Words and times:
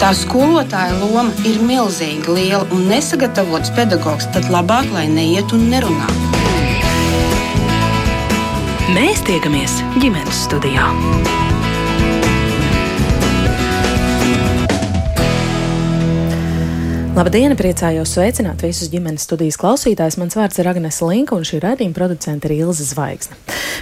Tā 0.00 0.14
skolotāja 0.16 0.94
loma 0.96 1.28
ir 1.44 1.58
milzīga, 1.60 2.32
liela 2.32 2.62
un 2.72 2.86
nesagatavots 2.88 3.68
pedagogs, 3.76 4.30
tad 4.32 4.48
labāk, 4.48 4.88
lai 4.94 5.04
neiet 5.12 5.52
un 5.52 5.66
nerunā. 5.68 6.08
Mēs 8.96 9.20
tiekamies 9.28 9.76
ģimenes 10.00 10.40
studijā. 10.46 10.88
Labdien, 17.20 17.52
priecājos 17.52 18.14
sveicināt 18.14 18.62
visus 18.64 18.88
ģimenes 18.88 19.26
studijas 19.26 19.58
klausītājus. 19.60 20.16
Mans 20.16 20.38
vārds 20.38 20.56
ir 20.56 20.70
Agnese 20.70 21.04
Linka, 21.04 21.36
un 21.36 21.44
šī 21.44 21.58
raidījuma 21.60 21.92
producente 21.92 22.48
ir 22.48 22.62
Ilza 22.62 22.86
Zvaigzne. 22.94 23.36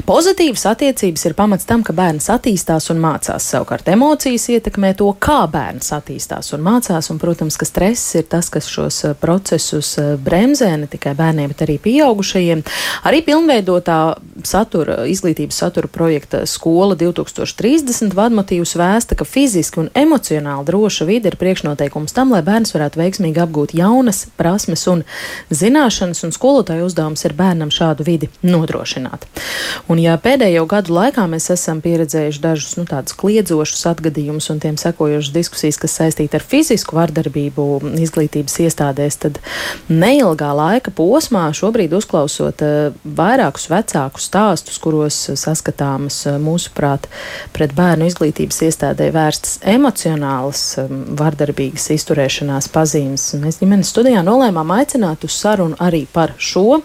Pozitīvas 0.09 0.64
attiecības 0.66 1.25
ir 1.29 1.34
pamats 1.39 1.66
tam, 1.66 1.85
ka 1.86 1.95
bērns 1.95 2.27
attīstās 2.35 2.89
un 2.90 2.98
mācās. 3.03 3.46
Savukārt 3.53 3.86
emocijas 3.93 4.48
ietekmē 4.50 4.90
to, 4.98 5.09
kā 5.22 5.44
bērns 5.50 5.93
attīstās 5.94 6.50
un 6.57 6.64
mācās, 6.66 7.11
un, 7.13 7.21
protams, 7.22 7.54
ka 7.61 7.66
stress 7.68 8.16
ir 8.18 8.27
tas, 8.30 8.50
kas 8.50 8.66
šos 8.71 8.99
eh, 9.07 9.14
procesus 9.18 9.93
eh, 10.02 10.16
bremzē 10.18 10.72
ne 10.82 10.91
tikai 10.91 11.14
bērniem, 11.18 11.55
bet 11.55 11.63
arī 11.66 11.79
pieaugušajiem. 11.86 12.64
Arī 13.07 13.22
pilnveidotā 13.27 14.00
satura, 14.46 15.05
izglītības 15.11 15.63
satura 15.63 15.91
projekta 15.91 16.43
Skola 16.46 16.99
2030 16.99 18.18
vadmotīvs 18.18 18.75
vēsta, 18.79 19.18
ka 19.18 19.27
fiziski 19.27 19.85
un 19.85 19.93
emocionāli 19.94 20.66
droša 20.66 21.07
vide 21.07 21.30
ir 21.30 21.39
priekšnoteikums 21.39 22.14
tam, 22.18 22.35
lai 22.35 22.43
bērns 22.46 22.75
varētu 22.75 23.02
veiksmīgi 23.02 23.28
veiksmīgi 23.29 23.43
apgūt 23.43 23.75
jaunas 23.77 24.27
prasmes 24.37 24.87
un 24.89 25.05
zināšanas, 25.50 26.25
un 26.25 26.32
skolotāju 26.32 26.86
uzdevums 26.86 27.25
ir 27.25 27.35
bērnam 27.36 27.71
šādu 27.71 28.05
vidi 28.05 28.29
nodrošināt. 28.43 29.27
Un 29.89 29.99
ja 29.99 30.17
pēdējo 30.17 30.67
gadu 30.67 30.95
laikā 30.95 31.27
mēs 31.29 31.50
esam 31.50 31.81
pieredzējuši 31.81 32.41
dažus 32.41 32.77
nu, 32.78 32.86
tādus 32.89 33.17
kliedzošus 33.19 33.86
atgadījumus 33.92 34.50
un 34.50 34.61
tiem 34.61 34.77
sekojušas 34.77 35.33
diskusijas, 35.33 35.78
kas 35.78 35.98
saistīti 35.98 36.36
ar 36.36 36.45
fizisku 36.45 36.97
vardarbību 36.97 37.94
izglītības 37.98 38.58
iestādēs, 38.64 39.19
tad 39.19 39.41
neilgā 39.89 40.52
laika 40.55 40.91
posmā 40.91 41.48
šobrīd 41.52 41.92
uzklausot 41.98 42.64
uh, 42.64 42.97
vairākus 43.05 43.69
vecākus 43.70 44.28
stāstus, 44.28 44.78
kuros 44.80 45.20
saskatāmas 45.34 46.24
uh, 46.27 46.39
mūsuprāt 46.41 47.08
pret 47.52 47.74
bērnu 47.77 48.08
izglītības 48.08 48.62
iestādē 48.69 49.11
vērstas 49.14 49.58
emocionālas 49.69 50.62
um, 50.80 51.05
vardarbīgas 51.19 51.91
izturēšanās 51.98 52.70
pazīmes 52.72 53.17
pazīmes. 53.19 53.42
Mēs 53.42 53.58
ģimenes 53.61 53.91
studijā 53.91 54.22
nolēmām 54.22 54.70
aicināt 54.78 55.24
uz 55.24 55.34
sarunu 55.34 55.77
arī 55.78 56.06
par 56.12 56.34
šo, 56.38 56.80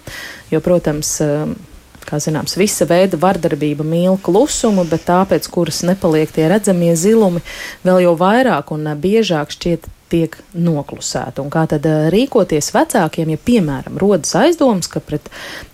jo, 0.51 0.61
protams, 0.61 1.19
um, 1.21 1.55
kā 2.03 2.19
zināms, 2.19 2.57
visa 2.57 2.85
veida 2.85 3.17
vardarbība 3.17 3.83
mīl 3.83 4.17
klusumu, 4.21 4.85
bet 4.85 5.05
tāpēc, 5.07 5.47
kuras 5.49 5.83
nepaliek 5.83 6.31
tie 6.31 6.47
redzamie 6.49 6.95
zilumi, 6.95 7.41
vēl 7.83 8.03
jau 8.03 8.15
vairāk 8.17 8.71
un 8.71 8.89
biežāk 8.99 9.53
šķiet 9.53 9.87
tiek 10.13 10.37
noklusēta. 10.53 11.41
Un 11.43 11.49
kā 11.53 11.65
tad 11.69 11.85
eh, 11.89 12.07
rīkoties 12.13 12.71
vecākiem, 12.75 13.33
ja, 13.33 13.41
piemēram, 13.47 13.97
rodas 14.01 14.35
aizdoms, 14.37 14.89
ka 14.91 15.01
pret 15.03 15.29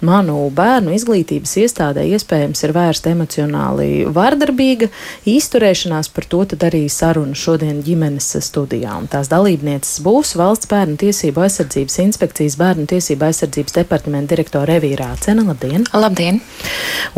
manu 0.06 0.48
bērnu 0.56 0.94
izglītības 0.96 1.56
iestādē 1.64 2.06
iespējams 2.16 2.64
ir 2.66 2.74
vērsta 2.76 3.14
emocionāli 3.14 3.90
vardarbīga 4.16 4.90
izturēšanās, 5.30 6.12
par 6.16 6.28
to 6.32 6.44
tad 6.54 6.66
arī 6.70 6.86
saruna 6.94 7.36
šodien 7.38 7.84
ģimenes 7.86 8.32
studijā. 8.46 8.96
Un 9.00 9.10
tās 9.12 9.32
dalībnieces 9.32 10.00
būs 10.06 10.36
Valsts 10.40 10.70
bērnu 10.72 11.00
tiesību 11.04 11.44
aizsardzības 11.46 12.00
inspekcijas 12.06 12.58
bērnu 12.60 12.88
tiesību 12.94 13.30
aizsardzības 13.30 13.80
departamenta 13.82 14.36
direktora 14.36 14.80
Evīrā 14.80 15.12
Cena. 15.24 15.44
Labdien! 15.50 15.88
Labdien! 15.94 16.40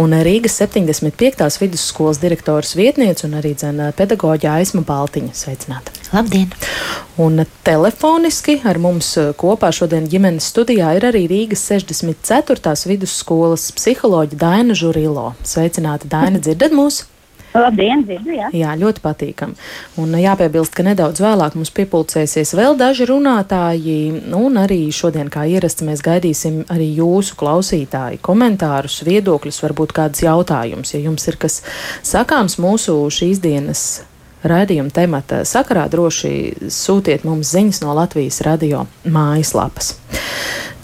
Un 0.01 0.15
Rīgas 0.25 0.57
75. 0.61 1.59
vidusskolas 1.61 2.21
direktors 2.23 2.75
vietniece 2.79 3.27
un 3.27 3.37
arī 3.41 3.53
dzēna 3.57 3.91
pedagoģa 3.97 4.57
Aisma 4.61 4.85
Baltiņa. 4.87 5.35
Sveicināta! 5.37 6.00
Labdien! 6.11 6.49
Un 7.15 7.45
telefoniski 7.63 8.57
ar 8.67 8.75
mums 8.83 9.13
eh, 9.19 9.29
kopā 9.39 9.69
šodien 9.71 10.09
ģimenes 10.11 10.49
studijā 10.51 10.89
ir 10.97 11.05
arī 11.07 11.21
Rīgas 11.31 11.63
64. 11.71 12.73
vidusskolas 12.89 13.69
psiholoģa 13.77 14.39
Daina 14.41 14.75
Žurilo. 14.75 15.29
Sveicināta, 15.47 16.09
Daina, 16.11 16.41
dzirdat 16.43 16.75
mūs? 16.75 17.05
Labdien, 17.55 18.03
dzirdu, 18.07 18.31
jā. 18.35 18.49
jā, 18.55 18.75
ļoti 18.79 19.03
patīkami. 19.03 19.55
Un 20.03 20.19
jāpiebilst, 20.19 20.75
ka 20.75 20.83
nedaudz 20.87 21.23
vēlāk 21.23 21.55
mums 21.55 21.71
piepulcēsies 21.79 22.53
vēl 22.59 22.75
daži 22.79 23.07
runātāji, 23.07 23.97
un 24.35 24.59
arī 24.59 24.83
šodien, 24.95 25.31
kā 25.31 25.47
ierasts, 25.47 25.83
mēs 25.87 26.03
gaidīsim 26.03 26.61
arī 26.71 26.91
jūsu 26.99 27.39
klausītāju 27.39 28.19
komentārus, 28.23 29.01
viedokļus, 29.07 29.63
varbūt 29.63 29.95
kādus 29.95 30.27
jautājumus. 30.27 30.95
Ja 30.95 31.03
jums 31.07 31.27
ir 31.31 31.39
kas 31.39 31.61
sakāms 32.07 32.59
mūsu 32.59 32.99
šīs 33.11 33.43
dienas 33.43 33.89
raidījuma 34.47 34.93
temata 34.93 35.41
sakarā, 35.47 35.87
droši 35.91 36.69
sūtiet 36.71 37.25
mums 37.27 37.53
ziņas 37.53 37.81
no 37.83 37.95
Latvijas 37.97 38.41
radio 38.45 38.85
mājaslapas. 39.05 39.95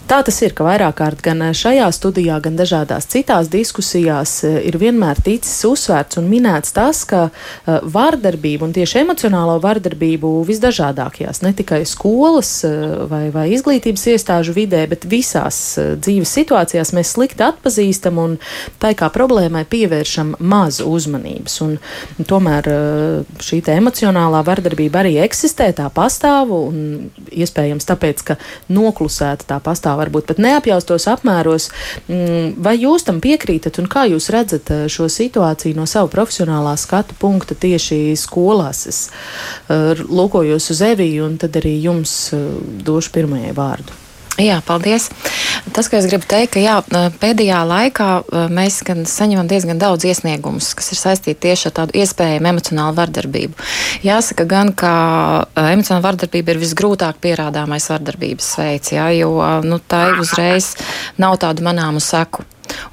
Tā 0.08 0.22
tas 0.24 0.38
ir, 0.40 0.54
ka 0.56 0.64
vairāk 0.64 0.94
kārt 1.02 1.20
gan 1.20 1.42
šajā 1.52 1.84
studijā, 1.92 2.38
gan 2.40 2.54
dažādās 2.56 3.04
citās 3.12 3.50
diskusijās 3.52 4.38
eh, 4.48 4.54
ir 4.70 4.78
vienmēr 4.80 5.18
ticis 5.20 5.58
uzsvērts 5.68 6.16
un 6.16 6.30
minēts 6.32 6.72
tas, 6.72 7.02
ka 7.04 7.26
uh, 7.28 7.74
vardarbību 7.84 8.64
un 8.64 8.72
tieši 8.72 9.02
emocionālo 9.02 9.58
vardarbību 9.60 10.30
visdažādākajās, 10.48 11.42
ne 11.44 11.52
tikai 11.58 11.82
skolas 11.88 12.52
vai, 13.10 13.26
vai 13.34 13.44
izglītības 13.52 14.06
iestāžu 14.14 14.54
vidē, 14.56 14.86
bet 14.88 15.04
visās 15.08 15.58
dzīves 15.76 16.32
situācijās 16.38 16.94
mēs 16.96 17.12
slikti 17.12 17.44
atpazīstam 17.44 18.22
un 18.22 18.38
tai 18.80 18.94
kā 18.96 19.10
problēmai 19.12 19.66
pievēršam 19.68 20.38
maz 20.40 20.80
uzmanības. 20.84 21.58
Un 21.66 21.76
tomēr 22.28 22.70
šī 23.44 23.60
emocionālā 23.74 24.40
vardarbība 24.46 25.02
arī 25.02 25.18
eksistē, 25.26 25.68
tā 25.76 25.90
pastāv 25.92 26.54
un 26.56 26.80
iespējams 27.28 27.88
tāpēc, 27.92 28.24
ka 28.30 28.40
noklusēta 28.72 29.52
tā 29.52 29.60
pastāv 29.64 29.97
varbūt 29.98 30.28
pat 30.30 30.40
neapjaustos 30.42 31.08
apmēros. 31.10 31.68
Mm, 32.06 32.56
vai 32.64 32.76
jūs 32.78 33.06
tam 33.08 33.20
piekrītat 33.24 33.80
un 33.82 33.90
kā 33.90 34.06
jūs 34.12 34.30
redzat 34.34 34.72
eh, 34.74 34.86
šo 34.92 35.10
situāciju 35.12 35.78
no 35.78 35.86
savu 35.90 36.12
profesionālā 36.14 36.76
skatu 36.80 37.16
punkta 37.18 37.58
tieši 37.58 38.16
skolās? 38.18 38.86
Es 38.90 39.00
eh, 39.68 39.98
lūkojos 39.98 40.70
uz 40.74 40.84
Eviju 40.88 41.28
un 41.28 41.38
tad 41.40 41.58
arī 41.60 41.78
jums 41.82 42.18
eh, 42.36 42.44
došu 42.84 43.14
pirmajai 43.16 43.56
vārdu. 43.56 44.04
Jā, 44.38 44.60
paldies. 44.62 45.08
Tas, 45.72 45.88
ko 45.90 45.98
es 45.98 46.08
gribu 46.10 46.26
teikt, 46.28 46.54
ka 46.56 46.62
jā, 46.62 46.76
pēdējā 47.22 47.60
laikā 47.68 48.08
mēs 48.54 48.80
gan 48.86 49.04
saņemam 49.08 49.48
diezgan 49.50 49.80
daudz 49.80 50.06
iesniegumus, 50.08 50.72
kas 50.78 50.92
ir 50.94 51.00
saistīti 51.00 51.40
tieši 51.46 51.70
ar 51.70 51.76
tādu 51.80 51.98
iespējamu 52.02 52.52
emocionālu 52.52 52.96
vardarbību. 52.98 53.68
Jāsaka 54.06 54.46
gan, 54.48 54.72
ka 54.76 54.92
emocionāla 55.54 56.06
vardarbība 56.10 56.54
ir 56.54 56.62
visgrūtāk 56.62 57.22
pierādāmais 57.24 57.88
vardarbības 57.92 58.52
veids, 58.62 58.94
jā, 58.96 59.08
jo 59.18 59.34
nu, 59.66 59.80
tā 59.80 60.04
uzreiz 60.18 60.74
nav 61.20 61.38
tādu 61.42 61.66
manāmu 61.66 62.02
seku. 62.02 62.46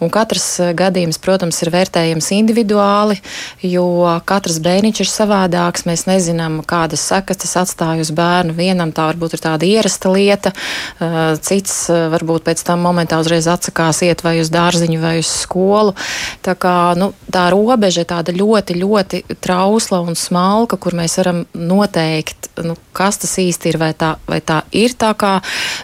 Un 0.04 0.12
katrs 0.14 0.46
eh, 0.64 0.74
gadījums, 0.78 1.20
protams, 1.22 1.60
ir 1.64 1.72
vērtējams 1.74 2.32
individuāli, 2.36 3.18
jo 3.66 3.86
katrs 4.28 4.60
bērniņš 4.64 5.02
ir 5.04 5.12
savādāks. 5.12 5.86
Mēs 5.90 6.06
nezinām, 6.10 6.62
kādas 6.68 7.04
sekas 7.10 7.42
tas 7.44 7.56
atstāja 7.64 8.04
uz 8.04 8.12
bērnu. 8.16 8.56
Vienam 8.58 8.94
tā 8.96 9.08
varbūt 9.12 9.38
ir 9.38 9.44
tāda 9.46 9.68
ierasta 9.68 10.12
lieta, 10.14 10.54
eh, 11.00 11.18
cits 11.42 11.90
eh, 11.94 12.08
varbūt 12.14 12.48
pēc 12.48 12.66
tam 12.68 12.84
momentā 12.86 13.20
uzreiz 13.22 13.48
atsakās 13.52 14.04
iet 14.06 14.24
vai 14.26 14.38
uz 14.42 14.52
dārziņu 14.54 15.02
vai 15.02 15.18
uz 15.22 15.32
skolu. 15.32 15.96
Tā, 16.46 16.58
kā, 16.60 16.96
nu, 17.00 17.12
tā 17.32 17.48
robeža 17.54 18.04
ir 18.04 18.10
tāda 18.12 18.36
ļoti, 18.36 18.80
ļoti 18.82 19.24
trausla 19.44 20.02
un 20.06 20.18
smalka, 20.20 20.78
kur 20.82 20.96
mēs 20.98 21.18
varam 21.22 21.46
noteikt, 21.54 22.50
nu, 22.64 22.76
kas 22.96 23.20
tas 23.22 23.38
īsti 23.42 23.72
ir, 23.72 23.80
vai 23.82 23.92
tā, 23.98 24.16
vai 24.30 24.40
tā 24.46 24.62
ir 24.76 24.96
tā 24.98 25.12
kā 25.20 25.38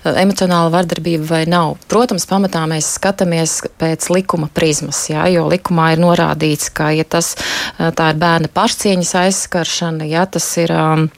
emocionāla 0.03 0.71
vardarbība 0.73 1.27
vai 1.27 1.41
nav. 1.49 1.75
Protams, 1.91 2.27
pamatā 2.29 2.63
mēs 2.69 2.93
skatāmies 2.97 3.59
pēc 3.81 3.90
likuma 4.13 4.49
prizmas, 4.53 5.03
jā, 5.11 5.25
jo 5.33 5.47
likumā 5.51 5.91
ir 5.95 6.03
norādīts, 6.03 6.71
ka 6.73 6.91
ja 6.95 7.03
tas, 7.03 7.35
tā 7.77 8.11
ir 8.13 8.21
bērna 8.21 8.51
pašcieņas 8.53 9.15
aizskaršana, 9.25 10.07
ja 10.11 10.27
tas 10.29 10.51
ir. 10.61 10.75
Um, 10.75 11.09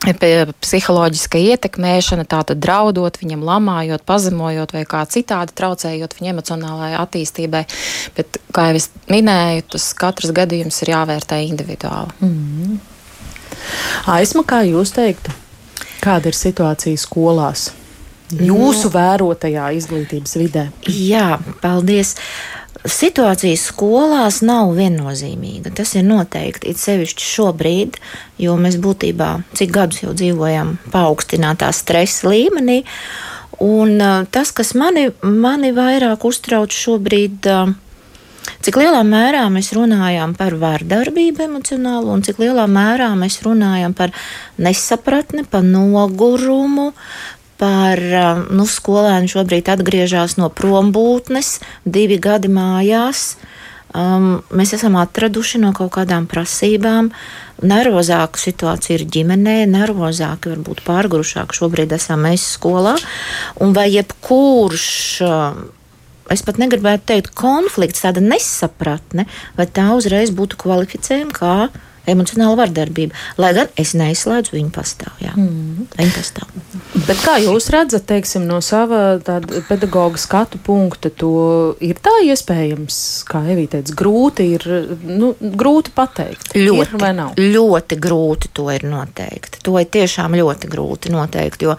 psiholoģiska 0.00 1.36
ietekmēšana, 1.36 2.24
tātad 2.24 2.56
draudot 2.56 3.18
viņam, 3.20 3.42
lamājot, 3.44 4.00
pazemojot 4.08 4.72
vai 4.72 4.86
kā 4.88 5.02
citādi 5.04 5.52
traucējot 5.52 6.14
viņa 6.16 6.32
emocionālajai 6.32 6.96
attīstībai. 7.02 7.60
Bet, 8.16 8.38
kā 8.48 8.70
jau 8.70 8.78
es 8.80 8.88
minēju, 9.12 9.66
tas 9.76 9.90
katrs 9.92 10.32
gadījums 10.32 10.80
ir 10.80 10.94
jāvērtē 10.94 11.42
individuāli. 11.44 12.16
Mm. 12.24 12.80
Aizma, 14.08 14.46
kā 14.48 14.62
jūs 14.64 14.94
teiktu, 14.96 15.36
kāda 16.00 16.32
ir 16.32 16.38
situācija 16.38 16.96
skolās? 16.96 17.68
Jūsu 18.32 18.90
vērotajā 18.94 19.70
izglītības 19.78 20.36
vidē? 20.40 20.66
Jā, 20.86 21.38
paldies. 21.62 22.16
Situācija 22.80 23.58
skolās 23.60 24.40
nav 24.46 24.72
viennozīmīga. 24.78 25.72
Tas 25.76 25.92
ir 25.98 26.06
noteikti. 26.06 26.70
It 26.72 26.80
sevišķi 26.80 27.26
šobrīd, 27.26 27.98
jo 28.40 28.54
mēs 28.56 28.78
būtībā 28.80 29.32
cik 29.58 29.74
gadus 29.74 30.00
jau 30.04 30.14
dzīvojam 30.16 30.78
paaugstinātā 30.94 31.68
stresa 31.76 32.30
līmenī. 32.32 32.80
Un 33.60 34.00
tas, 34.32 34.54
kas 34.56 34.72
mani, 34.78 35.10
mani 35.20 35.74
vairāk 35.76 36.24
uztrauc 36.24 36.72
šobrīd, 36.72 37.50
Cik 38.60 38.76
lielā 38.76 39.00
mērā 39.06 39.46
mēs 39.52 39.70
runājam 39.76 40.34
par 40.36 40.56
vardarbību 40.60 41.46
emocionālu, 41.46 42.10
un 42.12 42.24
cik 42.24 42.40
lielā 42.42 42.66
mērā 42.68 43.08
mēs 43.16 43.38
runājam 43.44 43.94
par 43.96 44.12
nesapratni, 44.60 45.46
par 45.48 45.64
nogurumu, 45.64 46.90
par 47.60 48.00
nu, 48.48 48.66
skolēnu 48.66 49.30
šobrīd 49.30 49.68
atgriežas 49.72 50.38
no 50.40 50.48
prombūtnes, 50.52 51.58
divi 51.84 52.16
gadi 52.22 52.50
mājās. 52.52 53.34
Um, 53.90 54.44
mēs 54.54 54.70
esam 54.76 54.94
atraduši 55.00 55.58
no 55.64 55.72
kaut 55.74 55.90
kādām 55.96 56.28
prasībām. 56.30 57.10
Nervozāka 57.66 58.38
situācija 58.38 59.00
ir 59.00 59.04
ģimenē, 59.16 59.56
nervozāka, 59.68 60.52
varbūt 60.54 60.84
pārgurušāka 60.86 61.58
šobrīd 61.58 61.92
esam 61.98 62.22
mēs 62.28 62.46
skolā. 62.54 62.94
Un 63.60 63.74
vai 63.76 63.88
jebkurš 63.90 64.86
um, 65.26 65.60
es 66.30 66.46
pat 66.46 66.62
negribētu 66.62 67.08
teikt, 67.10 67.34
konflikts, 67.34 68.06
tāda 68.06 68.22
nesapratne, 68.22 69.26
vai 69.58 69.66
tā 69.66 69.90
uzreiz 69.98 70.30
būtu 70.32 70.60
kvalificējama 70.62 71.34
kā 71.34 71.56
emocionāla 72.12 72.58
vardarbība. 72.64 73.16
Lai 73.40 73.52
gan 73.56 73.70
es 73.80 73.94
neizslēdzu 73.98 74.56
viņu 74.56 74.72
pastāv. 74.74 75.14
Jā. 75.22 75.34
Mm. 75.36 75.88
Viņa 75.98 76.14
pastāv. 76.16 76.60
Bet 77.06 77.20
kā 77.22 77.36
jūs 77.42 77.68
redzat, 77.72 78.04
teiksim, 78.08 78.46
no 78.48 78.58
sava 78.64 79.20
pedagoģa 79.68 80.20
skatu 80.20 80.58
punkta, 80.64 81.10
to 81.10 81.32
ir 81.84 81.98
tā 82.02 82.12
iespējams, 82.26 82.98
kā 83.28 83.42
Evija 83.52 83.76
teica, 83.76 83.94
grūti 83.98 84.46
ir, 84.56 84.66
nu, 85.06 85.32
grūti 85.38 85.94
pateikt. 85.94 86.54
Ļoti, 86.58 86.98
ir 86.98 87.54
ļoti 87.54 87.98
grūti 88.00 88.50
to 88.56 88.66
ir 88.74 88.86
noteikt. 88.90 89.60
To 89.66 89.76
ir 89.80 89.88
tiešām 89.92 90.34
ļoti 90.38 90.70
grūti 90.70 91.12
noteikt, 91.14 91.64
jo 91.66 91.76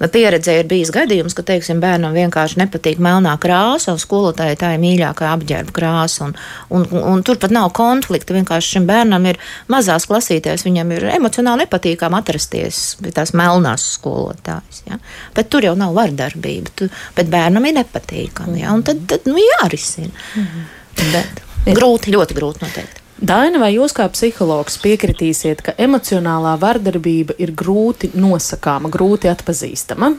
pieredzē 0.00 0.58
ir 0.60 0.68
bijis 0.70 0.92
gadījums, 0.94 1.36
ka, 1.36 1.44
teiksim, 1.46 1.82
bērnam 1.82 2.16
vienkārši 2.16 2.60
nepatīk 2.62 3.02
melnā 3.04 3.34
krāsa, 3.42 3.94
un 3.94 4.00
skolotājai 4.02 4.58
tā 4.60 4.72
ir 4.74 4.82
mīļākā 4.82 5.30
apģērba 5.34 5.74
krāsa, 5.76 6.28
un, 6.28 6.36
un, 6.70 6.86
un, 6.88 7.04
un 7.14 7.24
tur 7.26 7.40
pat 7.42 7.54
nav 7.54 7.70
konflikta. 7.76 8.36
Vienkārši 8.36 8.78
šim 8.78 8.88
bērnam 8.88 9.28
ir 9.30 9.40
mazās 9.74 10.06
klasītēs 10.08 10.64
viņam 10.66 10.92
ir 10.96 11.06
emocionāli 11.16 11.64
nepatīkami 11.64 12.18
atrasties 12.18 12.82
tās 13.14 13.34
melnās 13.36 13.84
skolotājas. 13.96 14.82
Ja? 14.88 14.98
Bet 15.36 15.50
tur 15.52 15.66
jau 15.66 15.74
nav 15.78 15.94
vardarbība, 15.96 16.74
tu, 16.78 16.90
bet 17.16 17.30
bērnam 17.32 17.66
ir 17.68 17.78
nepatīkami. 17.80 18.60
Ja? 18.62 18.74
Un 18.76 18.84
tad, 18.86 19.04
tad 19.10 19.26
nu, 19.30 19.38
jārisina. 19.40 20.12
Mm. 20.38 20.68
Bet, 21.14 21.42
grūti, 21.66 22.14
ļoti 22.14 22.36
grūti 22.36 22.64
noteikti. 22.64 23.02
Daina, 23.24 23.60
vai 23.62 23.70
jūs 23.76 23.94
kā 23.94 24.08
psihologs 24.10 24.76
piekritīsiet, 24.82 25.62
ka 25.64 25.76
emocionālā 25.80 26.56
vardarbība 26.60 27.36
ir 27.40 27.54
grūti 27.56 28.10
nosakāma, 28.18 28.90
grūti 28.92 29.30
atpazīstama? 29.30 30.10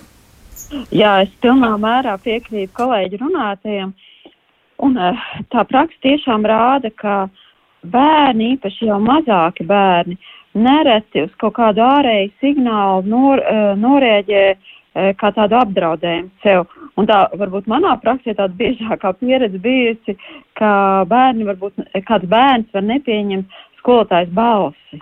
Jā, 0.96 1.20
es 1.26 1.34
pilnā 1.44 1.76
mērā 1.78 2.16
piekrītu 2.24 2.72
kolēģi 2.76 3.20
runātajiem. 3.22 3.92
Un, 4.86 4.98
eh, 4.98 5.26
tā 5.54 5.64
praksa 5.68 6.00
tiešām 6.04 6.48
rāda, 6.48 6.90
ka 6.96 7.18
uh, 7.28 7.45
bērni, 7.92 8.56
īpaši 8.56 8.90
jau 8.90 9.00
mazāki 9.04 9.66
bērni, 9.68 10.18
nereti 10.56 11.26
uz 11.26 11.34
kaut 11.42 11.58
kādu 11.58 11.84
ārēju 11.84 12.32
signālu 12.44 13.06
nor, 13.12 13.44
uh, 13.44 13.74
norēģē 13.80 14.44
uh, 14.54 14.74
kā 15.20 15.32
tādu 15.36 15.58
apdraudējumu 15.60 16.32
sev. 16.44 16.66
Un 16.96 17.10
tā 17.10 17.26
varbūt 17.36 17.68
manā 17.72 17.96
praksē 18.02 18.36
tāda 18.38 18.56
biežākā 18.60 19.12
pieredze 19.20 19.60
bijusi, 19.60 20.16
ka 20.60 21.04
bērni 21.12 21.48
varbūt, 21.50 21.84
kāds 22.08 22.30
bērns 22.32 22.72
var 22.74 22.86
nepieņemt 22.88 23.60
skolotājas 23.82 24.32
balsi. 24.34 25.02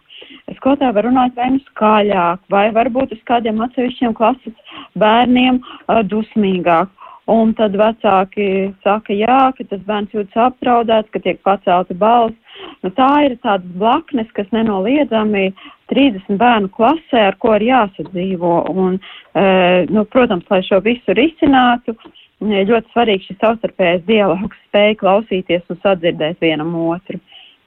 Skolotāji 0.57 0.95
var 0.97 1.07
runāt 1.07 1.37
vai 1.37 1.53
nu 1.53 1.61
skaļāk, 1.69 2.41
vai 2.51 2.65
varbūt 2.75 3.13
uz 3.15 3.21
kādiem 3.29 3.61
atsevišķiem 3.63 4.15
klases 4.17 4.75
bērniem 4.99 5.61
dusmīgāk. 6.09 6.91
Un 7.31 7.53
tad 7.55 7.77
vecāki 7.79 8.73
saka, 8.83 9.15
jā, 9.15 9.53
ka 9.55 9.63
tas 9.69 9.83
bērns 9.87 10.11
jūtas 10.11 10.41
apdraudēts, 10.49 11.11
ka 11.13 11.21
tiek 11.23 11.39
pacelta 11.47 11.95
balss. 11.95 12.35
Nu, 12.83 12.91
tā 12.91 13.09
ir 13.27 13.37
tādas 13.43 13.69
blaknes, 13.79 14.27
kas 14.35 14.49
nenoliedzami 14.55 15.51
30 15.91 16.39
bērnu 16.39 16.71
klasē, 16.75 17.29
ar 17.29 17.37
ko 17.39 17.53
ir 17.57 17.67
jāsadzīvo. 17.69 18.55
Un, 18.73 18.97
e, 19.35 19.45
nu, 19.93 20.03
protams, 20.11 20.47
lai 20.51 20.61
šo 20.67 20.81
visu 20.83 21.15
risinātu, 21.17 21.95
ļoti 22.43 22.91
svarīgs 22.91 23.29
šis 23.29 23.39
savstarpējais 23.39 24.03
dialogs, 24.07 24.59
spēja 24.67 24.99
klausīties 24.99 25.63
un 25.71 25.79
sadzirdēt 25.83 26.43
vienam 26.43 26.75
otru. 26.75 27.21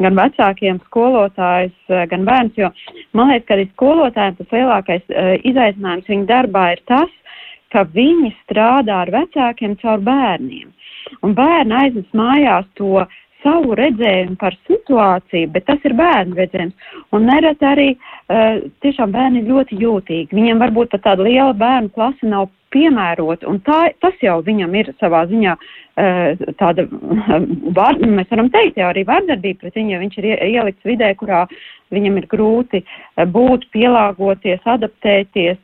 Gan 0.05 0.17
vecākiem, 0.19 0.83
skolotājus, 0.91 1.77
e, 1.89 2.03
gan 2.11 2.27
bērns, 2.29 2.59
jo 2.61 2.69
man 3.17 3.33
liekas, 3.33 3.47
ka 3.49 3.57
arī 3.57 3.69
skolotājiem 3.71 4.41
tas 4.41 4.53
lielākais 4.53 5.07
uh, 5.09 5.31
izaicinājums 5.49 6.11
viņa 6.13 6.27
darbā 6.29 6.67
ir 6.75 6.83
tas, 6.91 7.15
ka 7.73 7.87
viņi 7.95 8.35
strādā 8.43 9.03
ar 9.07 9.13
vecākiem 9.15 9.79
caur 9.81 10.05
bērniem. 10.05 10.69
Un 11.25 11.35
bērni 11.39 11.75
aiznes 11.81 12.09
mājās 12.17 12.69
to 12.79 13.07
savu 13.47 13.77
redzējumu 13.79 14.37
par 14.41 14.57
situāciju, 14.67 15.53
bet 15.55 15.67
tas 15.71 15.83
ir 15.87 15.95
bērnu 15.99 16.37
redzējums. 16.39 16.93
Un 17.15 17.27
nereti 17.31 17.67
arī 17.69 17.89
uh, 17.95 18.63
tiešām 18.83 19.15
bērni 19.15 19.43
ir 19.43 19.51
ļoti 19.53 19.79
jūtīgi. 19.83 20.35
Viņiem 20.35 20.63
varbūt 20.65 20.95
pat 20.95 21.07
tāda 21.07 21.27
liela 21.27 21.55
bērnu 21.57 21.93
klase 21.95 22.27
nav 22.27 22.51
piemērota, 22.75 23.47
un 23.47 23.61
tā, 23.65 23.93
tas 24.03 24.17
jau 24.21 24.41
viņam 24.45 24.75
ir 24.77 24.91
savā 25.01 25.23
ziņā 25.31 25.55
uh, 25.55 26.49
tāda, 26.59 26.89
var, 27.79 28.01
mēs 28.03 28.33
varam 28.33 28.51
teikt, 28.55 28.81
jau 28.83 28.91
arī 28.91 29.07
vardarbība 29.09 29.63
pret 29.63 29.79
viņu, 29.79 29.95
ja 29.95 30.03
viņš 30.03 30.19
ir 30.21 30.29
ielikts 30.35 30.91
vidē, 30.91 31.13
kurā 31.21 31.45
viņam 31.95 32.19
ir 32.21 32.29
grūti 32.33 32.83
uh, 32.83 33.25
būt, 33.31 33.71
pielāgoties, 33.77 34.67
adaptēties 34.67 35.63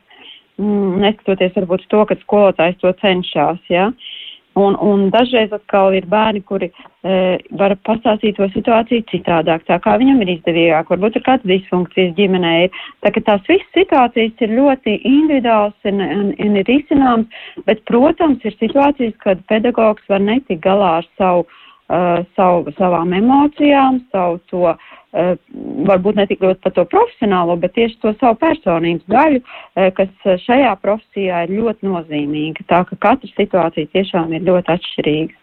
mm, 0.57 1.01
neskatoties 1.03 1.55
varbūt 1.59 1.87
to, 1.91 2.05
ka 2.09 2.17
skolotājs 2.23 2.79
to 2.81 2.93
cenšas. 3.03 3.59
Ja? 3.71 3.89
Un, 4.59 4.75
un 4.77 5.07
dažreiz 5.09 5.53
atkal 5.55 5.95
ir 5.97 6.05
bērni, 6.05 6.43
kuri 6.45 6.67
e, 6.69 7.15
var 7.57 7.73
pastāstīt 7.87 8.37
to 8.37 8.45
situāciju 8.53 9.05
citādāk, 9.09 9.63
tā 9.65 9.79
kā 9.81 9.95
viņam 9.97 10.21
ir 10.21 10.35
izdevīgāk, 10.35 10.91
varbūt 10.93 11.17
ir 11.17 11.25
kāds 11.25 11.47
disfunkcijas 11.49 12.13
ģimenē. 12.19 12.53
Ir. 12.67 12.77
Tā 13.01 13.13
ka 13.15 13.23
tās 13.31 13.49
visas 13.49 13.73
situācijas 13.73 14.45
ir 14.45 14.53
ļoti 14.59 14.99
individuāls 15.09 15.89
un, 15.89 16.05
un, 16.05 16.29
un 16.37 16.61
ir 16.61 16.69
izcināms, 16.69 17.41
bet, 17.65 17.81
protams, 17.89 18.45
ir 18.45 18.53
situācijas, 18.59 19.17
kad 19.25 19.41
pedagogs 19.49 20.05
var 20.13 20.21
netikt 20.21 20.61
galā 20.67 20.99
ar 21.01 21.09
savu, 21.17 21.47
uh, 21.47 21.62
savu, 22.35 22.71
savām 22.77 23.13
emocijām, 23.13 23.99
savu 24.11 24.39
to 24.49 24.63
uh, 24.71 24.91
Eh, 25.13 25.35
varbūt 25.85 26.17
ne 26.17 26.23
tik 26.25 26.41
ļoti 26.41 26.63
par 26.63 26.73
to 26.73 26.87
profesionālo, 26.89 27.53
bet 27.61 27.75
tieši 27.77 27.99
to 28.01 28.15
savu 28.17 28.33
personības 28.41 29.05
daļu, 29.13 29.41
eh, 29.77 29.91
kas 29.93 30.09
šajā 30.41 30.73
profesijā 30.81 31.43
ir 31.45 31.53
ļoti 31.53 31.85
nozīmīga. 31.85 32.65
Tā 32.65 32.81
ka 32.89 32.97
katra 32.97 33.29
situācija 33.29 33.91
tiešām 33.93 34.33
ir 34.33 34.41
ļoti 34.41 34.73
atšķirīga. 34.73 35.35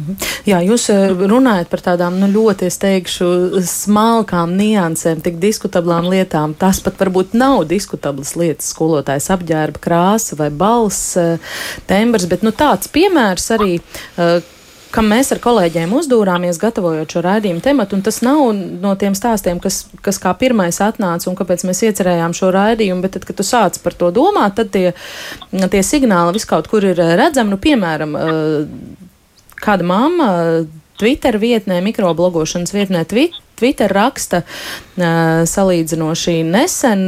Mhm. 0.00 0.16
Jā, 0.50 0.58
jūs 0.66 0.88
eh, 0.90 1.14
runājat 1.30 1.70
par 1.70 1.84
tādām 1.86 2.18
nu, 2.18 2.26
ļoti, 2.34 2.66
es 2.66 2.80
teikšu, 2.82 3.62
smalkām 3.62 4.56
niansēm, 4.58 5.22
tik 5.22 5.38
diskutablām 5.38 6.08
lietām. 6.10 6.56
Tas 6.58 6.80
pat 6.82 6.98
varbūt 6.98 7.36
nav 7.38 7.68
diskutablas 7.70 8.34
lietas, 8.34 8.72
skolotājs 8.74 9.30
apģērba 9.30 9.78
krāsa 9.78 10.34
vai 10.34 10.50
balss, 10.50 11.14
tembrs, 11.86 12.26
bet 12.26 12.42
nu, 12.42 12.50
tāds 12.50 12.90
piemērs 12.90 13.46
arī, 13.54 13.78
kam 14.92 15.08
mēs 15.10 15.32
ar 15.34 15.40
kolēģiem 15.42 15.92
uzdūrāmies, 15.96 16.60
gatavojot 16.62 17.14
šo 17.14 17.22
raidījumu 17.24 17.62
tematu, 17.64 17.98
tas 18.04 18.20
nav 18.24 18.42
no 18.54 18.94
tiem 19.00 19.16
stāstiem, 19.18 19.60
kas, 19.62 19.82
kas 20.04 20.20
kā 20.22 20.32
pirmais 20.38 20.78
atnāca 20.84 21.30
un 21.30 21.38
kāpēc 21.38 21.64
mēs 21.68 21.82
iecerējām 21.88 22.36
šo 22.36 22.52
raidījumu, 22.54 23.04
bet 23.04 23.16
tad, 23.16 23.26
kad 23.28 23.38
tu 23.40 23.46
sāc 23.46 23.78
par 23.82 23.96
to 23.98 24.12
domāt, 24.14 24.56
tad 24.60 24.72
tie, 24.74 24.92
tie 25.50 25.82
signāli 25.86 26.36
viskaut 26.38 26.70
kur 26.70 26.84
ir 26.86 27.00
redzami, 27.00 27.54
nu, 27.54 27.60
piemēram, 27.62 28.16
eh, 28.18 29.06
kāda 29.62 29.86
mamma 29.86 30.32
Twitter 31.00 31.40
vietnē, 31.42 31.80
mikroblogošanas 31.82 32.74
vietnē, 32.76 33.06
Twitter 33.08 33.41
Twitter 33.62 33.92
raksta 33.94 34.42
salīdzinoši 34.98 36.40
nesen 36.42 37.04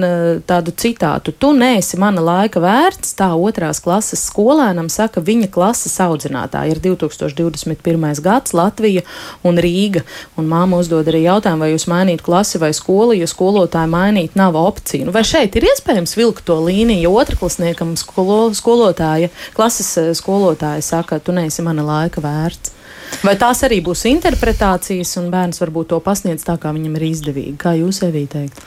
tādu 0.46 0.70
citātu: 0.78 1.32
Tu 1.34 1.50
neesi 1.56 1.99
mana 1.99 2.23
laika 2.23 2.62
vērts, 2.62 3.16
tā 3.18 3.32
otrās 3.34 3.80
klases 3.82 4.23
skolēnam 4.30 4.87
saka 4.92 5.20
viņa 5.25 5.50
klases 5.50 5.96
audzinātāja. 6.04 6.76
Ir 6.76 6.80
2021. 6.84 8.23
gads 8.23 8.54
Latvija 8.54 9.02
un 9.42 9.58
Rīga, 9.58 10.04
un 10.38 10.46
māma 10.49 10.78
uzdod 10.78 11.11
arī 11.11 11.25
jautājumu, 11.25 11.66
vai 11.66 11.73
jūs 11.73 11.88
mainītu 11.90 12.28
klasi 12.28 12.62
vai 12.62 12.70
skolu, 12.76 13.18
ja 13.18 13.26
skolotāju 13.26 13.90
mainīt 13.90 14.38
nav 14.38 14.54
opcija. 14.61 15.08
Nu, 15.08 15.16
vai 15.16 15.25
šeit 15.26 15.58
ir 15.58 15.66
iespējams 15.73 16.14
vilkt 16.20 16.46
to 16.46 16.61
līniju, 16.62 17.02
ja 17.08 17.12
otrklasniekam 17.25 17.96
skolo, 17.99 18.38
skolotāja, 18.54 19.34
klases 19.58 19.90
skolotāja 20.23 20.87
saka, 20.87 21.18
tu 21.18 21.34
neesi 21.34 21.66
mana 21.66 21.82
laika 21.82 22.23
vērts? 22.23 22.84
Vai 23.23 23.35
tās 23.40 23.62
arī 23.66 23.78
būs 23.85 24.04
interpretācijas, 24.11 25.14
un 25.21 25.30
bērns 25.33 25.61
varbūt 25.62 25.92
to 25.92 26.00
pasniedz 26.04 26.44
tā, 26.47 26.56
kā 26.61 26.73
viņam 26.75 26.97
ir 26.99 27.06
izdevīgi? 27.11 27.54
Kā 27.61 27.75
jūs 27.78 28.02
sevī 28.02 28.25
teikt? 28.30 28.61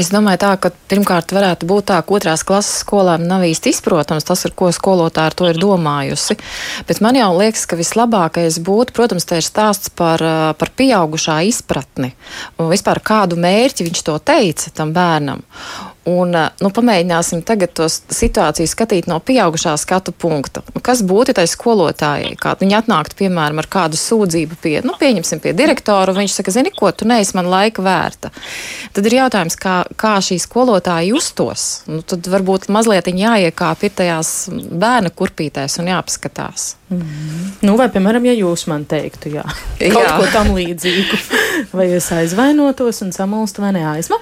Es 0.00 0.12
domāju, 0.12 0.40
tā, 0.44 0.52
ka 0.62 0.70
pirmkārt 0.92 1.34
varētu 1.34 1.68
būt 1.68 1.88
tā, 1.90 1.98
ka 2.04 2.16
otrās 2.16 2.44
klases 2.46 2.84
skolēnam 2.84 3.26
nav 3.28 3.46
īsti 3.48 3.74
izprotams 3.74 4.28
tas, 4.28 4.44
ar 4.46 4.54
ko 4.56 4.70
skolotāja 4.74 5.32
ar 5.32 5.36
to 5.36 5.50
ir 5.50 5.60
domājusi. 5.60 6.38
Bet 6.88 7.02
man 7.04 7.18
jau 7.18 7.30
liekas, 7.36 7.66
ka 7.68 7.78
vislabākais 7.80 8.60
būtu, 8.64 8.94
protams, 8.96 9.26
te 9.28 9.40
ir 9.40 9.46
stāsts 9.46 9.92
par, 9.96 10.22
par 10.60 10.74
pieaugušā 10.78 11.40
izpratni 11.50 12.14
un 12.60 12.70
vispār 12.70 13.02
kādu 13.04 13.38
mērķi 13.40 13.88
viņš 13.88 14.04
to 14.06 14.18
teica 14.30 14.74
tam 14.76 14.94
bērnam. 14.96 15.42
Un, 16.08 16.32
nu, 16.32 16.68
pamēģināsim 16.72 17.42
tagad 17.44 17.74
to 17.76 17.84
situāciju 17.90 18.68
skatīt 18.70 19.08
no 19.10 19.18
pieaugušā 19.20 19.74
skatu 19.76 20.14
punkta. 20.16 20.62
Nu, 20.72 20.80
kas 20.84 21.02
būtu 21.04 21.34
tai 21.36 21.44
skolotājai? 21.50 22.30
Kā 22.40 22.54
viņi 22.56 22.78
atnāktu, 22.78 23.18
piemēram, 23.18 23.60
ar 23.60 23.68
kādu 23.68 24.00
sūdzību 24.00 24.56
pie, 24.62 24.78
nu, 24.86 24.94
pieņemsim, 25.00 25.42
pie 25.44 25.52
direktora, 25.56 26.14
un 26.14 26.22
viņš 26.22 26.38
saka, 26.38 26.54
zini, 26.56 26.72
ko 26.72 26.88
tu 26.96 27.04
neesi 27.10 27.36
man 27.36 27.50
laika 27.52 27.84
vērta. 27.84 28.32
Tad 28.96 29.10
ir 29.10 29.18
jautājums, 29.18 29.58
kā, 29.60 29.76
kā 30.00 30.14
šī 30.24 30.40
skolotāja 30.40 31.10
justos. 31.10 31.66
Nu, 31.90 32.00
tad 32.00 32.24
varbūt 32.32 32.70
mazliet 32.72 33.12
jāiekāp 33.12 33.84
ir 33.84 33.94
tajās 34.00 34.32
bērna 34.56 35.12
kurpītēs 35.12 35.76
un 35.84 35.92
jāpaskatās. 35.92 36.76
Mm 36.88 37.02
-hmm. 37.02 37.52
Nu, 37.68 37.76
vai, 37.76 37.90
piemēram, 37.92 38.24
ja 38.24 38.32
jūs 38.32 38.66
man 38.66 38.84
teiktu, 38.84 39.28
jā, 39.28 39.44
kaut 39.78 40.08
jā. 40.08 40.16
ko 40.16 40.26
tam 40.32 40.54
līdzīgu, 40.56 41.20
vai 41.76 41.92
es 41.92 42.12
aizvainotos 42.12 43.02
un 43.02 43.12
samulstu 43.12 43.62
vai 43.62 43.72
neaizmu? 43.72 44.16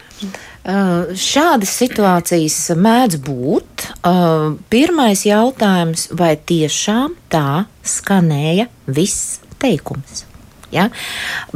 Uh, 0.67 1.15
šādas 1.15 1.71
situācijas 1.79 2.57
mēdz 2.77 3.21
būt. 3.25 3.87
Uh, 4.03 4.59
pirmais 4.69 5.23
jautājums, 5.25 6.09
vai 6.13 6.35
tiešām 6.37 7.15
tā 7.33 7.65
skanēja 7.87 8.67
viss 8.91 9.39
teikums? 9.63 10.27
Ja? 10.75 10.91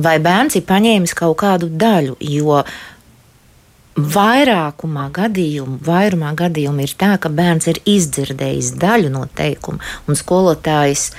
Vai 0.00 0.16
bērns 0.23 0.56
ir 0.56 0.64
paņēmis 0.71 1.12
kaut 1.18 1.37
kādu 1.42 1.68
daļu, 1.68 2.16
jo 2.25 2.62
vairākumā 3.92 5.11
gadījumu, 5.12 5.76
vairumā 5.85 6.32
gadījumu 6.38 6.87
ir 6.87 6.97
tā, 6.97 7.12
ka 7.21 7.28
bērns 7.28 7.68
ir 7.68 7.82
izdzirdējis 7.85 8.73
daļu 8.80 9.12
no 9.12 9.26
teikuma, 9.37 9.82
un 10.09 10.16
skolotājs 10.16 11.11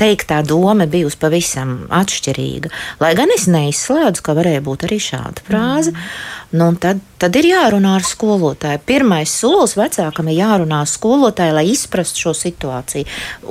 teiktā 0.00 0.40
doma 0.46 0.86
bijusi 0.90 1.18
pavisam 1.20 1.74
atšķirīga. 1.94 2.72
Lai 3.02 3.12
gan 3.18 3.30
es 3.36 3.46
neizslēdzu, 3.50 4.24
ka 4.24 4.34
varēja 4.38 4.64
būt 4.66 4.88
arī 4.88 4.98
šāda 5.04 5.44
frāze. 5.46 5.92
Mm. 5.92 6.39
Nu, 6.50 6.72
tad, 6.82 6.98
tad 7.22 7.36
ir 7.38 7.46
jārunā 7.46 7.92
ar 8.00 8.02
skolotāju. 8.02 8.80
Pirmais 8.82 9.30
solis 9.30 9.76
vecākam 9.78 10.32
ir 10.32 10.40
jārunā 10.40 10.80
ar 10.82 10.88
skolotāju, 10.90 11.54
lai 11.54 11.68
izprastu 11.70 12.24
šo 12.24 12.32
situāciju. 12.34 13.06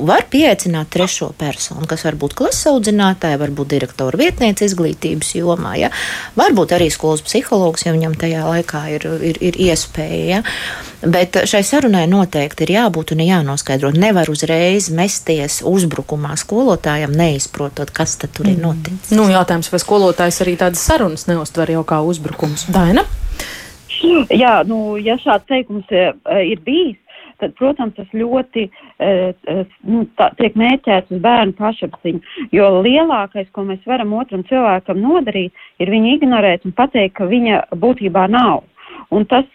Var 0.09 0.25
pieaicināt 0.27 0.91
trešo 0.91 1.29
personu, 1.39 1.87
kas 1.87 2.03
var 2.03 2.17
būt 2.19 2.35
klases 2.35 2.67
audzinātāja, 2.73 3.39
varbūt 3.39 3.71
direktora 3.71 4.19
vietniece 4.19 4.67
izglītības 4.67 5.31
jomā, 5.37 5.77
ja? 5.79 5.93
varbūt 6.35 6.75
arī 6.75 6.89
skolas 6.91 7.23
psihologs, 7.23 7.87
ja 7.87 7.95
viņam 7.95 8.19
tajā 8.19 8.43
laikā 8.49 8.83
ir, 8.97 9.07
ir, 9.31 9.41
ir 9.47 9.63
iespēja. 9.69 10.41
Ja? 10.41 10.43
Bet 10.99 11.37
šai 11.47 11.61
sarunai 11.63 12.03
noteikti 12.11 12.65
ir 12.65 12.73
jābūt 12.73 13.13
un 13.15 13.23
jānoskaidro. 13.23 13.93
Nevar 13.95 14.27
uzreiz 14.27 14.89
mesties 14.91 15.61
uzbrukumā 15.63 16.33
skolotājam, 16.41 17.15
neizprotot, 17.15 17.95
kas 17.95 18.17
tur 18.19 18.43
mm. 18.43 18.51
ir 18.51 18.59
noticis. 18.59 19.15
Nu, 19.15 19.29
jautājums, 19.31 19.71
vai 19.71 19.79
skolotājs 19.79 20.43
arī 20.43 20.57
tādas 20.59 20.83
sarunas 20.83 21.23
neuztver 21.31 21.71
jau 21.71 21.85
kā 21.87 22.01
uzbrukums? 22.03 22.67
Tā 22.75 22.88
Daina? 22.89 23.03
Jā, 24.33 24.63
nu, 24.65 24.95
ja 24.97 25.13
šāds 25.21 25.45
teikums 25.49 25.89
e, 25.93 26.07
ir 26.49 26.61
bijis, 26.65 26.97
tad, 27.37 27.53
protams, 27.59 27.93
tas 27.95 28.07
ļoti 28.15 28.63
uh, 28.65 29.59
nu, 29.85 30.01
tā, 30.17 30.31
tiek 30.39 30.57
mērķēts 30.59 31.13
uz 31.13 31.21
bērnu 31.23 31.53
pašapziņu. 31.59 32.23
Jo 32.55 32.71
lielākais, 32.81 33.47
ko 33.53 33.67
mēs 33.67 33.85
varam 33.87 34.15
otram 34.17 34.41
cilvēkam 34.49 34.99
nodarīt, 35.03 35.53
ir 35.79 35.93
viņu 35.93 36.15
ignorēt 36.17 36.65
un 36.65 36.73
pateikt, 36.75 37.15
ka 37.19 37.29
viņa 37.29 37.61
būtībā 37.79 38.25
nav. 38.33 38.65
Un 39.13 39.29
tas 39.29 39.45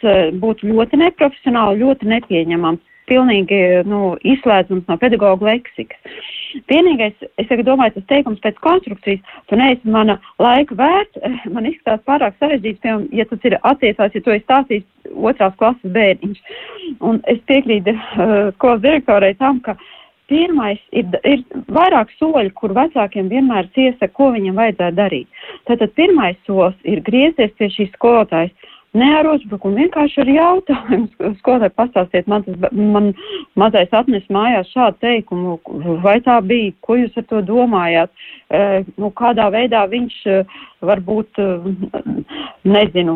būtu 0.40 0.70
ļoti 0.70 1.02
neprofesionāli, 1.02 1.82
ļoti 1.82 2.08
nepieņemams 2.14 2.80
pilnīgi 3.10 3.60
nu, 3.90 4.14
izslēdzams 4.22 4.86
no 4.88 5.00
pedagoģa 5.00 5.50
leksikas. 5.50 6.22
Vienīgais, 6.70 7.16
es 7.40 7.50
domāju, 7.66 7.96
tas 7.96 8.06
teikums 8.10 8.42
pēc 8.44 8.60
konstrukcijas, 8.64 9.34
tu 9.50 9.58
neesi 9.58 9.90
mana 9.90 10.18
laika 10.42 10.76
vērts, 10.78 11.20
man 11.54 11.66
izskatās 11.70 12.04
pārāk 12.08 12.38
sarežģīts, 12.38 12.82
piemēram, 12.84 13.08
ja 13.12 13.26
tas 13.30 13.48
ir 13.48 13.58
attiecās, 13.62 14.14
ja 14.14 14.22
tu 14.22 14.34
esi 14.34 14.46
stāstījis 14.46 15.12
otrās 15.14 15.58
klases 15.60 15.96
bērniņš. 15.98 16.56
Un 17.02 17.20
es 17.30 17.42
piekrītu 17.50 17.96
uh, 17.96 18.54
skolas 18.56 18.84
direktorai 18.86 19.34
tam, 19.40 19.60
ka 19.64 19.76
Pirmais 20.24 20.80
ir, 20.96 21.10
ir 21.28 21.42
vairāk 21.68 22.08
soļi, 22.16 22.48
kur 22.56 22.72
vecākiem 22.72 23.26
vienmēr 23.28 23.66
iesaka, 23.76 24.08
ko 24.16 24.30
viņam 24.32 24.56
vajadzētu 24.56 24.96
darīt. 24.96 25.42
Tātad 25.68 25.92
pirmais 25.98 26.38
solis 26.46 26.78
ir 26.88 27.02
griezties 27.04 27.52
pie 27.58 27.68
šīs 27.74 27.90
skolotājas 27.98 28.70
Ne 28.94 29.08
ar 29.18 29.26
uzbrukumu, 29.26 29.74
vienkārši 29.82 30.20
ar 30.22 30.28
jautājumu. 30.30 31.08
Skolotāji 31.40 31.74
pastāstiet, 31.74 32.28
man, 32.30 32.44
tas, 32.46 32.74
man 32.78 33.10
mazais 33.58 33.90
atnes 33.96 34.26
mājās 34.32 34.70
šādu 34.70 35.00
teikumu, 35.02 35.56
vai 36.04 36.20
tā 36.22 36.38
bija, 36.46 36.70
ko 36.84 37.00
jūs 37.00 37.18
ar 37.18 37.26
to 37.32 37.42
domājāt, 37.48 38.12
e, 38.54 38.84
nu, 38.94 39.10
kādā 39.18 39.48
veidā 39.54 39.82
viņš 39.90 40.20
varbūt, 40.84 41.40
nezinu, 42.76 43.14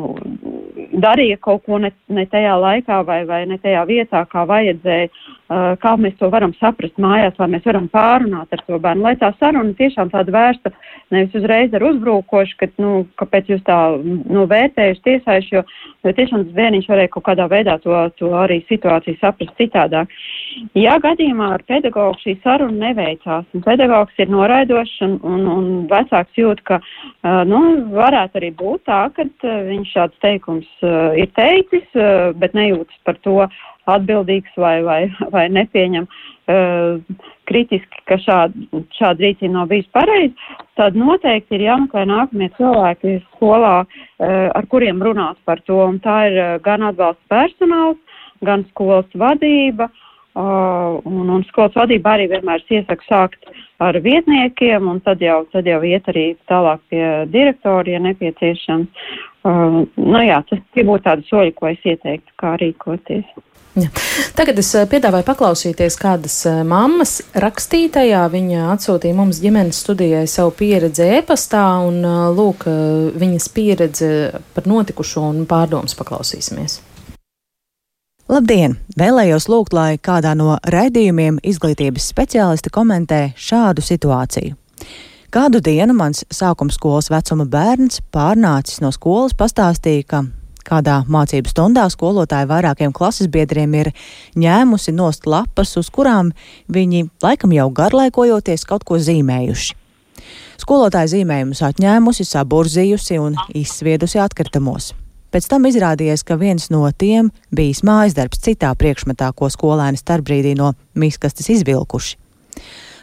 darīja 1.03 1.39
kaut 1.45 1.65
ko 1.67 1.79
ne, 1.83 1.93
ne 2.11 2.25
tajā 2.31 2.55
laikā 2.59 3.01
vai, 3.07 3.23
vai 3.29 3.43
ne 3.47 3.59
tajā 3.63 3.85
vietā, 3.89 4.25
kā 4.31 4.45
vajadzēja, 4.49 5.09
e, 5.09 5.61
kā 5.83 5.95
mēs 6.01 6.17
to 6.19 6.31
varam 6.33 6.55
saprast 6.59 6.99
mājās, 6.99 7.37
vai 7.39 7.51
mēs 7.55 7.67
varam 7.69 7.87
pārunāt 7.93 8.51
ar 8.55 8.65
to 8.67 8.81
bērnu, 8.83 9.07
lai 9.07 9.15
tā 9.21 9.31
saruna 9.39 9.77
tiešām 9.79 10.11
tāda 10.15 10.35
vērsta 10.35 10.75
nevis 11.15 11.37
uzreiz 11.39 11.75
ar 11.75 11.85
uzbrukošu, 11.89 12.59
ka, 12.61 12.71
nu, 12.83 12.93
kāpēc 13.21 13.53
jūs 13.53 13.63
tā, 13.69 13.79
nu, 14.05 14.45
vērtējuši 14.51 15.05
tiesājuši, 15.07 15.55
jo 15.57 15.65
jo 16.05 16.13
tiešām 16.15 16.45
bērniņš 16.57 16.89
varēja 16.91 17.13
kaut 17.15 17.27
kādā 17.29 17.49
veidā 17.51 17.79
to, 17.83 17.95
to 18.21 18.33
arī 18.39 18.61
situāciju 18.69 19.19
saprast 19.21 19.55
citādāk. 19.61 20.13
Ja 20.79 20.97
gadījumā 21.03 21.53
ar 21.57 21.65
pedagogu 21.69 22.19
šī 22.23 22.37
saruna 22.45 22.89
neveicās, 22.89 23.47
un 23.55 23.65
pedagogs 23.67 24.19
ir 24.19 24.31
noraidošs 24.33 24.97
un, 25.07 25.17
un, 25.23 25.47
un 25.53 25.69
vecāks 25.91 26.39
jūt, 26.39 26.63
ka, 26.69 26.81
nu, 27.49 27.63
varētu 27.95 28.41
arī 28.41 28.53
būt 28.59 28.87
tā, 28.89 29.01
ka 29.15 29.27
viņš 29.69 29.95
šāds 29.97 30.23
teikums 30.25 30.69
ir 31.19 31.33
teicis, 31.39 31.89
bet 32.39 32.57
nejūtas 32.59 33.05
par 33.07 33.21
to 33.27 33.41
atbildīgs 33.89 34.57
vai, 34.61 34.79
vai, 34.87 35.01
vai 35.35 35.47
nepieņem 35.53 36.07
uh, 36.07 37.21
kritiski, 37.49 38.03
ka 38.09 38.19
šāda, 38.23 38.83
šāda 38.99 39.25
rīcība 39.25 39.55
nav 39.55 39.71
bijusi 39.73 39.93
pareiza, 39.97 40.59
tad 40.81 40.99
noteikti 40.99 41.57
ir 41.59 41.69
jāmeklē 41.69 42.05
nākamie 42.11 42.51
cilvēki 42.59 43.19
skolā, 43.35 43.77
uh, 43.85 44.49
ar 44.55 44.69
kuriem 44.73 45.01
runāt 45.05 45.41
par 45.49 45.63
to. 45.69 45.81
Un 45.87 46.03
tā 46.05 46.21
ir 46.31 46.43
uh, 46.43 46.51
gan 46.65 46.85
atbalsta 46.91 47.33
personāls, 47.33 47.99
gan 48.45 48.67
skolas 48.73 49.19
vadība. 49.19 49.89
Uh, 49.89 50.05
un, 50.37 51.31
un 51.35 51.45
skolas 51.49 51.77
vadība 51.79 52.17
arī 52.17 52.29
vienmēr 52.31 52.65
iesaka 52.69 53.09
sākt 53.09 53.49
ar 53.83 53.99
vietniekiem, 54.03 54.89
un 54.91 55.01
tad 55.01 55.23
jau, 55.23 55.41
tad 55.53 55.67
jau 55.67 55.81
iet 55.87 56.09
arī 56.11 56.29
tālāk 56.51 56.83
pie 56.91 57.05
direktora, 57.33 57.87
ja 57.95 58.03
nepieciešams. 58.03 59.11
Uh, 59.49 59.85
nu 59.97 60.23
jā, 60.27 60.43
tas 60.51 60.63
būtu 60.75 61.05
tādi 61.07 61.29
soļi, 61.31 61.55
ko 61.57 61.71
es 61.71 61.85
ieteiktu, 61.87 62.35
kā 62.43 62.57
rīkoties. 62.61 63.29
Ja. 63.79 63.89
Tagad 64.35 64.59
es 64.59 64.71
eh, 64.75 64.87
piedāvāju 64.91 65.27
paklausīties 65.29 65.99
kādas 66.01 66.37
eh, 66.49 66.63
mammas 66.67 67.19
rakstītajā. 67.39 68.25
Viņa 68.33 68.69
atsūtīja 68.75 69.15
mums 69.15 69.39
ģimenes 69.43 69.79
studijai 69.85 70.25
savu 70.31 70.55
pieredzi 70.59 71.07
e-pastā, 71.19 71.65
un 71.87 72.01
eh, 72.03 72.19
lūk, 72.35 72.67
viņas 73.19 73.49
pieredze 73.55 74.11
par 74.57 74.69
notikušo 74.71 75.29
un 75.31 75.45
pārdomas 75.51 75.95
paklausīsimies. 75.99 76.81
Labdien! 78.29 78.75
Vēlējos 79.01 79.47
lūgt, 79.49 79.73
lai 79.73 79.95
kādā 80.05 80.35
no 80.37 80.59
raidījumiem 80.69 81.39
izglītības 81.49 82.11
speciālisti 82.13 82.69
komentē 82.69 83.21
šādu 83.41 83.81
situāciju. 83.81 84.53
Kādu 85.33 85.63
dienu 85.65 85.97
mans 85.97 86.27
sākuma 86.29 86.75
skolas 86.75 87.09
vecuma 87.09 87.47
bērns 87.49 88.03
pārnācis 88.13 88.83
no 88.85 88.93
skolas 88.93 89.33
pastāstīja, 89.33 90.05
ka 90.05 90.21
Kādā 90.69 90.99
mācību 91.09 91.49
stundā 91.49 91.87
skolotāja 91.89 92.45
vairākiem 92.51 92.93
klases 92.93 93.31
biedriem 93.33 93.73
ir 93.79 93.93
ņēmusi 94.37 94.93
nost 94.93 95.25
lapas, 95.25 95.73
uz 95.81 95.89
kurām 95.89 96.35
viņi 96.69 97.07
laikam 97.25 97.57
jau 97.57 97.71
garlaikojoties 97.73 98.69
kaut 98.69 98.85
ko 98.85 99.01
zīmējuši. 99.01 99.73
Skolotāja 100.61 101.15
zīmējumus 101.17 101.65
atņēmusi, 101.73 102.29
saburzījusi 102.29 103.23
un 103.25 103.41
izsviedusi 103.57 104.21
atkritumos. 104.21 104.93
Pēc 105.33 105.49
tam 105.51 105.67
izrādījās, 105.69 106.25
ka 106.25 106.39
viens 106.41 106.71
no 106.73 106.87
tiem 106.91 107.29
bijis 107.55 107.83
mājas 107.85 108.17
darbs 108.17 108.41
citā 108.45 108.73
priekšmetā, 108.79 109.33
ko 109.37 109.51
skolēni 109.53 110.01
starpbrīdī 110.01 110.55
no 110.57 110.73
miskastes 110.95 111.51
izvilkuši. 111.53 112.17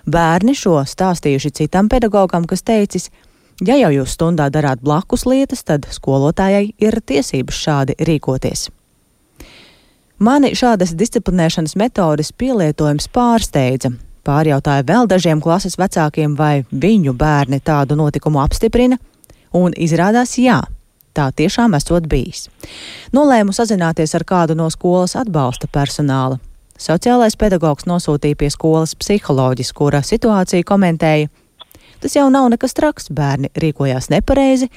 Bērni 0.05 0.53
šo 0.57 0.79
stāstījuši 0.85 1.53
citam 1.61 1.89
pedagogam, 1.89 2.45
kas 2.49 2.61
teicis, 2.65 3.09
Ja 3.63 3.77
jau 3.79 3.87
jūs 3.93 4.17
stundā 4.17 4.49
darāt 4.51 4.81
blakus 4.83 5.23
lietas, 5.23 5.61
tad 5.63 5.85
skolotājai 5.87 6.73
ir 6.75 6.97
tiesības 6.99 7.55
šādi 7.55 7.95
rīkoties. 8.03 8.67
Mani 10.19 10.51
šādas 10.55 10.91
disciplinēšanas 10.99 11.77
metodes 11.79 12.33
pielietojums 12.35 13.07
pārsteidza. 13.15 13.93
Pārjautāju 14.27 14.87
vēl 14.89 15.07
dažiem 15.07 15.39
klases 15.39 15.77
vecākiem, 15.79 16.35
vai 16.35 16.65
viņu 16.71 17.13
bērni 17.15 17.61
tādu 17.63 17.95
notikumu 17.95 18.41
apstiprina, 18.43 18.97
un 19.55 19.71
izrādās 19.71 20.35
jā. 20.41 20.59
Tā 21.15 21.29
tiešām 21.31 21.77
esot 21.77 22.09
bijis. 22.11 22.49
Nolēmu 23.15 23.55
sazināties 23.55 24.15
ar 24.17 24.25
kādu 24.27 24.57
no 24.59 24.67
skolas 24.73 25.15
atbalsta 25.15 25.71
personāla. 25.71 26.41
Sociālais 26.75 27.37
pedagogs 27.39 27.87
nosūtīja 27.87 28.35
pie 28.35 28.51
skolas 28.51 28.97
psiholoģis, 28.99 29.71
kura 29.71 30.03
situāciju 30.03 30.67
komentēja 30.67 31.31
Tas 32.05 32.15
jau 32.15 32.27
nav 32.29 32.51
nekas 32.53 32.75
traks, 32.77 33.07
bērni 33.09 33.49
rīkojās 33.57 34.11
nepareizi. 34.13 34.69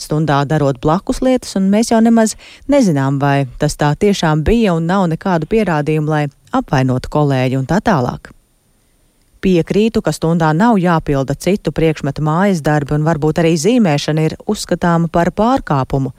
stundā 0.00 0.38
darot 0.48 0.78
blakus 0.80 1.18
lietas, 1.20 1.52
un 1.58 1.66
mēs 1.68 1.90
jau 1.90 1.98
nemaz 2.00 2.32
nezinām, 2.72 3.18
vai 3.20 3.44
tas 3.60 3.76
tā 3.76 3.90
tiešām 3.92 4.40
bija 4.44 4.72
un 4.72 4.86
nav 4.88 5.04
nekādu 5.12 5.44
pierādījumu, 5.44 6.08
lai 6.08 6.22
apvainotu 6.56 7.12
kolēģi 7.12 7.58
un 7.58 7.66
tā 7.68 7.82
tālāk. 7.84 8.32
Piekrītu, 9.40 10.02
ka 10.04 10.12
stundā 10.12 10.50
nav 10.52 10.76
jāpilda 10.76 11.32
citu 11.32 11.72
priekšmetu 11.72 12.20
mājas 12.24 12.60
darbi, 12.60 12.92
un 12.98 13.06
varbūt 13.06 13.40
arī 13.40 13.54
zīmēšana 13.56 14.26
ir 14.26 14.34
uzskatāma 14.44 15.08
par 15.12 15.30
pārkāpumu. 15.32 16.12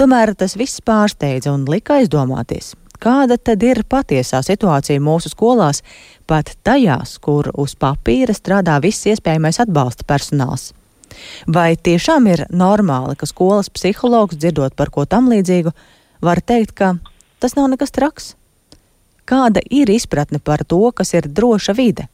Tomēr 0.00 0.32
tas 0.34 0.56
viss 0.56 0.80
pārsteidza 0.80 1.52
un 1.52 1.66
lika 1.68 1.98
aizdomāties, 2.00 2.72
kāda 3.04 3.36
tad 3.36 3.62
ir 3.62 3.82
patiesā 3.84 4.40
situācija 4.42 5.02
mūsu 5.04 5.30
skolās, 5.34 5.82
pat 6.26 6.54
tajās, 6.64 7.18
kur 7.20 7.50
uz 7.52 7.76
papīra 7.76 8.32
strādā 8.32 8.78
viss 8.82 9.04
iespējamais 9.12 9.60
atbalsta 9.66 10.08
personāls. 10.08 10.72
Vai 11.46 11.74
tiešām 11.76 12.26
ir 12.32 12.46
normāli, 12.48 13.14
ka 13.20 13.28
skolas 13.28 13.68
psihologs, 13.70 14.40
dzirdot 14.40 14.74
par 14.74 14.90
ko 14.90 15.04
tam 15.04 15.28
līdzīgu, 15.30 15.74
var 16.24 16.40
teikt, 16.40 16.72
ka 16.80 16.94
tas 17.44 17.54
nav 17.60 17.68
nekas 17.74 17.92
traks? 17.92 18.32
Kāda 19.28 19.60
ir 19.70 19.92
izpratne 19.92 20.40
par 20.40 20.64
to, 20.64 20.80
kas 20.96 21.14
ir 21.14 21.28
droša 21.28 21.76
vide, 21.76 22.08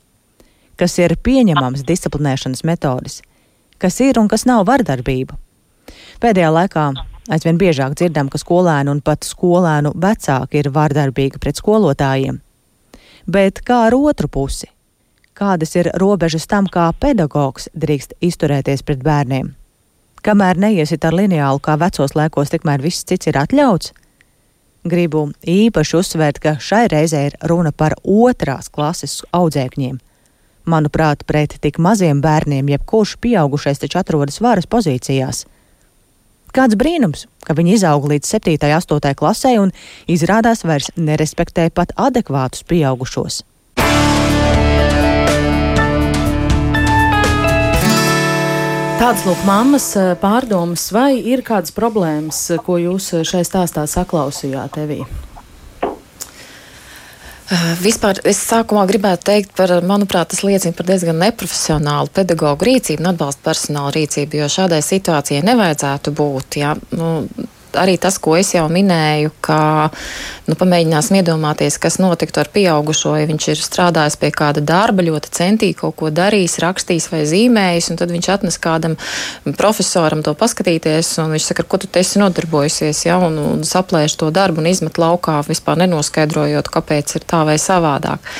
kas 0.80 0.96
ir 1.02 1.14
pieņemams 1.20 1.84
disciplinēšanas 1.88 2.64
metodes, 2.64 3.20
kas 3.78 4.00
ir 4.00 4.18
un 4.20 4.32
kas 4.32 4.46
nav 4.48 4.64
vardarbība? 4.70 5.36
Pēdējā 6.24 6.50
laikā 6.56 6.88
aizvien 7.30 7.60
biežāk 7.60 7.94
dzirdam, 8.00 8.32
ka 8.32 8.40
skolēni 8.40 8.94
un 8.94 9.04
pat 9.04 9.28
skolēnu 9.28 9.92
vecāki 10.00 10.64
ir 10.64 10.72
vardarbīgi 10.74 11.40
pret 11.40 11.60
skolotājiem. 11.60 12.40
Bet 13.30 13.60
kā 13.64 13.84
ar 13.86 13.96
otru 14.00 14.32
pusi? 14.32 14.72
kādas 15.40 15.72
ir 15.78 15.88
robežas 16.00 16.46
tam, 16.50 16.68
kā 16.68 16.90
pedagogs 17.00 17.70
drīkst 17.72 18.18
izturēties 18.20 18.84
pret 18.84 19.00
bērniem. 19.04 19.54
Kamēr 20.20 20.60
neiesit 20.60 21.04
ar 21.08 21.16
lineālu 21.16 21.62
kā 21.64 21.78
vecos 21.80 22.12
laikos, 22.18 22.52
tikmēr 22.52 22.84
viss 22.84 23.06
cits 23.08 23.30
ir 23.30 23.38
atļauts. 23.40 23.94
Gribu 24.90 25.26
īpaši 25.48 25.96
uzsvērt, 25.96 26.40
ka 26.44 26.54
šai 26.60 26.86
reizē 26.92 27.26
ir 27.30 27.38
runa 27.48 27.72
par 27.72 27.96
otrās 28.04 28.68
klases 28.72 29.20
audzēkņiem. 29.36 29.96
Manuprāt, 30.68 31.24
pret 31.24 31.56
tik 31.62 31.78
maziem 31.80 32.20
bērniem 32.24 32.68
jebkurš 32.74 33.16
pieaugušais 33.22 33.80
taču 33.80 34.00
atrodas 34.00 34.40
varas 34.44 34.68
pozīcijās. 34.68 35.46
Kāds 36.50 36.74
brīnums, 36.74 37.28
ka 37.46 37.54
viņi 37.54 37.76
izaug 37.78 38.08
līdz 38.10 38.26
7. 38.26 38.56
un 38.58 38.74
8. 38.80 39.14
klasē 39.14 39.54
un 39.62 39.70
izrādās 40.10 40.66
vairs 40.66 40.90
nerespektē 40.98 41.70
pat 41.70 41.94
adekvātus 41.96 42.66
pieaugušos. 42.66 43.44
Tādas 49.00 49.22
lūk, 49.24 49.38
mammas 49.48 49.86
eh, 49.96 50.10
pārdomas, 50.20 50.90
vai 50.92 51.14
ir 51.16 51.40
kādas 51.40 51.72
problēmas, 51.72 52.42
eh, 52.52 52.60
ko 52.60 52.76
jūs 52.76 53.06
eh, 53.16 53.24
šai 53.24 53.40
stāstā 53.48 53.86
saklausījāt 53.88 54.76
tevī? 54.76 54.98
Vispār 57.82 58.20
es 58.30 58.38
sākumā 58.46 58.84
gribētu 58.86 59.26
teikt, 59.26 59.54
par, 59.58 59.72
manuprāt, 59.82 60.30
tas 60.30 60.44
liecina 60.46 60.76
par 60.76 60.86
diezgan 60.86 61.18
neprofesionālu 61.18 62.12
pedagoģu 62.14 62.68
rīcību 62.68 63.02
un 63.02 63.10
atbalsta 63.10 63.42
personāla 63.48 63.90
rīcību, 63.96 64.38
jo 64.38 64.50
šādai 64.54 64.78
situācijai 64.86 65.42
nevajadzētu 65.48 66.14
būt. 66.14 66.60
Ja? 66.62 66.76
Nu, 66.94 67.10
arī 67.78 67.96
tas, 68.00 68.18
ko 68.22 68.36
es 68.38 68.54
jau 68.54 68.66
minēju, 68.72 69.32
ka 69.44 69.60
nu, 70.48 70.56
pamēģināsim 70.58 71.20
iedomāties, 71.20 71.78
kas 71.82 71.98
notiktu 72.02 72.42
ar 72.42 72.50
pieaugušo, 72.52 73.14
ja 73.20 73.28
viņš 73.30 73.48
ir 73.52 73.62
strādājis 73.62 74.18
pie 74.20 74.32
kāda 74.34 74.62
darba, 74.64 75.04
ļoti 75.06 75.32
centīgi 75.36 75.78
kaut 75.82 75.98
ko 76.00 76.10
darījis, 76.14 76.58
rakstījis 76.64 77.10
vai 77.12 77.22
zīmējis, 77.30 77.90
un 77.92 78.00
tad 78.00 78.14
viņš 78.14 78.30
atnes 78.34 78.58
kādam 78.62 78.96
profesoram 79.58 80.24
to 80.26 80.34
paskatīties, 80.38 81.12
un 81.22 81.36
viņš 81.36 81.50
saka, 81.52 81.66
ko 81.66 81.80
tu 81.82 81.90
esi 82.00 82.22
nodarbojusies, 82.22 83.04
ja, 83.06 83.18
un, 83.22 83.38
un 83.38 83.66
saplēš 83.66 84.18
to 84.20 84.30
darbu 84.34 84.62
un 84.62 84.70
izmet 84.70 84.98
laukā, 85.00 85.40
vispār 85.48 85.82
nenoskaidrojot, 85.84 86.72
kāpēc 86.72 87.16
ir 87.18 87.28
tā 87.30 87.44
vai 87.48 87.58
savādāk. 87.60 88.32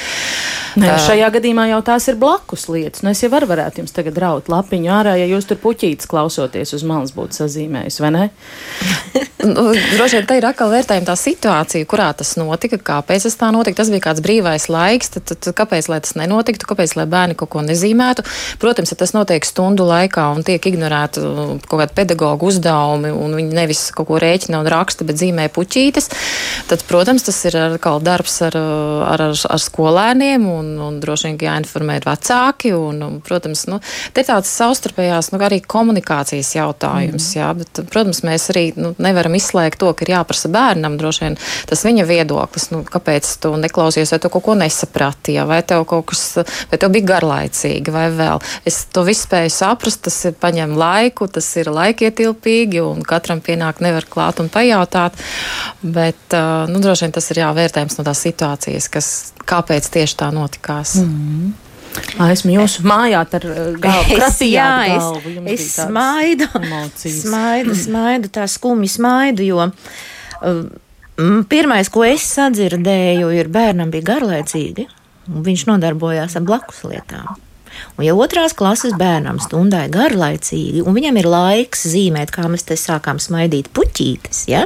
Ne, 0.78 0.92
šajā 1.02 1.30
gadījumā 1.34 1.66
jau 1.72 1.80
tās 1.87 2.06
ir 2.10 2.18
blakus 2.20 2.68
lietas. 2.70 3.02
Nu, 3.02 3.10
es 3.14 3.22
jau 3.25 3.30
var, 3.32 3.46
varētu 3.50 3.82
jums 3.82 3.94
tagad 3.94 4.18
raut 4.22 4.50
lapiņu 4.52 4.92
ārā, 4.94 5.16
ja 5.18 5.26
jūs 5.30 5.49
tur 5.50 5.58
puķītis 5.62 6.08
klausoties 6.10 6.75
uz 6.76 6.84
malas 6.87 7.14
būtu 7.16 7.40
sazīmējis, 7.40 7.99
vai 8.04 8.12
ne? 8.14 8.28
nu, 9.45 9.71
droši 9.75 10.19
vien 10.19 10.27
te 10.29 10.37
ir 10.39 10.47
atkal 10.49 10.71
vērtējuma 10.73 11.09
tā 11.09 11.17
situācija, 11.19 11.89
kurā 11.91 12.11
tas 12.17 12.35
notika, 12.41 12.79
kāpēc 12.91 13.27
tas 13.27 13.39
tā 13.41 13.50
notika. 13.54 13.80
Tas 13.80 13.91
bija 13.93 14.04
kāds 14.09 14.23
brīvais 14.25 14.69
laiks, 14.73 15.13
tad, 15.17 15.30
tad 15.30 15.50
kāpēc 15.56 15.89
tas 15.91 16.17
nenotiktu, 16.19 16.69
kāpēc 16.69 16.97
bērni 17.11 17.37
kaut 17.39 17.52
ko 17.52 17.65
nezīmētu. 17.65 18.25
Protams, 18.63 18.93
ja 18.93 18.99
tas 19.00 19.15
notiek 19.17 19.47
stundu 19.47 19.87
laikā 19.89 20.26
un 20.35 20.45
tiek 20.47 20.65
ignorēti 20.71 21.23
uh, 21.25 21.54
kaut 21.67 21.83
kādi 21.83 21.97
pedagoģu 21.97 22.50
uzdevumi, 22.50 23.13
un 23.15 23.37
viņi 23.39 23.56
nevis 23.56 23.83
kaut 23.97 24.11
ko 24.11 24.21
rēķina 24.23 24.61
un 24.63 24.71
raksta, 24.71 25.06
bet 25.09 25.21
zīmē 25.21 25.49
puķītes, 25.54 26.11
tad, 26.71 26.85
protams, 26.89 27.25
tas 27.26 27.39
ir 27.49 27.59
atkal 27.61 28.02
darbs 28.04 28.41
ar, 28.47 28.56
uh, 28.59 29.04
ar, 29.09 29.26
ar, 29.30 29.37
ar 29.56 29.65
skolēniem, 29.65 30.47
un, 30.50 30.73
un 30.89 31.00
droši 31.02 31.30
vien 31.30 31.41
jāinformē 31.50 32.00
vecāki. 32.04 32.75
Un, 32.76 33.02
un, 33.06 33.19
protams, 33.25 33.67
nu, 33.71 33.80
te 34.15 34.25
ir 34.25 34.28
tāds 34.30 34.50
savstarpējās 34.61 35.33
nu, 35.35 35.41
arī 35.45 35.61
komunikācijas 35.65 36.54
jautājums. 36.56 37.30
Mm. 37.33 37.39
Jā, 37.41 37.50
bet, 37.59 37.83
protams, 37.93 38.23
mēs 38.26 38.49
arī 38.52 38.67
nu, 38.78 38.93
nevaram 39.10 39.36
izslēgt 39.36 39.80
to, 39.82 39.92
ka 39.94 40.06
ir 40.06 40.14
jāprasa 40.14 40.50
bērnam 40.52 40.96
droši 41.00 41.26
vien 41.26 41.38
tas 41.70 41.84
viņa 41.86 42.06
viedoklis. 42.08 42.70
Nu, 42.75 42.82
kāpēc 42.86 43.28
tu 43.42 43.52
neklausies, 43.60 44.12
vai 44.14 44.20
tu 44.23 44.30
kaut 44.32 44.46
ko 44.46 44.56
nesaprati, 44.58 45.36
ja, 45.36 45.46
vai 45.49 45.60
tev 45.66 45.84
kaut 45.90 46.10
kas, 46.12 46.25
vai 46.70 46.80
tev 46.80 46.92
bija 46.94 47.10
garlaicīgi, 47.14 47.94
vai 47.94 48.08
vēl. 48.14 48.42
Es 48.68 48.82
to 48.94 49.04
visu 49.06 49.26
spēju 49.26 49.52
saprast, 49.54 50.02
tas 50.06 50.18
ir 50.30 50.36
paņem 50.40 50.76
laiku, 50.80 51.28
tas 51.30 51.49
ir 51.60 51.73
laikietilpīgi, 51.75 52.82
un 52.84 53.04
katram 53.06 53.42
pienāk 53.44 53.82
nevar 53.84 54.06
klāt 54.10 54.42
un 54.42 54.50
pajautāt. 54.52 55.18
Bet, 55.82 56.38
nu, 56.70 56.82
droši 56.82 57.06
vien 57.06 57.16
tas 57.16 57.30
ir 57.32 57.42
jāvērtējums 57.44 57.99
no 57.99 58.06
tās 58.06 58.23
situācijas, 58.26 58.88
kas, 58.92 59.10
kāpēc 59.50 59.90
tieši 59.92 60.23
tā 60.23 60.30
notikās. 60.34 61.00
Mm 61.00 61.10
-hmm. 61.10 61.70
Esmu 62.30 62.54
jūsu 62.54 62.84
mājā 62.89 63.25
ar 63.25 63.47
uh, 63.49 63.58
galvu. 63.80 64.19
Es, 64.21 64.39
jā, 64.45 64.69
galvu. 64.91 65.34
es, 65.45 65.67
es 65.67 65.67
smaidu, 65.78 66.49
emocijas. 66.60 67.21
smaidu, 67.25 67.76
smaidu, 67.86 68.32
tā 68.32 68.47
skumji 68.50 68.91
smaidu, 68.97 69.47
jo 69.47 69.67
uh, 69.67 70.63
pirmais, 71.50 71.93
ko 71.93 72.06
es 72.08 72.26
sadzirdēju, 72.36 73.30
ir 73.36 73.52
bērnam 73.52 73.93
bija 73.93 74.15
garlaicīgi, 74.15 74.89
un 75.30 75.47
viņš 75.47 75.69
nodarbojās 75.71 76.36
ar 76.41 76.47
blakus 76.49 76.84
lietām. 76.89 77.39
Un, 77.97 78.04
ja 78.06 78.14
otrās 78.19 78.54
klases 78.56 78.95
bērnam 78.99 79.40
stundai 79.43 79.86
garlaicīgi, 79.93 80.84
un 80.84 80.97
viņam 80.97 81.21
ir 81.21 81.28
laiks 81.30 81.86
zīmēt, 81.93 82.32
kā 82.34 82.47
mēs 82.50 82.66
te 82.69 82.76
sākām 82.80 83.21
smaidīt 83.23 83.71
puķītes, 83.76 84.45
ja, 84.50 84.64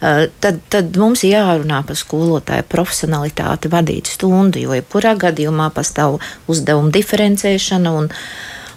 tad, 0.00 0.60
tad 0.72 0.98
mums 1.00 1.24
ir 1.26 1.36
jārunā 1.36 1.82
par 1.86 1.98
skolotāju 1.98 2.66
profesionalitāti 2.70 3.70
vadīt 3.72 4.10
stundu, 4.14 4.62
jo 4.62 4.76
jebkurā 4.76 5.14
gadījumā 5.26 5.70
pastāv 5.74 6.20
uzdevuma 6.50 6.92
diferencēšana. 6.94 7.94
Un, 8.00 8.10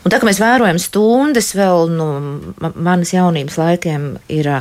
un 0.03 0.13
tā 0.13 0.21
kā 0.21 0.29
mēs 0.29 0.41
vērojam 0.43 0.81
stundas, 0.81 1.53
vēl 1.57 1.93
no 1.93 2.11
nu, 2.23 2.73
manas 2.75 3.13
jaunības 3.15 3.57
laikiem 3.61 4.11
ir 4.33 4.51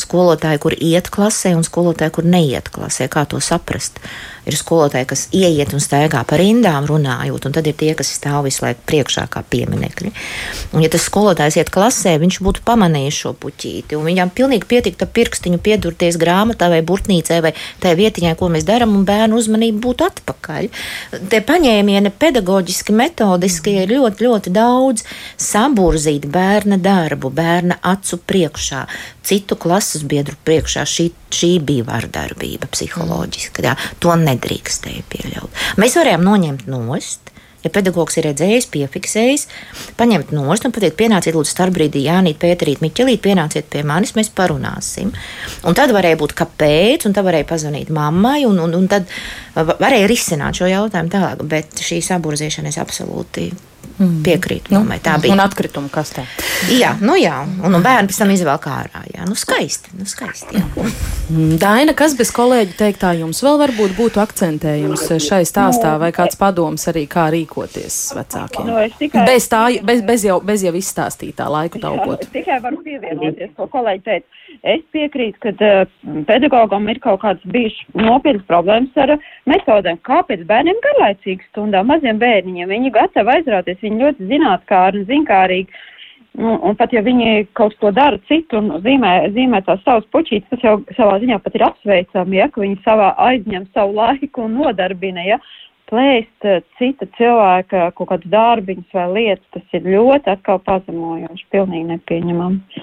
skolotāji, 0.00 0.60
kur 0.62 0.74
iet 0.76 1.10
klasē, 1.12 1.54
un 1.56 1.64
skolotāji, 1.66 2.14
kur 2.16 2.28
neiet 2.28 2.70
klasē. 2.72 3.08
Kā 3.12 3.24
to 3.28 3.40
saprast? 3.42 4.00
Ir 4.42 4.56
skolotāji, 4.58 5.06
kas 5.06 5.20
ieiet 5.30 5.70
un 5.70 5.82
staigā 5.82 6.24
pa 6.26 6.34
rindām 6.40 6.86
runājot, 6.88 7.44
un 7.46 7.54
tad 7.54 7.68
ir 7.70 7.76
tie, 7.78 7.92
kas 7.94 8.10
stāv 8.10 8.48
visu 8.48 8.64
laiku 8.64 8.82
priekšā 8.90 9.28
kā 9.30 9.44
pieminekļi. 9.46 10.10
Un, 10.72 10.82
ja 10.82 10.90
tas 10.90 11.04
skolotājs 11.06 11.60
iet 11.60 11.70
klasē, 11.70 12.16
viņš 12.18 12.40
būtu 12.42 12.64
pamanījis 12.66 13.20
šo 13.22 13.34
puķīti, 13.38 13.94
un 13.94 14.08
viņam 14.08 14.32
pilnīgi 14.34 14.66
pietiktu 14.66 15.06
pirkstiņu 15.06 15.60
piedurties 15.62 16.18
grāmatā 16.18 16.72
vai 16.72 16.80
burtnīcē 16.82 17.38
vai 17.44 17.54
tajā 17.84 18.00
vietiņā, 18.00 18.34
ko 18.40 18.50
mēs 18.50 18.66
darām, 18.66 18.96
un 18.98 19.06
bērnu 19.06 19.38
uzmanība 19.38 19.78
būtu 19.86 20.08
atpakaļ. 20.10 20.68
Tie 21.30 21.42
paņēmieni 21.46 22.10
pedagoģiski, 22.18 22.98
metodiski 22.98 23.76
ir 23.84 23.94
ļoti, 23.94 24.26
ļoti 24.26 24.54
daudz 24.58 25.06
saburzīt 25.38 26.26
bērna 26.26 26.80
darbu, 26.82 27.30
bērna 27.30 27.78
acu 27.94 28.18
priekšā, 28.26 28.88
citu 29.22 29.54
klases 29.82 30.04
biedru 30.06 30.38
priekšā. 30.46 30.84
Šī, 30.86 31.08
šī 31.34 31.56
bija 31.66 31.88
vardarbība 31.88 32.70
psiholoģiski. 32.70 33.64
Jā, 33.66 33.74
to 33.98 34.14
ne 34.14 34.30
nedrīkstēja 34.32 35.02
pieļaut. 35.10 35.62
Mēs 35.82 35.98
varējām 35.98 36.22
noņemt 36.22 36.68
nost. 36.70 37.32
Ja 37.62 37.70
pedagogs 37.70 38.16
ir 38.18 38.24
redzējis, 38.26 38.66
piefiksējis, 38.74 39.44
paņemt 39.94 40.32
nost 40.34 40.64
un 40.66 40.72
pateikt, 40.74 40.96
pienāciet, 40.98 41.36
lūdzu, 41.36 41.52
starpbrīdī, 41.52 42.00
Jānīt, 42.08 42.40
Pēterīt, 42.42 42.82
Miķelīt, 42.82 43.20
pienāciet 43.22 43.68
pie 43.70 43.84
manis, 43.86 44.16
mēs 44.18 44.32
parunāsim. 44.34 45.12
Un 45.62 45.78
tad 45.78 45.94
varēja 45.94 46.18
būt 46.18 46.34
kāpēc, 46.40 47.06
un 47.06 47.14
tad 47.14 47.28
varēja 47.28 47.46
pazvanīt 47.52 47.94
mammai, 47.94 48.40
un, 48.50 48.58
un, 48.64 48.74
un 48.80 48.90
tad 48.90 49.06
varēja 49.54 50.10
risināt 50.10 50.58
šo 50.58 50.72
jautājumu 50.74 51.14
tālāk. 51.14 51.46
Bet 51.54 51.86
šī 51.86 52.02
saburzīšana 52.02 52.74
es 52.74 52.82
absolūti 52.82 53.52
Mm. 54.02 54.22
Piekrītu, 54.26 54.72
nu, 54.74 54.82
tā 55.02 55.14
bija. 55.22 55.34
Un 55.36 55.42
atkritumu 55.44 55.90
kastē. 55.92 56.24
Jā, 56.72 56.92
nu 57.02 57.14
jā, 57.18 57.36
un, 57.62 57.76
un 57.76 57.84
bērni 57.84 58.10
pēc 58.10 58.18
tam 58.22 58.32
izvēl 58.34 58.58
ārā. 58.58 59.02
Jā, 59.12 59.26
nu 59.28 59.36
skaisti, 59.38 59.92
nu 59.98 60.06
skaisti. 60.08 60.58
Jā. 60.58 60.86
Mm, 61.30 61.56
Daina, 61.62 61.94
kas 61.98 62.16
bez 62.18 62.32
kolēģi 62.34 62.74
teiktā 62.78 63.12
jums 63.18 63.42
vēl 63.44 63.60
varbūt 63.62 63.94
būtu 63.98 64.22
akcentējums 64.22 65.06
šai 65.22 65.42
stāstā 65.48 65.94
vai 66.02 66.10
kāds 66.14 66.38
padoms 66.40 66.88
arī 66.90 67.04
kā 67.10 67.28
rīkoties 67.34 68.00
vecākiem? 68.18 68.70
Nu, 68.70 68.80
tikai, 68.98 69.26
bez 69.28 69.48
tā, 69.52 69.64
bez, 69.86 70.02
bez 70.06 70.26
jau, 70.26 70.40
bez 70.44 70.66
jau 70.66 70.74
izstāstītā 70.78 71.46
laiku 71.52 71.82
taupot. 71.82 72.26
Jā, 72.26 72.32
tikai 72.40 72.58
varu 72.64 72.82
pievienoties, 72.86 73.54
ko 73.58 73.68
kolēģi 73.70 74.06
teica. 74.08 74.41
Es 74.62 74.82
piekrītu, 74.94 75.38
ka 75.42 75.52
uh, 75.52 75.94
pedagogam 76.28 76.88
ir 76.92 77.00
kaut 77.02 77.22
kādas 77.24 77.54
bijušas 77.54 77.96
nopietnas 77.98 78.44
problēmas 78.50 78.98
ar 79.04 79.14
uh, 79.16 79.30
metodēm. 79.50 79.98
Kāpēc 80.06 80.44
bērniem 80.48 80.82
garlaicīgi 80.84 81.48
stundā 81.50 81.82
maziem 81.86 82.20
bērniņiem? 82.22 82.70
Viņi 82.70 82.92
gatavi 82.94 83.36
aizrauties, 83.38 83.80
viņi 83.82 84.04
ļoti 84.04 84.28
zinātkāri 84.30 85.02
un 85.02 85.08
zinkārīgi. 85.08 85.82
Un, 86.38 86.54
un 86.64 86.76
pat 86.78 86.94
ja 86.94 87.02
viņi 87.04 87.48
kaut 87.58 87.74
ko 87.80 87.90
dara 87.92 88.16
citu 88.28 88.56
un 88.56 88.70
zīmē, 88.84 89.10
zīmē 89.34 89.60
tās 89.66 89.82
savas 89.84 90.06
puķītes, 90.14 90.48
tas 90.48 90.62
jau 90.64 90.78
savā 90.96 91.18
ziņā 91.20 91.36
pat 91.44 91.58
ir 91.58 91.66
apsveicami, 91.66 92.38
ja, 92.38 92.46
ka 92.48 92.62
viņi 92.62 92.78
savā 92.86 93.10
aizņem 93.20 93.66
savu 93.74 93.98
laiku 93.98 94.46
un 94.46 94.56
nodarbina, 94.62 95.26
ja. 95.28 95.40
Plēst 95.92 96.46
cita 96.78 97.04
cilvēka 97.18 97.90
kaut 97.98 98.08
kādus 98.14 98.32
darbiņus 98.32 98.94
vai 98.96 99.04
lietas, 99.12 99.44
tas 99.52 99.76
ir 99.76 99.90
ļoti 99.92 100.32
atkal 100.32 100.62
pazemojoši, 100.64 101.50
pilnīgi 101.52 101.90
nepieņemami. 101.90 102.80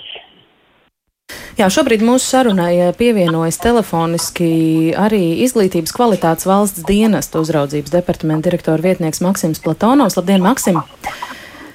Jā, 1.59 1.67
šobrīd 1.67 1.99
mūsu 2.07 2.23
sarunai 2.23 2.71
eh, 2.77 2.89
pievienojas 2.95 3.57
telefoniski 3.59 4.93
arī 4.95 5.41
izglītības 5.43 5.91
kvalitātes 5.91 6.47
valsts 6.47 6.85
dienesta 6.87 7.41
uzraudzības 7.43 7.91
departamenta 7.91 8.47
direktora 8.47 8.79
vietnieks 8.79 9.19
Maksims 9.19 9.59
Platonovs. 9.65 10.15
Labdien, 10.15 10.39
Maksim! 10.45 10.79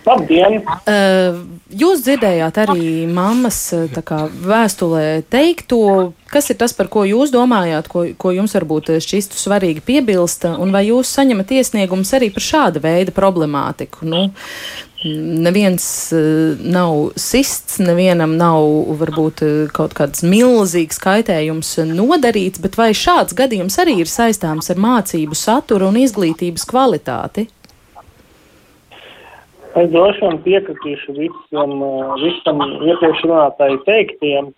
Labdien! 0.04 0.56
Uh, 0.88 1.36
jūs 1.68 2.00
dzirdējāt 2.06 2.62
arī 2.64 3.04
mammas 3.12 3.58
eh, 3.76 4.00
kā, 4.08 4.22
vēstulē 4.32 5.04
teikto, 5.28 6.14
kas 6.32 6.48
ir 6.48 6.58
tas, 6.64 6.72
par 6.72 6.88
ko 6.88 7.04
jūs 7.04 7.34
domājāt, 7.34 7.92
ko, 7.92 8.06
ko 8.16 8.32
jums 8.32 8.56
varbūt 8.56 8.94
šķistu 9.04 9.36
svarīgi 9.36 9.84
piebilst, 9.84 10.48
un 10.48 10.72
vai 10.72 10.86
jūs 10.88 11.12
saņemat 11.12 11.52
iesniegumus 11.60 12.16
arī 12.16 12.32
par 12.32 12.48
šāda 12.48 12.80
veida 12.84 13.12
problemātiku? 13.12 14.08
Nu, 14.08 14.30
neviens 15.04 15.84
uh, 16.16 16.56
nav 16.60 17.12
sists, 17.20 17.76
nevienam 17.82 18.36
nav 18.40 18.64
varbūt 19.00 19.42
uh, 19.44 19.52
kaut 19.74 19.92
kāds 19.98 20.24
milzīgs 20.24 21.00
kaitējums 21.02 21.76
nodarīts, 21.92 22.62
bet 22.64 22.78
vai 22.80 22.90
šāds 22.96 23.36
gadījums 23.36 23.76
arī 23.82 23.98
ir 24.02 24.10
saistāms 24.10 24.72
ar 24.72 24.80
mācību 24.80 25.36
saturu 25.38 25.90
un 25.92 26.00
izglītības 26.00 26.66
kvalitāti? 26.70 27.48
Es 29.74 29.88
droši 29.90 30.22
vien 30.22 30.36
piekritīšu 30.44 31.16
visam, 31.18 31.78
uh, 31.82 32.14
visam 32.22 32.62
iepriekš 32.64 33.24
runātāju 33.26 33.80
teiktiem. 33.88 34.52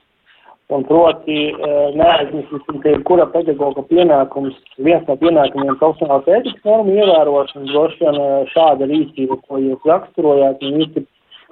Un 0.75 0.83
proti, 0.83 1.35
eh, 1.55 1.75
neaizmirsīsim, 1.95 2.81
ka 2.83 2.91
jebkura 2.91 3.29
pedagoga 3.31 3.85
pienākums, 3.87 4.57
viens 4.83 5.05
no 5.07 5.15
pienākumiem 5.21 5.77
profesionālās 5.79 6.27
ētikas 6.27 6.67
normu 6.67 6.97
ievērošana, 6.97 7.69
droši 7.71 8.01
vien 8.01 8.19
eh, 8.19 8.49
šāda 8.51 8.89
rīcība, 8.91 9.39
ko 9.47 9.61
jūs 9.63 9.87
raksturojāt, 9.87 10.65
un 10.67 10.83
īsti 10.83 11.05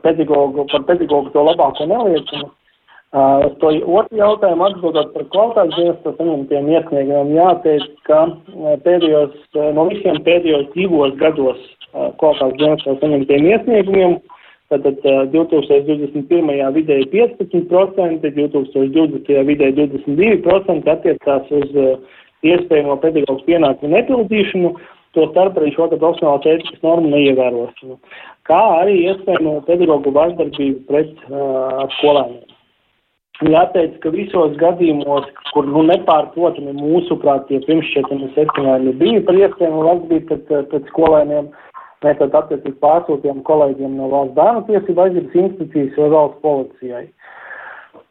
pedagogu, 0.03 0.67
par 0.73 0.83
pedagogu 0.91 1.31
to 1.31 1.47
labāko 1.47 1.87
neliecina. 1.87 2.51
Uh, 3.15 3.45
to 3.63 3.69
otru 3.95 4.19
jautājumu 4.19 4.65
atbildot 4.67 5.13
par 5.15 5.23
kvalitātes 5.31 5.77
dienestu 5.79 6.13
saņemtiem 6.17 6.71
iesniegumiem, 6.73 7.29
jāteic, 7.37 7.85
ka 8.09 8.25
pēdējos, 8.83 9.37
no 9.77 9.85
visiem 9.93 10.19
pēdējos 10.27 10.65
divos 10.73 11.15
gados 11.21 11.61
uh, 11.61 12.09
kvalitātes 12.19 12.59
dienestu 12.59 12.97
saņemtiem 12.99 13.47
iesniegumiem 13.53 14.17
Tātad 14.75 15.05
2021. 15.31 16.49
vidēji 16.75 17.07
15%, 17.13 18.31
2020. 18.35 19.29
vidēji 19.47 19.77
22% 19.79 20.91
attiecās 20.91 21.53
uz 21.55 21.77
iespējamo 22.43 22.97
pedagoģu 23.03 23.47
pienākumu 23.47 23.95
nepildīšanu, 23.95 24.73
to 25.15 25.29
starp 25.31 25.61
arī 25.61 25.71
šo 25.77 25.87
profesionālo 25.93 26.43
ētikas 26.43 26.83
normu 26.83 27.13
neievērošanu, 27.13 28.01
kā 28.51 28.63
arī 28.81 28.97
iespējamo 29.13 29.61
pedagoģu 29.69 30.15
vardarbību 30.17 30.83
pret 30.91 31.13
uh, 31.29 31.85
skolēniem. 32.01 32.43
Jāteic, 33.51 33.95
ka 34.03 34.11
visos 34.15 34.59
gadījumos, 34.59 35.31
kur 35.55 35.71
nu, 35.71 35.85
nepārprotami 35.87 36.75
mūsuprāt 36.79 37.47
tie 37.47 37.61
pirmšķietami 37.67 38.33
secinājumi 38.35 38.97
bija 38.99 39.23
par 39.27 39.39
iespējamu 39.39 39.87
vardarbību 39.87 40.27
pret, 40.33 40.69
pret 40.73 40.91
skolēniem, 40.91 41.51
uh, 41.51 41.74
Mēs 42.05 42.19
tad 42.21 42.35
attiecīgi 42.37 42.77
pārsūtījām 42.85 43.41
kolēģiem 43.49 43.97
no 43.97 44.11
valsts 44.13 44.37
bērnu 44.37 44.65
tiesību 44.69 45.05
aizsardzības 45.07 45.39
institūcijas 45.43 46.01
vai 46.03 46.09
valsts 46.15 46.43
policijai. 46.45 47.05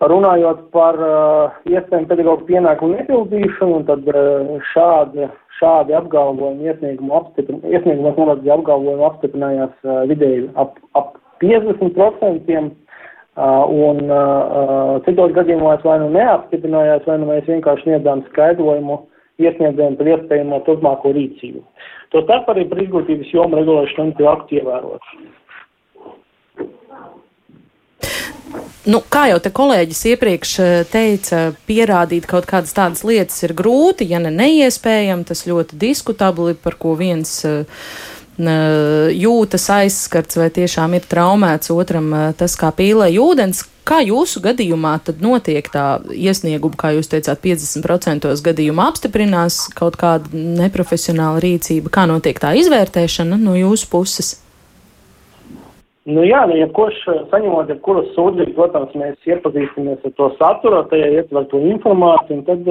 Runājot 0.03 0.65
par 0.75 0.97
uh, 0.99 1.59
iespējamu 1.69 2.09
pedagoģu 2.09 2.47
pienākumu 2.49 2.97
nepildīšanu, 2.97 3.77
tad 3.87 4.09
uh, 4.11 4.49
šādi, 4.73 5.29
šādi 5.61 5.95
apgalvojumi 5.95 6.67
iesniegumu 6.67 7.15
apstiprinājās, 7.21 7.77
iesniegumos 7.77 8.17
norādīja 8.19 8.57
apgalvojumi 8.57 9.05
apstiprinājās 9.07 9.77
uh, 9.85 10.01
vidēji 10.09 10.49
ap, 10.59 10.75
ap 10.99 11.15
50%, 11.43 12.59
uh, 12.59 13.63
un 13.71 14.03
uh, 14.09 14.17
uh, 14.17 14.91
citos 15.07 15.31
gadījumos 15.37 15.87
vai 15.87 16.01
nu 16.03 16.11
neapstiprinājās, 16.17 17.07
vai 17.07 17.17
nu 17.21 17.31
mēs 17.31 17.47
vienkārši 17.47 17.87
sniedzām 17.87 18.25
skaidrojumu 18.33 18.99
iesniedzējiem 19.41 19.95
par 19.99 20.09
iespējamo 20.15 20.59
turpmāko 20.67 21.13
rīcību. 21.15 21.63
To 22.13 22.21
starp 22.27 22.51
arī 22.53 22.67
par 22.69 22.83
izglītības 22.83 23.31
jomu 23.33 23.57
regulēšanu 23.61 24.13
un 24.13 24.27
aktu 24.33 24.59
ievērošanu. 24.59 25.31
Nu, 28.83 28.99
kā 29.07 29.29
jau 29.31 29.37
te 29.39 29.49
kolēģis 29.55 30.01
iepriekš 30.11 30.53
eh, 30.59 30.71
teica, 30.91 31.37
pierādīt 31.69 32.27
kaut 32.27 32.45
kādas 32.49 32.75
tādas 32.75 33.05
lietas 33.07 33.39
ir 33.47 33.55
grūti, 33.55 34.09
ja 34.11 34.19
ne 34.19 34.29
neiespējami. 34.35 35.23
Tas 35.29 35.45
ļoti 35.47 35.79
diskutabli, 35.79 36.57
par 36.59 36.75
ko 36.81 36.91
viens 36.99 37.31
uh, 37.47 37.63
jūtas 38.39 39.69
aizskarts 39.69 40.37
vai 40.37 40.49
tiešām 40.49 40.95
ir 40.97 41.05
traumēts, 41.05 41.69
otram 41.69 42.33
tas 42.37 42.55
kā 42.57 42.71
pīlē 42.73 43.11
ūdens. 43.21 43.69
Kā 43.83 43.99
jūsu 43.99 44.39
gadījumā 44.39 44.95
tad 45.03 45.19
notiek 45.21 45.67
tā 45.67 45.99
iesnieguma, 46.07 46.77
kā 46.79 46.93
jūs 46.95 47.11
teicāt, 47.11 47.41
50% 47.43 48.31
gadījumā 48.45 48.87
apstiprinās 48.93 49.67
kaut 49.75 49.97
kāda 49.99 50.31
neprofesionāla 50.31 51.43
rīcība? 51.43 51.91
Kā 51.91 52.07
notiek 52.07 52.39
tā 52.39 52.55
izvērtēšana 52.55 53.37
no 53.37 53.57
jūsu 53.59 53.89
puses? 53.91 54.37
Nu 56.03 56.23
jā, 56.27 56.41
nu, 56.49 56.57
ja 56.59 56.65
kurš 56.75 56.97
saņemot 57.31 57.69
jebkuru 57.71 58.01
sūdzību, 58.11 58.55
protams, 58.57 58.95
mēs 58.99 59.29
iepazīstamies 59.29 60.01
ar 60.03 60.11
to 60.17 60.25
saturu, 60.35 60.81
tajā 60.91 61.05
ietver 61.19 61.45
to 61.47 61.61
informāciju, 61.63 62.41
un 62.41 62.43
tad, 62.49 62.67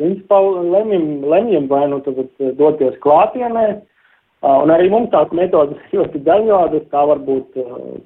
principā, 0.00 0.38
lemjam, 0.40 1.04
lemjam 1.28 1.66
vai 1.68 1.82
nu 1.92 1.98
tad 2.06 2.22
doties 2.56 2.96
klātienē, 3.04 3.66
Un 4.40 4.70
arī 4.72 4.88
mums 4.88 5.10
tās 5.12 5.28
metodas 5.36 5.80
ļoti 5.92 6.22
dažādas, 6.24 6.86
kā 6.88 7.02
varbūt 7.10 7.58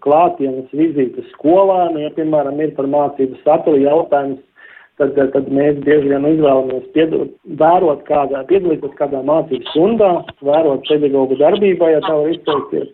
klātienes 0.02 0.72
vizītes 0.74 1.28
skolā, 1.36 1.92
nu, 1.94 2.00
ja, 2.02 2.10
piemēram, 2.16 2.58
ir 2.58 2.72
par 2.74 2.88
mācību 2.90 3.38
saturu 3.44 3.78
jautājums, 3.78 4.40
tad, 4.98 5.14
tad 5.14 5.46
mēs 5.54 5.78
bieži 5.86 6.10
vien 6.10 6.26
izvēlamies 6.26 6.88
piedot, 6.96 7.30
vērot 7.60 8.02
kādā, 8.08 8.42
piedalīties 8.48 8.96
kādā 8.98 9.20
mācību 9.22 9.70
stundā, 9.70 10.08
vērot 10.42 10.82
pedagogu 10.88 11.38
darbībā, 11.38 11.92
ja 11.94 12.02
tā 12.02 12.16
var 12.18 12.32
izteikties. 12.32 12.90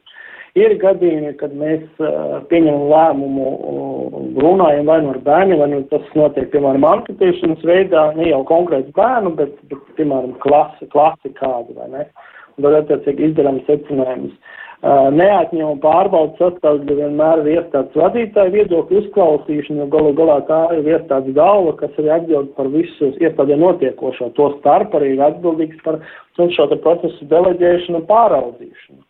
Ir 0.58 0.74
gadījumi, 0.82 1.30
kad 1.40 1.54
mēs 1.56 1.84
uh, 2.02 2.42
pieņemam 2.50 2.88
lēmumu, 2.90 3.46
uh, 3.54 4.18
runājam 4.42 4.90
vai 4.90 4.98
nu 5.04 5.14
ar 5.14 5.20
bērniem, 5.24 5.62
vai 5.62 5.68
nu 5.70 5.78
tas 5.92 6.12
notiek, 6.18 6.50
piemēram, 6.52 6.84
anketēšanas 6.90 7.64
veidā, 7.64 8.02
ne 8.18 8.28
jau 8.32 8.42
konkrēti 8.50 8.92
bērnu, 8.98 9.32
bet, 9.38 9.54
bet 9.70 9.94
piemēram, 9.96 10.34
klasi, 10.42 10.90
klasi 10.92 11.32
kādu, 11.38 11.78
vai 11.78 11.88
ne. 11.94 12.04
Uh, 12.04 12.36
tad 12.64 12.78
attiecīgi 12.84 13.30
izdarām 13.30 13.60
secinājumus. 13.68 14.34
Neatņemu 14.80 15.74
pārbaudas 15.82 16.38
sastāvdaļa 16.40 16.94
vienmēr 17.02 17.42
ir 17.42 17.58
iestādes 17.58 17.98
vadītāja 18.00 18.54
viedokļu 18.54 19.02
uzklausīšana, 19.02 19.82
jo 19.82 19.88
galu 19.92 20.14
galā 20.16 20.38
tā 20.48 20.60
ir 20.78 20.88
iestādes 20.94 21.36
galva, 21.36 21.74
kas 21.76 21.98
arī 22.00 22.14
atbild 22.14 22.54
par 22.56 22.70
visu 22.72 23.10
iestādē 23.20 23.60
notiekošo. 23.60 24.30
To 24.40 24.48
starp 24.56 24.96
arī 24.96 25.12
ir 25.18 25.22
atbildīgs 25.28 25.84
par 25.84 26.00
šo 26.40 26.70
procesu 26.80 27.28
deleģēšanu 27.28 28.00
un 28.00 28.08
pāraudzīšanu. 28.08 29.04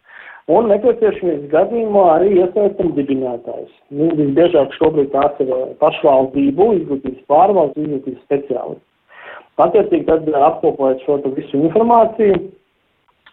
Un 0.51 0.67
nepieciešamības 0.73 1.51
gadījumā 1.53 2.05
arī 2.17 2.31
iesaistam 2.41 2.91
dibinātājs. 2.97 3.71
Nu, 3.95 4.09
visbiežāk 4.19 4.73
šobrīd 4.75 5.13
tās 5.13 5.39
ir 5.45 5.53
pašvaldību, 5.79 6.73
izglītības 6.81 7.27
pārvaldes, 7.31 7.79
izglītības 7.79 8.25
speciālisti. 8.27 8.87
Attiecīgi 9.61 10.09
tad 10.09 10.27
apkopojot 10.49 11.05
šo 11.05 11.21
visu 11.37 11.61
informāciju, 11.61 12.41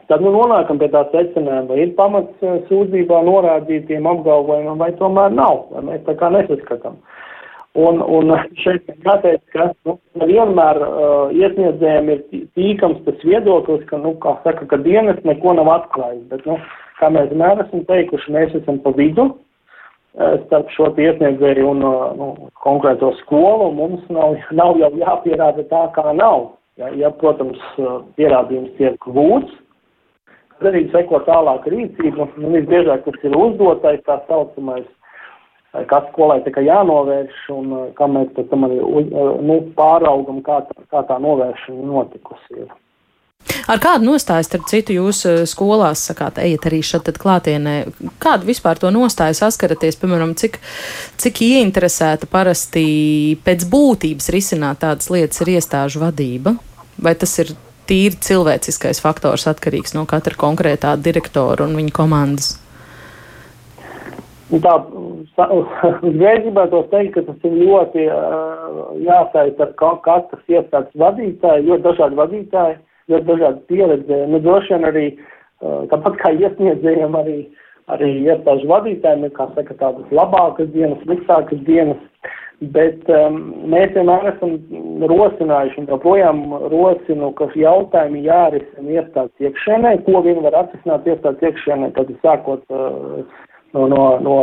Tad 0.07 0.23
nu 0.23 0.31
nonākam 0.31 0.79
pie 0.79 0.87
tā 0.93 1.03
secinājuma, 1.11 1.67
vai 1.67 1.81
ir 1.83 1.93
pamats 1.97 2.43
eh, 2.45 2.59
sūdzībā 2.69 3.21
norādītiem 3.27 4.07
apgalvojumam, 4.07 4.79
vai 4.79 4.93
tomēr 4.99 5.33
nav, 5.35 5.65
vai 5.73 5.83
mēs 5.89 6.05
tā 6.07 6.15
kā 6.19 6.31
nesaskatām. 6.31 6.99
Un, 7.77 7.99
un 8.01 8.31
šeit 8.57 8.87
jāteic, 9.05 9.43
ka 9.53 9.67
nu, 9.85 9.97
vienmēr 10.17 10.79
uh, 10.81 11.33
iesniedzējiem 11.35 12.07
ir 12.09 12.23
tīkams 12.57 13.03
tas 13.05 13.19
viedoklis, 13.21 13.83
ka, 13.91 13.99
nu, 14.01 14.15
kā 14.23 14.33
saka, 14.41 14.65
ka 14.71 14.79
dienas 14.81 15.19
neko 15.27 15.53
nav 15.59 15.69
atklājis, 15.75 16.23
bet, 16.31 16.47
nu, 16.49 16.55
kā 16.97 17.11
mēs 17.13 17.29
vienmēr 17.29 17.61
esam 17.67 17.83
teikuši, 17.85 18.33
mēs 18.33 18.55
esam 18.63 18.79
pa 18.81 18.95
vidu 18.97 19.27
starp 20.47 20.71
šo 20.73 20.89
iesniedzēju 20.97 21.67
un 21.69 21.83
nu, 22.17 22.27
konkrēto 22.63 23.11
skolu. 23.21 23.69
Mums 23.77 24.05
nav, 24.09 24.37
nav 24.57 24.79
jau 24.81 24.89
jāpierāda 24.97 25.65
tā, 25.69 25.83
kā 25.93 26.13
nav. 26.17 26.53
Ja, 26.77 26.89
ja 26.93 27.11
protams, 27.21 27.61
pierādījums 28.17 28.73
tiek 28.77 28.97
gūts, 29.05 29.53
arī 30.65 30.87
seko 30.93 31.21
tālāk 31.27 31.67
rīcība. 31.69 32.29
Nu, 32.37 32.53
visbiežāk 32.55 33.05
tas 33.05 33.27
ir 33.27 33.35
uzdotais, 33.37 34.01
tā 34.07 34.21
saucamais 34.29 34.87
kas 35.85 36.09
skolai 36.11 36.39
tikai 36.45 36.65
jānovērš 36.65 37.45
un 37.53 37.71
uh, 37.75 37.85
kā 37.97 38.07
mēs 38.09 38.31
pēc 38.35 38.49
tam 38.49 38.65
arī 38.67 38.79
uh, 38.81 39.37
nu, 39.43 39.59
pāraugam, 39.77 40.41
kā 40.45 40.61
tā, 40.65 40.83
kā 40.89 41.03
tā 41.09 41.19
novēršana 41.21 41.85
notikusi. 41.85 42.63
Ir. 42.63 42.75
Ar 43.67 43.79
kādu 43.83 44.07
nostāju, 44.07 44.45
starp 44.47 44.65
citu, 44.71 44.95
jūs 44.95 45.21
skolās 45.49 46.01
sakāt, 46.09 46.39
ejiet 46.41 46.65
arī 46.67 46.79
šeit 46.83 47.11
klātienē? 47.21 47.75
Kādu 48.23 48.47
vispār 48.49 48.79
to 48.81 48.89
nostāju 48.95 49.37
saskaraties, 49.37 49.99
piemēram, 50.01 50.33
cik, 50.39 50.57
cik 51.21 51.43
ieinteresēta 51.45 52.29
parasti 52.31 53.37
pēc 53.45 53.67
būtības 53.71 54.31
risināt 54.33 54.81
tādas 54.83 55.11
lietas 55.13 55.43
ir 55.43 55.53
iestāžu 55.57 56.03
vadība? 56.03 56.57
Vai 56.97 57.13
tas 57.19 57.35
ir 57.43 57.53
tīri 57.89 58.19
cilvēciskais 58.28 59.02
faktors 59.04 59.47
atkarīgs 59.50 59.95
no 59.97 60.06
katra 60.10 60.38
konkrētā 60.39 60.95
direktora 61.02 61.67
un 61.67 61.76
viņa 61.80 61.93
komandas? 61.95 62.56
Un 64.47 64.63
tā, 64.63 64.76
uzreiz 66.08 66.43
gribētu 66.45 66.84
teikt, 66.91 67.17
ka 67.17 67.23
tas 67.28 67.47
ir 67.50 67.56
ļoti 67.65 68.06
uh, 68.08 68.84
jāsaista 69.04 69.67
ar 69.67 69.97
katras 70.06 70.52
iestādes 70.52 71.02
vadītāju, 71.02 71.67
ļoti 71.67 71.86
dažādi 71.89 72.19
vadītāji, 72.21 72.78
ļoti 73.12 73.28
dažādi 73.32 73.65
pieredze. 73.71 74.21
Nu, 74.32 74.39
droši 74.43 74.76
vien 74.76 74.88
arī, 74.88 75.06
uh, 75.17 75.84
tāpat 75.91 76.19
kā 76.21 76.32
iesniedzējiem, 76.38 77.19
arī, 77.19 77.38
arī 77.91 78.13
iestāžu 78.23 78.71
vadītājiem 78.71 79.28
ir, 79.28 79.36
kā 79.36 79.50
saka, 79.56 79.76
tādas 79.82 80.15
labākas 80.15 80.71
dienas, 80.76 81.04
sliktākas 81.04 81.63
dienas. 81.67 82.00
Bet 82.57 83.03
um, 83.13 83.35
mēs 83.69 83.91
vienmēr 83.93 84.31
esam 84.31 84.55
rosinājuši 85.11 85.83
un 85.83 85.89
joprojām 85.91 86.39
rosinu, 86.71 87.29
ka 87.37 87.51
jautājumi 87.53 88.23
jārisina 88.25 88.95
iestādes 88.95 89.45
iekšēnē, 89.45 89.91
ko 90.07 90.23
viņi 90.25 90.41
var 90.47 90.63
atrisināt 90.63 91.05
iestādes 91.05 91.51
iekšēnē, 91.51 91.91
tad 91.93 92.09
sākot 92.23 92.63
uh, 92.73 93.21
no, 93.77 93.85
no, 93.91 94.01
no 94.25 94.37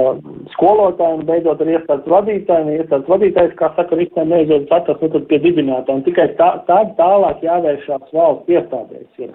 skolotājiem, 0.54 1.26
beidzot 1.26 1.66
ar 1.66 1.72
iestādes 1.74 2.14
vadītājiem. 2.14 2.70
Iestādes 2.76 3.10
vadītājs, 3.10 3.58
kā 3.58 3.72
saka, 3.74 3.98
visiem 3.98 4.30
neizdodas 4.30 4.78
atrast, 4.78 5.02
nu 5.02 5.10
tad 5.16 5.26
pie 5.32 5.42
dibinātājiem. 5.48 6.06
Tikai 6.06 6.30
tā, 6.38 6.52
tā 6.70 6.80
tālāk 7.00 7.42
jāvēršās 7.42 8.14
valsts 8.14 8.54
iestādēs. 8.54 9.10
Ir. 9.26 9.34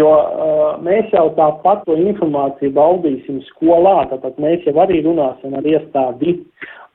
Jo 0.00 0.08
uh, 0.08 0.66
mēs 0.86 1.12
jau 1.12 1.28
tāpat 1.36 1.82
to 1.84 2.00
informāciju 2.00 2.72
baudīsim 2.76 3.40
skolā, 3.48 4.04
tātad 4.12 4.40
mēs 4.40 4.64
jau 4.64 4.76
arī 4.80 5.02
runāsim 5.04 5.56
ar 5.58 5.66
iestādi. 5.66 6.38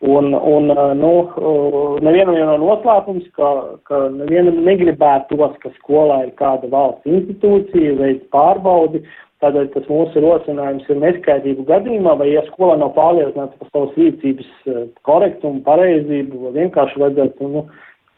Un, 0.03 0.33
un 0.35 0.69
uh, 0.73 0.91
nu, 0.97 1.11
uh, 1.39 1.93
nevienam 2.03 2.35
jau 2.35 2.49
nav 2.49 2.59
noslēpums, 2.61 3.29
ka, 3.37 3.51
ka 3.87 4.01
nevienam 4.11 4.59
negribētos, 4.67 5.55
ka 5.63 5.71
skolā 5.77 6.25
ir 6.25 6.33
kāda 6.39 6.67
valsts 6.73 7.07
institūcija, 7.09 7.95
veids 8.01 8.27
pārbaudi, 8.35 9.01
Tādēļ 9.43 9.65
tas 9.73 9.87
mūsu 9.91 10.21
rosinājums 10.23 10.85
ir 10.89 11.01
neskaidrību 11.01 11.65
gadījumā, 11.67 12.13
vai 12.21 12.29
ja 12.31 12.41
skolā 12.47 12.77
nav 12.79 12.93
pārliecināta 12.95 13.59
par 13.59 13.69
savas 13.73 13.97
rīcības 13.99 14.47
eh, 14.71 14.85
korektumu, 15.07 15.59
pareizību, 15.65 16.39
vai 16.45 16.53
vienkārši 16.61 17.01
vajadzētu 17.03 17.49
nu, 17.51 17.65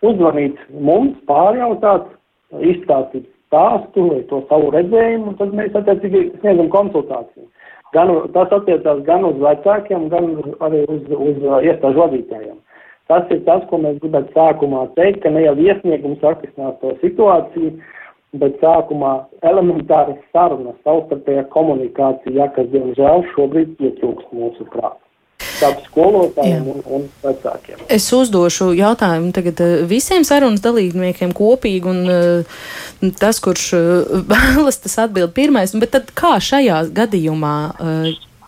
uzzvanīt 0.06 0.62
mums, 0.72 1.18
pārjautāt, 1.30 2.06
izstāstīt 2.72 3.26
stāstu 3.48 4.06
vai 4.12 4.22
to 4.30 4.44
savu 4.52 4.70
redzējumu, 4.76 5.34
tad 5.42 5.58
mēs 5.58 5.76
attiecīgi 5.80 6.24
sniedzam 6.44 6.70
konsultāciju. 6.76 7.48
Gan, 7.95 8.12
tas 8.36 8.52
attiecās 8.52 9.04
gan 9.08 9.26
uz 9.28 9.38
vecākiem, 9.39 10.10
gan 10.12 10.34
arī 10.65 10.84
uz, 10.91 11.06
uz 11.08 11.38
uh, 11.45 11.60
iestāžu 11.63 12.04
vadītājiem. 12.04 12.58
Tas 13.08 13.30
ir 13.32 13.45
tas, 13.47 13.63
ko 13.69 13.80
mēs 13.80 14.02
gribētu 14.04 14.36
sākumā 14.36 14.84
teikt, 14.97 15.21
ka 15.23 15.32
ne 15.32 15.45
jau 15.45 15.56
iesniegums 15.63 16.26
atrisinās 16.28 16.76
to 16.82 16.91
situāciju, 17.00 17.78
bet 18.41 18.60
sākumā 18.60 19.13
elementāras 19.47 20.19
sarunas, 20.36 20.76
savstarpējā 20.84 21.47
komunikācija, 21.56 22.52
kas, 22.58 22.67
diemžēl, 22.76 23.23
šobrīd 23.32 23.78
pietrūkst 23.80 24.36
mūsu 24.36 24.67
prātā. 24.73 25.07
Starp 25.58 25.82
skolotājiem 25.88 26.67
un, 26.70 26.84
un 26.86 27.08
vecākiem. 27.24 27.82
Es 27.91 28.08
uzdošu 28.13 28.72
jautājumu 28.78 29.34
tagad 29.36 29.62
eh, 29.65 29.74
visiem 29.89 30.26
sarunas 30.28 30.62
dalībniekiem 30.65 31.34
kopīgi, 31.38 31.89
un 31.89 32.04
uh, 32.06 32.62
tas, 33.20 33.41
kurš 33.43 33.67
uh, 33.78 34.15
vēlas, 34.34 34.82
tas 34.84 35.00
atbild 35.08 35.34
pirmais. 35.38 35.74
Bet 35.78 35.96
tad 35.98 36.13
kā 36.17 36.38
šajā 36.43 36.84
gadījumā 36.98 37.58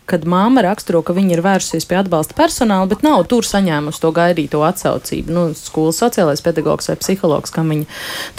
kad 0.09 0.25
māma 0.29 0.63
raksturo, 0.65 1.01
ka 1.05 1.13
viņa 1.17 1.35
ir 1.35 1.43
vērsusies 1.45 1.87
pie 1.89 1.99
atbalsta 1.99 2.35
personāla, 2.37 2.89
bet 2.89 3.05
nav 3.05 3.23
tur 3.31 3.47
saņēmusi 3.47 4.01
to 4.03 4.11
gaidīto 4.15 4.63
atsaucību. 4.65 5.33
Nu, 5.35 5.45
skolas 5.57 6.01
sociālais 6.01 6.43
pedagogs 6.45 6.89
vai 6.91 6.97
psihologs, 6.99 7.53
kam 7.55 7.71
viņa 7.73 7.87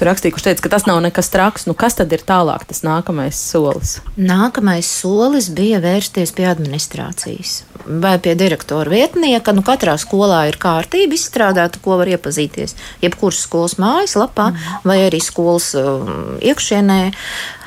tur 0.01 0.11
rakstīja, 0.11 0.37
kurš 0.37 0.49
teica, 0.49 0.67
ka 0.67 0.75
tas 0.77 0.87
nav 0.91 1.03
nekas 1.07 1.33
traks. 1.33 1.69
Nu, 1.71 1.77
kas 1.79 1.99
tad 2.01 2.13
ir 2.17 2.25
tālāk 2.27 2.67
tas 2.71 2.83
nākamais 2.87 3.39
solis? 3.39 3.99
Nākamais 4.19 4.89
solis 4.89 5.51
bija 5.55 5.83
vērsties 5.85 6.35
pie 6.37 6.51
administrācijas 6.51 7.61
vai 7.87 8.19
pie 8.23 8.35
direktora 8.37 8.91
vietnieka. 8.93 9.55
Nu, 9.57 9.65
katrā 9.67 9.97
skolā 10.01 10.45
ir 10.51 10.59
kārtība 10.61 11.17
izstrādāta, 11.17 11.81
ko 11.83 11.97
var 12.01 12.11
iepazīties. 12.13 12.77
Jebkuras 13.05 13.41
skolas 13.47 13.79
mājaslapā 13.81 14.51
mm. 14.53 14.83
vai 14.87 15.01
arī 15.07 15.23
skolas 15.25 15.73
um, 15.79 16.37
iekšienē. 16.45 17.01
Uh, 17.11 17.60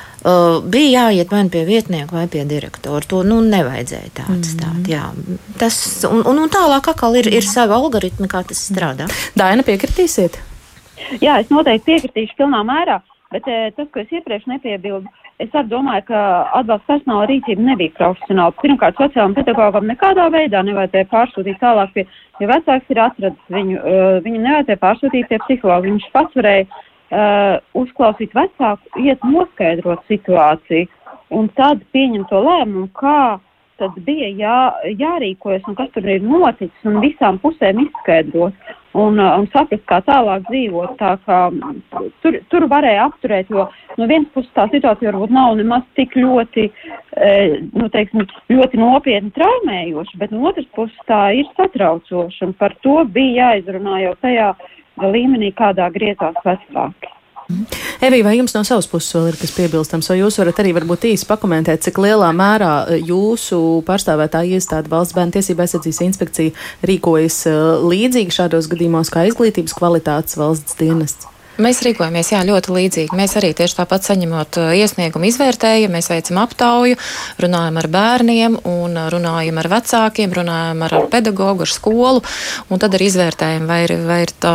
bija 0.71 1.03
jāiet 1.03 1.31
vai 1.31 1.43
nu 1.43 1.51
pie 1.51 1.65
vietnieka 1.67 2.15
vai 2.15 2.27
pie 2.31 2.45
direktora. 2.47 3.03
To 3.11 3.23
nu, 3.27 3.41
nevajadzēja 3.43 4.11
tā 4.15 4.27
atstāt. 4.31 4.77
Mm. 4.79 4.87
Jā. 4.87 5.09
Tas, 5.59 5.77
un, 6.07 6.23
un, 6.23 6.43
un 6.45 6.51
tālāk 6.51 6.87
atkal 6.93 7.17
ir, 7.19 7.27
ir 7.27 7.47
savi 7.47 7.75
algoritmi, 7.75 8.29
kā 8.31 8.43
tas 8.47 8.61
strādā. 8.69 9.09
Daina, 9.39 9.65
piekritīsiet? 9.67 10.39
Jā, 11.19 11.41
es 11.41 11.51
noteikti 11.51 11.91
piekritīšu 11.91 12.37
pilnā 12.39 12.61
mērā, 12.67 13.01
bet 13.33 13.49
eh, 13.51 13.67
tas, 13.75 13.89
ko 13.91 14.03
es 14.03 14.15
iepriekš 14.15 14.47
nepiebildu, 14.51 15.11
es 15.43 15.51
arī 15.51 15.67
domāju, 15.71 16.05
ka 16.07 16.21
atbalsta 16.59 16.93
personāla 16.93 17.27
rīcība 17.27 17.65
nebija 17.67 17.95
profesionāla. 17.97 18.55
Pirmkārt, 18.61 18.99
sociālam 19.01 19.35
pedagogam 19.35 19.89
nekādā 19.89 20.29
veidā 20.31 20.63
nevajadzēja 20.63 21.09
pārsūtīt 21.11 21.59
tālāk 21.61 21.91
pie, 21.97 22.05
ja 22.39 22.49
vecāks 22.53 22.93
ir 22.93 23.03
atradis 23.03 23.53
viņu, 23.57 23.81
uh, 23.81 24.17
viņu 24.23 24.43
nevajadzēja 24.45 24.83
pārsūtīt 24.85 25.29
pie 25.31 25.41
psihologa. 25.47 25.87
Viņš 25.89 26.09
pats 26.15 26.39
varēja 26.39 26.69
uh, 27.13 27.55
uzklausīt 27.77 28.35
vecāku, 28.35 29.05
iet 29.05 29.23
noskaidrot 29.27 30.03
situāciju 30.09 30.89
un 31.33 31.49
tad 31.57 31.81
pieņemt 31.93 32.29
to 32.29 32.41
lēmumu, 32.43 32.89
kā 32.97 33.39
tad 33.81 33.95
bija 34.05 34.29
jā, 34.37 34.59
jārīkojas 34.99 35.65
un 35.67 35.75
kas 35.77 35.89
tur 35.95 36.05
ir 36.09 36.23
noticis 36.23 36.87
un 36.87 36.99
visām 37.03 37.39
pusēm 37.41 37.81
izskaidrot 37.83 38.73
un, 38.93 39.17
uh, 39.17 39.39
un 39.39 39.47
saprast, 39.53 39.83
kā 39.89 39.99
tālāk 40.05 40.45
dzīvot. 40.49 40.93
Tā 40.99 41.15
kā 41.25 41.39
tur, 42.21 42.37
tur 42.51 42.67
varēja 42.71 43.07
apturēt, 43.09 43.49
jo 43.49 43.65
no 43.97 44.09
vienas 44.09 44.29
puses 44.35 44.51
tā 44.57 44.67
situācija 44.71 45.11
varbūt 45.11 45.33
nav 45.33 45.57
nemaz 45.59 45.87
tik 45.97 46.15
ļoti, 46.19 46.67
e, 47.17 47.33
nu, 47.73 47.89
teiksim, 47.93 48.27
ļoti 48.53 48.81
nopietni 48.81 49.33
traumējoša, 49.37 50.21
bet 50.21 50.33
no 50.33 50.45
otras 50.49 50.69
puses 50.77 51.09
tā 51.09 51.23
ir 51.39 51.49
satraucoša 51.57 52.47
un 52.47 52.55
par 52.61 52.77
to 52.85 52.99
bija 53.15 53.53
jāizrunā 53.53 53.99
jau 54.05 54.15
tajā 54.21 54.53
līmenī, 55.01 55.53
kādā 55.57 55.89
griezās 55.93 56.37
vecāki. 56.45 57.13
Evija, 58.03 58.23
vai 58.23 58.37
jums 58.37 58.53
no 58.55 58.63
savas 58.67 58.87
puses 58.87 59.13
vēl 59.15 59.27
ir 59.31 59.37
kas 59.39 59.51
piebilstams, 59.55 60.07
vai 60.09 60.17
jūs 60.21 60.37
varat 60.39 60.61
arī 60.63 60.71
varbūt 60.77 61.07
īsi 61.11 61.27
pakomentēt, 61.27 61.83
cik 61.83 61.99
lielā 62.03 62.29
mērā 62.35 62.71
eh, 62.87 63.03
jūsu 63.03 63.59
pārstāvētā 63.87 64.45
iestāde 64.55 64.91
valsts 64.91 65.15
bērnu 65.17 65.35
tiesība 65.35 65.65
aizsardzības 65.65 66.01
inspekcija 66.07 66.87
rīkojas 66.87 67.41
eh, 67.51 67.59
līdzīgi 67.83 68.37
šādos 68.39 68.71
gadījumos 68.71 69.11
kā 69.13 69.27
izglītības 69.29 69.75
kvalitātes 69.79 70.39
valsts 70.39 70.79
dienests? 70.79 71.29
Mēs 71.61 71.83
rīkojamies 71.85 72.31
jā, 72.33 72.39
ļoti 72.47 72.73
līdzīgi. 72.73 73.17
Mēs 73.17 73.35
arī 73.37 73.51
tieši 73.53 73.77
tāpat 73.77 74.07
saņemot 74.07 74.57
uh, 74.57 74.71
iesniegumu 74.73 75.27
izvērtējumu, 75.29 75.93
mēs 75.93 76.09
veicam 76.09 76.39
aptauju, 76.41 76.97
runājam 77.43 77.77
ar 77.77 77.87
bērniem, 77.93 78.55
uh, 78.57 78.97
runājam 79.13 79.59
ar 79.61 79.69
vecākiem, 79.75 80.33
runājam 80.33 80.81
ar, 80.87 80.95
pedagogu, 81.13 81.67
ar 81.67 81.69
skolu, 81.69 82.23
un 82.73 82.81
tad 82.81 82.97
arī 82.97 83.11
izvērtējam, 83.11 83.67
vai 83.69 83.83
ir, 83.85 83.93
vai 84.07 84.19
ir, 84.25 84.33
tā, 84.41 84.53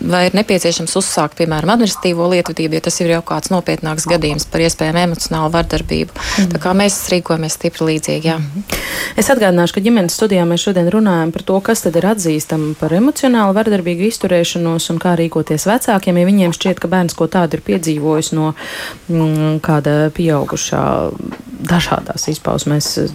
vai 0.00 0.22
ir 0.30 0.38
nepieciešams 0.38 0.96
uzsākt, 1.00 1.36
piemēram, 1.42 1.74
administratīvo 1.74 2.30
lietvedību, 2.32 2.78
ja 2.78 2.86
tas 2.88 2.96
ir 3.04 3.12
jau 3.12 3.20
kāds 3.28 3.52
nopietnāks 3.52 4.08
gadījums 4.08 4.48
par 4.48 4.64
iespējamu 4.64 5.02
emocionālu 5.04 5.52
vardarbību. 5.52 6.16
Mm. 6.16 6.50
Tā 6.54 6.62
kā 6.64 6.72
mēs 6.76 6.96
rīkojamies 7.12 7.58
stipri 7.58 7.90
līdzīgi. 7.90 8.32
Jā. 8.32 8.38
Mm. 8.40 8.64
Es 9.20 9.28
atgādināšu, 9.32 9.76
ka 9.76 9.84
ģimenes 9.84 10.16
studijā 10.16 10.48
mēs 10.48 10.64
šodien 10.64 10.88
runājam 10.92 11.36
par 11.36 11.44
to, 11.46 11.60
kas 11.64 11.84
tad 11.84 12.00
ir 12.00 12.08
atzīstama 12.14 12.72
par 12.80 12.96
emocionāli 12.96 13.56
vardarbīgu 13.60 14.08
izturēšanos 14.08 14.88
un 14.94 15.00
kā 15.02 15.14
rīkoties 15.20 15.68
vecākiem 15.68 16.13
vecākiem, 16.14 16.18
ja 16.18 16.26
viņiem 16.26 16.54
šķiet, 16.54 16.80
ka 16.80 16.88
bērns 16.88 17.14
ko 17.14 17.26
tādu 17.26 17.58
ir 17.58 17.64
piedzīvojis 17.64 18.32
no 18.34 18.54
mm, 19.08 19.60
kāda 19.62 20.10
pieaugušā 20.14 21.10
dažādās 21.64 22.28
izpausmēs 22.28 23.12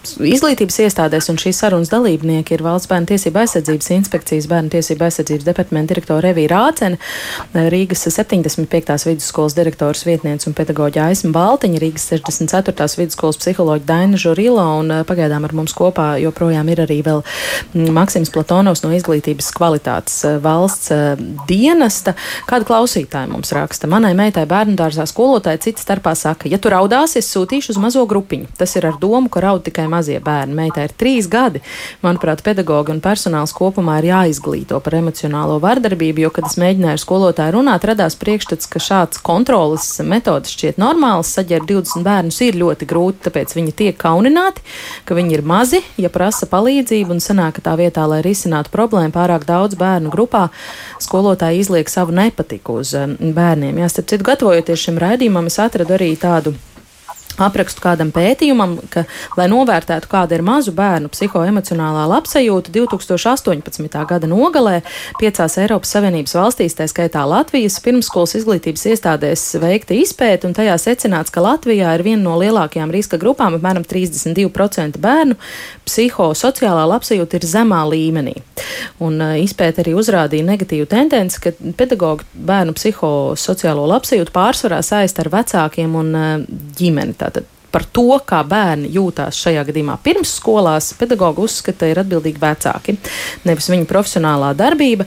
izglītības 0.00 0.78
iestādēs, 0.86 1.28
un 1.32 1.38
šīs 1.40 1.58
sarunas 1.60 1.90
dalībnieki 1.92 2.54
ir 2.56 2.62
Valsts 2.64 2.88
bērnu 2.90 3.10
tiesība 3.10 3.42
aizsardzības 3.44 3.90
inspekcijas 3.98 4.46
bērnu 4.48 4.72
tiesība 4.72 5.08
aizsardzības 5.08 5.44
departamenta 5.44 5.92
direktora 5.92 6.24
Revija 6.24 6.52
Rācena, 6.54 6.96
Rīgas 7.52 8.06
75. 8.08 8.96
vidusskolas 9.10 9.56
direktors 9.58 10.06
vietniece 10.08 10.48
un 10.48 10.56
pedagoģa 10.56 11.10
Aisma 11.10 11.34
Baltiņa, 11.36 11.82
Rīgas 11.82 12.08
64. 12.14 12.88
vidusskolas 13.00 13.40
psiholoģa 13.42 13.86
Daina 13.90 14.20
Žurilo, 14.20 14.64
un 14.80 14.94
pagaidām 15.08 15.44
ar 15.44 15.54
mums 15.58 15.76
kopā 15.76 16.14
joprojām 16.22 16.72
ir 16.72 16.84
arī 16.86 17.00
vēl 17.04 17.20
Maksims 17.92 18.32
Platonovs 18.32 18.84
no 18.86 18.94
izglītības 18.96 19.52
kvalitātes 19.56 20.16
valsts 20.40 20.94
dienesta. 21.50 22.16
Kāda 22.48 22.68
klausītāja 22.72 23.28
mums 23.30 23.52
raksta? 23.56 23.90
Manai 23.90 24.14
meitai 24.16 24.46
bērnu 24.48 24.78
dārzā 24.80 25.04
skolotāja 25.10 25.60
cits 25.60 25.84
starpā 25.84 26.16
saka, 26.16 26.48
ja 26.48 26.56
tu 26.56 26.72
raudāsi, 26.72 27.20
es 27.20 27.28
sūtīšu 27.34 27.74
uz 27.74 27.82
mazo 27.82 28.06
grupiņu. 28.08 28.48
Tas 28.56 28.76
ir 28.80 28.88
ar 28.88 28.96
domu, 29.02 29.28
ka 29.28 29.44
raud 29.44 29.66
tikai 29.66 29.89
mazie 29.90 30.20
bērni. 30.24 30.56
Meitai 30.56 30.86
ir 30.88 30.94
trīs 30.96 31.28
gadi. 31.30 31.62
Manuprāt, 32.04 32.44
pedagogi 32.46 32.94
un 32.94 33.02
personāls 33.04 33.54
kopumā 33.56 33.98
ir 34.00 34.10
jāizglīto 34.10 34.80
par 34.84 34.96
emocionālo 35.00 35.58
vardarbību, 35.62 36.24
jo, 36.24 36.32
kad 36.34 36.48
es 36.48 36.58
mēģināju 36.60 36.96
ar 36.96 37.02
skolotāju 37.02 37.56
runāt, 37.58 37.86
radās 37.90 38.16
priekšstats, 38.20 38.70
ka 38.70 38.82
šāds 38.82 39.22
kontrolas 39.26 39.88
metodas 40.06 40.54
šķiet 40.54 40.80
normāls. 40.80 41.32
Saģērt 41.36 41.68
20 41.70 42.06
bērnus 42.06 42.40
ir 42.46 42.58
ļoti 42.60 42.88
grūti, 42.90 43.24
tāpēc 43.26 43.54
viņi 43.58 43.76
tiek 43.76 43.98
kaunināti, 44.00 44.64
ka 45.08 45.18
viņi 45.18 45.36
ir 45.38 45.44
mazi, 45.46 45.82
ja 46.00 46.12
prasa 46.12 46.48
palīdzību 46.50 47.16
un 47.16 47.22
sanāk, 47.24 47.58
ka 47.58 47.68
tā 47.70 47.76
vietā, 47.80 48.06
lai 48.10 48.22
risinātu 48.26 48.72
problēmu 48.74 49.14
pārāk 49.14 49.46
daudz 49.48 49.78
bērnu 49.80 50.12
grupā, 50.12 50.48
skolotāji 51.02 51.64
izliek 51.64 51.90
savu 51.90 52.14
nepatiku 52.16 52.80
uz 52.80 52.94
um, 52.98 53.16
bērniem. 53.18 53.82
Jā, 53.82 53.90
starp 53.92 54.10
citu, 54.12 54.26
gatavojoties 54.30 54.88
šim 54.88 55.00
raidījumam, 55.00 55.50
es 55.50 55.58
atradu 55.62 55.96
arī 55.98 56.14
tādu 56.20 56.54
aprakstu 57.40 57.82
kādam 57.84 58.12
pētījumam, 58.14 58.76
ka, 58.92 59.04
lai 59.38 59.46
novērtētu, 59.50 60.08
kāda 60.10 60.36
ir 60.36 60.44
mazu 60.46 60.74
bērnu 60.76 61.10
psihoemocionālā 61.12 62.06
labsajūta, 62.10 62.72
2018. 62.74 63.98
gada 64.10 64.30
nogalē 64.30 64.80
piecās 65.20 65.56
Eiropas 65.60 65.92
Savienības 65.96 66.36
valstīs, 66.36 66.76
tā 66.78 66.86
skaitā 66.90 67.24
Latvijas 67.28 67.80
pirmskolas 67.84 68.36
izglītības 68.38 68.86
iestādēs 68.92 69.46
veikta 69.62 69.96
izpēta, 69.98 70.48
un 70.48 70.56
tajā 70.56 70.76
secināts, 70.80 71.32
ka 71.34 71.44
Latvijā 71.44 71.94
ir 71.96 72.04
viena 72.06 72.22
no 72.24 72.36
lielākajām 72.40 72.92
riska 72.94 73.20
grupām, 73.20 73.56
apmēram 73.58 73.86
32% 73.88 75.00
bērnu 75.00 75.38
psihosociālā 75.88 76.86
labsajūta 76.94 77.40
ir 77.40 77.48
zemā 77.48 77.82
līmenī. 77.90 78.36
Un 79.02 79.20
uh, 79.22 79.36
izpēta 79.40 79.82
arī 79.84 79.94
uzrādīja 79.98 80.46
negatīvu 80.46 80.88
tendenci, 80.90 81.40
ka 81.42 81.54
pedagoģi 81.78 82.26
bērnu 82.50 82.74
psihosociālo 82.76 83.86
labsajūtu 83.90 84.34
pārsvarā 84.34 84.80
saist 84.86 85.18
ar 85.22 85.30
vecākiem 85.32 85.96
un 86.00 86.12
uh, 86.14 86.28
ģimeni. 86.78 87.16
Tātad 87.30 87.48
par 87.70 87.86
to, 87.86 88.18
kā 88.26 88.40
bērni 88.46 88.90
jūtās 88.90 89.38
šajā 89.44 89.62
gadījumā 89.68 90.00
pirms 90.02 90.34
skolās, 90.40 90.90
pedagogi 90.98 91.44
uzskata, 91.46 91.86
ir 91.86 92.02
atbildīgi 92.02 92.42
vecāki, 92.42 92.96
nevis 93.46 93.70
viņu 93.70 93.86
profesionālā 93.90 94.50
darbība. 94.58 95.06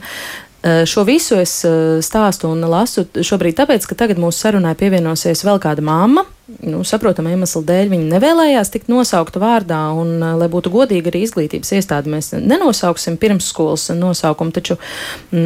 Šo 0.88 1.02
visu 1.04 1.36
es 1.36 1.58
stāstu 2.06 2.48
un 2.48 2.64
lasu 2.72 3.02
šobrīd 3.04 3.58
tāpēc, 3.58 3.84
ka 3.84 3.98
tagad 4.00 4.16
mūsu 4.16 4.46
sarunai 4.46 4.72
pievienosies 4.80 5.44
vēl 5.44 5.60
kāda 5.60 5.84
mamma. 5.84 6.24
Nu, 6.64 6.80
saprotam, 6.88 7.28
iemeslu 7.28 7.60
dēļ 7.68 7.92
viņa 7.92 8.08
nevēlējās 8.14 8.72
tikt 8.72 8.88
nosaukta 8.88 9.44
vārdā, 9.44 9.82
un, 9.92 10.16
lai 10.40 10.48
būtu 10.48 10.72
godīgi, 10.72 11.12
arī 11.12 11.22
izglītības 11.26 11.76
iestādi 11.76 12.16
mēs 12.16 12.32
nenosauksim 12.36 13.20
pirmsskolas 13.20 13.90
nosaukumu, 13.92 14.56
taču 14.56 14.80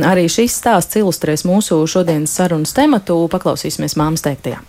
arī 0.07 0.31
šis 0.31 0.55
stāsts 0.63 1.03
ilustrēs 1.03 1.47
mūsu 1.51 1.83
šodienas 1.91 2.39
sarunas 2.39 2.79
tematu. 2.79 3.25
Paklausīsimies 3.35 3.99
māmas 3.99 4.27
teiktajā. 4.27 4.63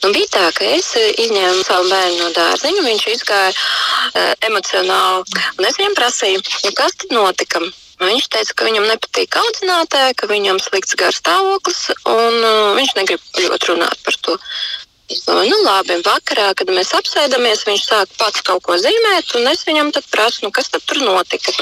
Un 0.00 0.14
bija 0.16 0.30
tā, 0.32 0.46
ka 0.56 0.64
es 0.64 0.94
eh, 0.96 1.10
izņēmu 1.26 1.60
savu 1.66 1.90
bērnu 1.90 2.22
no 2.22 2.30
dārziņa, 2.32 2.84
viņš 2.86 3.02
izgāja 3.12 3.50
uh, 3.52 4.32
emocionāli. 4.48 5.40
Un 5.58 5.68
es 5.68 5.76
viņam 5.76 5.96
prasīju, 5.98 6.40
nu, 6.64 6.72
kas 6.78 6.96
tad 7.02 7.12
notika. 7.12 7.60
Viņš 8.00 8.30
teica, 8.32 8.54
ka 8.56 8.64
viņam 8.64 8.86
nepatīk 8.88 9.36
audzinātāji, 9.36 10.16
ka 10.16 10.30
viņam 10.30 10.56
slikts 10.64 10.96
garstāvoklis, 10.96 11.82
un 12.08 12.38
uh, 12.38 12.70
viņš 12.78 12.94
negrib 12.96 13.42
ļoti 13.44 13.72
runāt 13.74 14.00
par 14.06 14.16
to. 14.24 14.38
Es 15.12 15.26
domāju, 15.26 15.52
nu 15.52 15.60
labi, 15.66 15.98
vakarā, 16.06 16.48
kad 16.56 16.72
mēs 16.72 16.94
apsēdamies, 16.96 17.66
viņš 17.68 17.86
sāk 17.90 18.16
pats 18.16 18.40
kaut 18.46 18.64
ko 18.64 18.80
zīmēt, 18.80 19.34
un 19.36 19.52
es 19.52 19.66
viņam 19.68 19.92
tad 19.92 20.08
prasu, 20.14 20.46
nu, 20.46 20.54
kas 20.54 20.72
tad 20.72 20.86
tur 20.88 21.02
notika. 21.04 21.52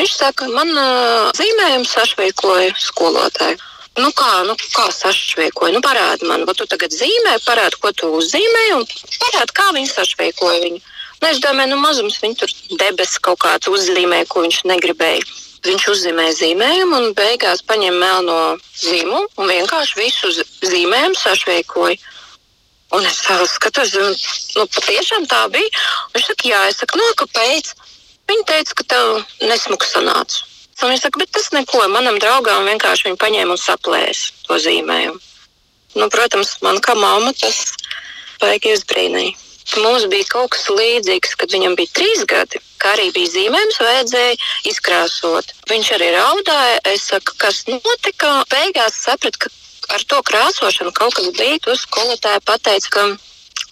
Viņš 0.00 0.16
saka, 0.16 0.48
man 0.48 0.72
uh, 0.72 1.28
zīmējums 1.36 1.92
sašveikoja 1.92 2.72
skolotāju. 2.80 3.60
Nu 3.96 4.10
kā, 4.12 4.42
nu 4.44 4.52
kā 4.60 4.90
sašveikoja? 4.92 5.72
Nu 5.72 5.80
parādi 5.84 6.28
man, 6.28 6.44
tu 6.58 6.66
tagad 6.68 6.92
zīmē, 6.92 7.38
parādi, 7.46 7.78
ko 7.80 7.92
tu 7.96 8.10
uzzīmēji 8.18 8.74
un 8.76 8.84
parādi, 9.22 9.54
kā 9.56 9.70
viņi 9.72 9.88
sašveikoja 9.88 10.60
viņu. 10.66 10.80
Nu, 11.22 11.28
es 11.30 11.40
domāju, 11.40 11.72
nu 11.72 11.78
mazums 11.80 12.18
viņi 12.20 12.36
tur 12.42 12.52
debesis 12.76 13.22
kaut 13.24 13.40
kāds 13.40 13.70
uzzīmēja, 13.72 14.28
ko 14.28 14.42
viņš 14.44 14.58
negribēja. 14.68 15.22
Viņš 15.66 15.86
uzzīmēja 15.94 16.34
zīmējumu 16.42 16.98
un 16.98 17.14
beigās 17.16 17.64
paņēma 17.66 18.02
melno 18.02 18.36
zīmumu 18.82 19.30
un 19.40 19.48
vienkārši 19.54 19.96
visu 20.02 20.32
zīmējumu 20.68 21.16
sašveikoja. 21.22 21.96
Un 22.94 23.08
es 23.08 23.16
skatos, 23.50 23.96
nu, 23.96 24.66
patiešām 24.76 25.24
tā 25.30 25.40
bija. 25.56 25.72
Viņš 26.12 26.28
saka, 26.28 26.50
jā, 26.52 26.60
es 26.70 26.78
saku, 26.82 27.00
nu, 27.00 27.08
kāpēc? 27.22 27.72
Viņa 28.28 28.46
teica, 28.52 28.76
ka 28.76 28.86
tev 28.92 29.16
nesmuks 29.48 29.96
sanāca. 29.96 30.44
Un 30.82 30.92
viņš 30.92 31.06
saka, 31.06 31.20
bet 31.22 31.32
tas 31.32 31.48
neko. 31.54 31.80
Manam 31.88 32.18
draugam 32.20 32.66
vienkārši 32.68 33.08
viņa 33.08 33.20
paņēma 33.22 33.56
un 33.56 33.60
saplēsa 33.60 34.46
to 34.46 34.58
zīmējumu. 34.60 35.20
Nu, 35.96 36.08
protams, 36.12 36.58
man 36.60 36.80
kā 36.84 36.92
mamma 36.98 37.32
tas 37.40 37.72
baigi 38.42 38.74
izbrīnīja. 38.76 39.36
Mums 39.82 40.04
bija 40.12 40.28
kaut 40.30 40.52
kas 40.54 40.68
līdzīgs, 40.70 41.32
kad 41.40 41.50
viņam 41.50 41.74
bija 41.78 41.90
trīs 41.96 42.22
gadi, 42.30 42.60
kā 42.78 42.92
arī 42.94 43.08
bija 43.16 43.32
zīmējums, 43.32 43.80
vajadzēja 43.82 44.36
izkrāsot. 44.70 45.54
Viņš 45.72 45.90
arī 45.96 46.12
raudāja. 46.14 46.76
Es 46.92 47.08
saku, 47.10 47.34
kas 47.40 47.64
notika. 47.70 48.44
Beigās 48.52 49.00
sapratu, 49.02 49.46
ka 49.46 49.96
ar 49.96 50.04
to 50.12 50.20
krāsošanu 50.28 50.92
kaut 50.94 51.16
kas 51.18 51.32
bija. 51.40 51.58
To 51.66 51.74
skolotāja 51.80 52.44
pateica, 52.46 52.92
ka 52.94 53.06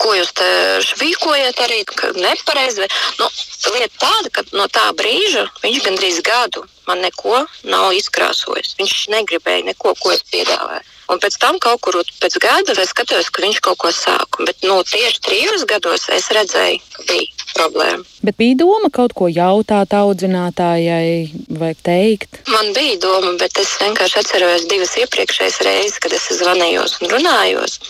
ko 0.01 0.15
jūs 0.17 0.33
te 0.37 0.51
švīkojat, 0.91 1.61
arī 1.67 1.83
nepareizi. 2.21 2.89
Nu, 3.21 3.29
lieta 3.75 4.07
tāda, 4.07 4.31
ka 4.31 4.47
no 4.53 4.69
tā 4.73 4.87
brīža 4.97 5.49
viņš 5.65 5.85
gandrīz 5.89 6.23
gadu 6.25 6.65
man 6.87 7.01
neko 7.05 7.45
nav 7.69 7.93
izkrāsojis. 7.97 8.75
Viņš 8.79 8.97
negribēja 9.15 9.65
neko, 9.71 9.95
ko 10.01 10.13
es 10.15 10.25
piedāvāju. 10.33 10.85
Un 11.13 11.21
pēc 11.21 11.37
tam 11.41 11.59
kaut 11.61 11.83
kur 11.85 11.99
pēc 12.23 12.39
gada 12.41 12.75
es 12.81 12.93
skatījos, 12.95 13.29
ka 13.33 13.45
viņš 13.45 13.61
kaut 13.65 13.79
ko 13.83 13.93
sāka. 13.93 14.45
Bet 14.49 14.65
nu, 14.65 14.79
tieši 14.89 15.21
trijos 15.27 15.67
gados 15.69 16.09
es 16.13 16.31
redzēju, 16.33 16.81
ka 16.97 17.07
bija 17.11 17.49
problēma. 17.55 18.05
Bet 18.25 18.39
bija 18.41 18.59
doma 18.65 18.89
kaut 18.93 19.13
ko 19.17 19.29
jautāt 19.29 19.93
audzinātājai 19.97 21.59
vai 21.61 21.75
teikt? 21.77 22.41
Man 22.49 22.73
bija 22.77 22.97
doma, 23.05 23.35
bet 23.41 23.61
es 23.61 23.77
vienkārši 23.83 24.23
atceros 24.23 24.69
divas 24.71 24.97
iepriekšējas 25.05 25.61
reizes, 25.69 26.01
kad 26.01 26.17
es 26.17 26.31
zvanījos 26.41 27.01
un 27.03 27.13
runājos 27.19 27.81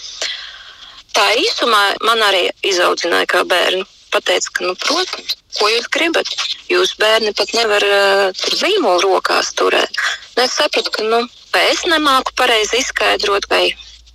tā 1.15 1.27
īsumā 1.41 1.83
man 2.05 2.23
arī 2.29 2.49
izaudzināja 2.67 3.31
kā 3.35 3.45
bērnu. 3.49 3.87
Pateica, 4.15 4.53
ka, 4.55 4.67
nu, 4.69 4.77
protams, 4.79 5.33
ko 5.59 5.69
jūs 5.73 5.89
gribat? 5.91 6.29
Jūs 6.71 6.93
bērni 7.01 7.33
pat 7.35 7.51
nevar 7.57 7.83
uh, 7.83 8.45
zīmolu 8.61 9.09
rokās 9.09 9.51
turēt. 9.59 9.99
Un 10.37 10.45
es 10.45 10.55
sapratu, 10.55 10.93
ka, 10.95 11.03
nu, 11.03 11.25
vai 11.55 11.65
es 11.73 11.83
nemāku 11.91 12.35
pareizi 12.39 12.79
izskaidrot, 12.79 13.49
vai 13.51 13.65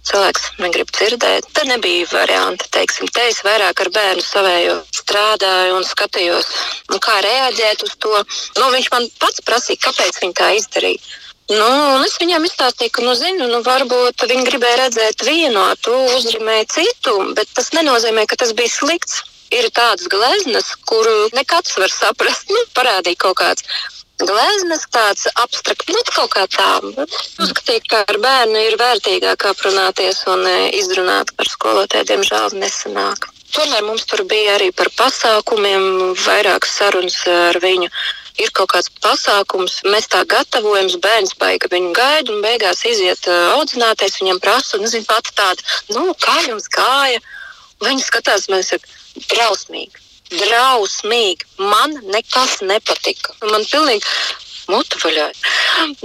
cilvēks 0.07 0.45
negrib 0.63 0.91
dzirdēt. 0.95 1.49
Tad 1.53 1.67
nebija 1.69 2.07
varianta, 2.13 2.67
teiksim, 2.73 3.09
te 3.11 3.27
es 3.29 3.41
vairāk 3.45 3.83
ar 3.83 3.91
bērnu 3.95 4.23
savējo 4.23 4.77
strādāju 5.01 5.75
un 5.79 5.87
skatījos, 5.87 6.51
nu, 6.93 6.99
kā 7.03 7.19
reaģēt 7.25 7.83
uz 7.87 7.97
to. 7.99 8.15
Nu, 8.59 8.69
viņš 8.75 8.91
man 8.95 9.09
pats 9.19 9.43
prasīja, 9.45 9.83
kāpēc 9.89 10.21
viņi 10.23 10.39
tā 10.39 10.53
izdarīja. 10.61 11.19
Nu, 11.49 11.69
es 12.05 12.19
viņam 12.21 12.43
izstāstīju, 12.45 12.91
ka, 12.93 13.03
nu, 13.07 13.15
zinu, 13.17 13.47
nu, 13.49 13.63
varbūt 13.65 14.21
viņi 14.29 14.45
gribēja 14.45 14.83
redzēt 14.83 15.23
vienu, 15.25 15.63
tu 15.81 15.95
uzzīmēji 16.19 16.67
citu, 16.75 17.15
bet 17.37 17.49
tas 17.57 17.71
nenozīmē, 17.73 18.27
ka 18.29 18.37
tas 18.43 18.53
bija 18.57 18.69
slikts. 18.69 19.23
Ir 19.49 19.65
tādas 19.73 20.05
gleznas, 20.05 20.67
kuru 20.85 21.31
nekats 21.33 21.73
var 21.81 21.89
saprast. 21.89 22.51
Nu, 22.53 22.59
parādīja 22.77 23.17
kaut 23.23 23.39
kāds 23.39 23.65
gleznas, 24.21 24.83
tāds 24.93 25.25
abstrakts, 25.41 25.89
nu, 25.89 26.03
kaut 26.13 26.35
kā 26.35 26.45
tā. 26.53 26.67
Uzskatīt, 27.41 27.89
ka 27.89 28.03
ar 28.05 28.21
bērnu 28.21 28.61
ir 28.67 28.77
vērtīgāk 28.77 29.47
aprunāties 29.49 30.21
un 30.29 30.45
e, 30.45 30.55
izrunāt 30.83 31.33
par 31.33 31.49
skolotāju, 31.49 32.11
diemžēl 32.11 32.59
nesanāk. 32.61 33.25
Tomēr 33.55 33.87
mums 33.89 34.05
tur 34.05 34.21
bija 34.29 34.59
arī 34.59 34.69
par 34.77 34.93
pasākumiem, 34.99 36.13
vairākas 36.27 36.77
sarunas 36.77 37.23
ar 37.25 37.57
viņu 37.63 37.89
ir 38.39 38.51
kaut 38.55 38.71
kāds 38.73 38.91
pasākums, 39.03 39.79
mēs 39.87 40.09
tā 40.11 40.23
gatavojamies, 40.29 40.99
bērns 41.03 41.35
baigi 41.41 41.71
viņu 41.71 41.91
gaida, 41.97 42.33
un 42.33 42.43
beigās 42.45 42.85
iziet 42.87 43.27
uh, 43.29 43.55
audzināties, 43.57 44.19
viņam 44.21 44.41
prasa, 44.43 44.77
un 44.79 44.87
zina, 44.91 45.07
pati 45.09 45.35
tāda, 45.37 45.65
nu, 45.95 46.13
kā 46.19 46.37
jums 46.47 46.69
gāja? 46.73 47.21
Viņi 47.83 48.03
skatās, 48.03 48.49
mēs 48.51 48.73
sakām, 48.73 48.95
drausmīgi, 49.29 50.05
drausmīgi. 50.35 51.47
Man 51.59 51.95
nekas 52.13 52.59
nepatika. 52.65 53.35
Man 53.51 53.65
pilnīgi 53.69 54.05
mutu 54.69 54.99
vaļā. 55.01 55.29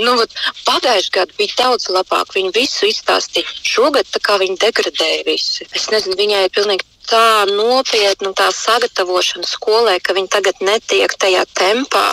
Nu, 0.01 0.16
Pagājušajā 0.64 1.12
gadā 1.18 1.38
bija 1.38 1.59
daudz 1.59 1.90
labāk. 1.92 2.33
Viņi 2.37 2.55
visu 2.57 2.88
izstāstīja. 2.88 3.51
Šogad 3.66 4.09
tā 4.14 4.23
kā 4.25 4.38
viņi 4.40 4.61
degradēja 4.62 5.25
visu. 5.29 5.68
Es 5.77 5.90
nezinu, 5.92 6.16
viņai 6.20 6.47
ir 6.47 6.55
pilnīgi 6.55 6.87
tā 7.10 7.44
nopietna 7.50 8.32
tā 8.36 8.48
sagatavošana 8.54 9.48
skolē, 9.48 9.98
ka 10.02 10.16
viņi 10.16 10.32
tagad 10.32 10.61
netiek 10.64 11.14
tajā 11.20 11.44
tempā 11.59 12.05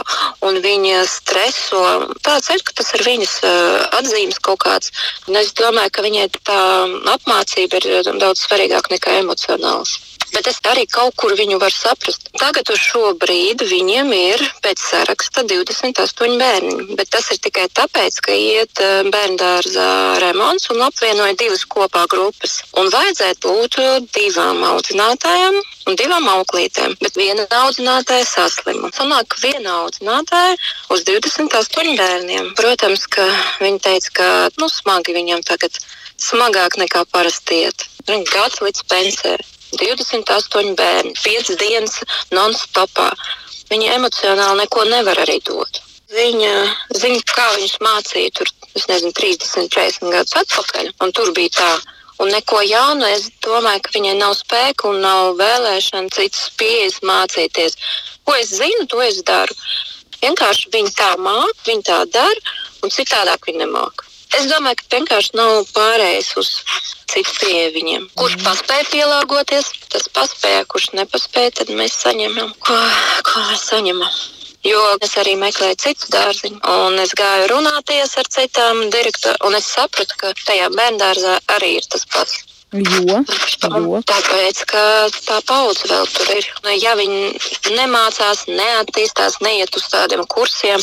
un 0.47 0.61
viņi 0.63 1.01
streso. 1.09 1.81
Tāds 2.25 2.51
ir, 2.53 2.63
ka 2.67 2.75
tas 2.81 2.93
ir 2.97 3.05
viņas 3.07 3.35
atzīmes 4.01 4.39
kaut 4.43 4.63
kāds. 4.67 4.93
Un 5.27 5.41
es 5.41 5.53
domāju, 5.57 5.95
ka 5.95 6.05
viņai 6.05 6.29
tā 6.39 6.61
apmācība 7.15 7.81
ir 7.81 8.15
daudz 8.21 8.45
svarīgāka 8.45 8.95
nekā 8.97 9.19
emocionāls 9.23 9.99
bet 10.34 10.47
es 10.51 10.59
arī 10.71 10.86
kaut 10.89 11.15
kur 11.19 11.36
viņu 11.38 11.59
varu 11.61 11.75
saprast. 11.75 12.29
Tagad 12.39 12.69
uz 12.73 12.79
šo 12.82 13.13
brīdi 13.21 13.67
viņiem 13.69 14.11
ir 14.17 14.43
pēc 14.63 14.82
saraksta 14.91 15.43
28 15.49 16.38
bērni, 16.41 16.95
bet 16.99 17.11
tas 17.13 17.29
ir 17.34 17.41
tikai 17.43 17.67
tāpēc, 17.79 18.21
ka 18.25 18.36
iet 18.36 18.84
eh, 18.84 19.01
bērndārza 19.11 19.88
remonts 20.23 20.69
un 20.73 20.82
apvienoja 20.88 21.38
divas 21.39 21.65
kopā 21.65 22.05
grupas. 22.11 22.61
Un 22.79 22.89
vajadzētu 22.93 23.51
būt 23.51 23.79
divām 24.15 24.63
audzinātājām 24.71 25.59
un 25.89 25.97
divām 25.97 26.27
auklītēm, 26.32 26.95
bet 27.01 27.17
viena 27.17 27.45
audzinātāja 27.61 28.27
saslima. 28.27 28.91
Sanāk, 28.95 29.38
viena 29.41 29.82
audzinātāja 29.84 30.57
uz 30.93 31.05
28 31.07 31.97
bērniem. 31.99 32.51
Protams, 32.59 33.07
ka 33.11 33.25
viņa 33.63 33.82
teica, 33.88 34.13
ka 34.19 34.27
nu, 34.61 34.69
smagi 34.69 35.15
viņam 35.17 35.43
tagad 35.47 35.79
smagāk 36.21 36.77
nekā 36.82 37.05
parasti 37.11 37.63
iet. 37.65 37.88
Viņa 38.07 38.29
gads 38.29 38.61
līdz 38.61 38.86
pensē. 38.91 39.36
28 39.80 40.76
bērni, 40.80 41.13
5 41.24 41.55
dienas 41.61 42.01
non-stopā. 42.36 43.11
Viņa 43.72 43.95
emocionāli 43.95 44.63
neko 44.63 44.84
nevar 44.89 45.22
arī 45.24 45.39
dot. 45.47 45.80
Viņa 46.11 46.51
zina, 46.99 47.22
kā 47.32 47.47
viņus 47.55 47.78
mācīja 47.80 48.34
tur, 48.36 48.51
nezinu, 48.76 49.13
30, 49.15 49.69
40 49.72 50.11
gadus 50.11 50.36
atpakaļ, 50.41 50.91
un 51.05 51.15
tur 51.15 51.32
bija 51.38 51.55
tā. 51.61 51.72
Un 52.22 52.30
neko 52.30 52.59
jaunu, 52.67 53.07
es 53.07 53.32
domāju, 53.41 53.82
ka 53.86 53.95
viņai 53.95 54.17
nav 54.19 54.36
spēka 54.38 54.91
un 54.91 54.99
nav 55.01 55.39
vēlēšana 55.39 56.11
citas 56.13 56.51
pieejas 56.59 56.99
mācīties. 57.07 57.80
Ko 58.28 58.36
es 58.38 58.51
zinu, 58.59 58.86
to 58.91 59.01
es 59.01 59.24
daru. 59.26 59.55
Vienkārši 60.22 60.69
viņa 60.76 60.93
tā 60.99 61.11
māca, 61.17 61.65
viņa 61.65 61.88
tā 61.88 62.03
dara, 62.13 62.55
un 62.84 62.93
citādāk 62.93 63.47
viņa 63.49 63.63
nemāca. 63.63 64.11
Es 64.39 64.47
domāju, 64.47 64.79
ka 64.79 64.97
vienkārši 64.97 65.36
nav 65.36 65.65
pārējais 65.75 66.29
uz 66.39 66.51
citu 67.11 67.34
pieeju 67.41 67.71
viņiem. 67.75 68.05
Kurš 68.19 68.38
mm. 68.38 68.43
paspēja 68.47 68.86
pielāgoties, 68.91 69.71
tas 69.91 70.07
paspēja, 70.15 70.67
kurš 70.71 70.91
nepaspēja, 70.99 71.55
tad 71.61 71.73
mēs 71.75 71.97
saņemam, 72.05 72.53
ko, 72.63 72.77
ko 73.27 73.43
mēs 73.49 73.65
saņemam. 73.73 74.21
Jo 74.63 74.82
es 75.01 75.15
arī 75.17 75.34
meklēju 75.41 75.79
citu 75.82 76.11
dārziņu, 76.13 76.59
un 76.86 76.99
es 77.01 77.15
gāju 77.17 77.49
runāties 77.49 78.13
ar 78.21 78.29
citām 78.29 78.84
direktoriem, 78.93 79.41
un 79.49 79.57
es 79.57 79.67
sapratu, 79.73 80.17
ka 80.21 80.36
tajā 80.45 80.69
bērngārzā 80.75 81.39
arī 81.57 81.75
ir 81.79 81.88
tas 81.89 82.05
pats. 82.13 82.43
Jo, 82.71 83.17
jo. 83.19 83.99
Tāpēc, 84.07 84.61
ka 84.69 84.82
tā 85.25 85.41
paudze 85.49 85.89
vēl 85.89 86.05
tur 86.13 86.29
ir. 86.38 86.45
Ja 86.79 86.93
viņi 86.95 87.34
nemācās, 87.75 88.45
neattīstās, 88.47 89.41
neiet 89.43 89.75
uz 89.75 89.89
tādiem 89.91 90.23
kursiem, 90.32 90.79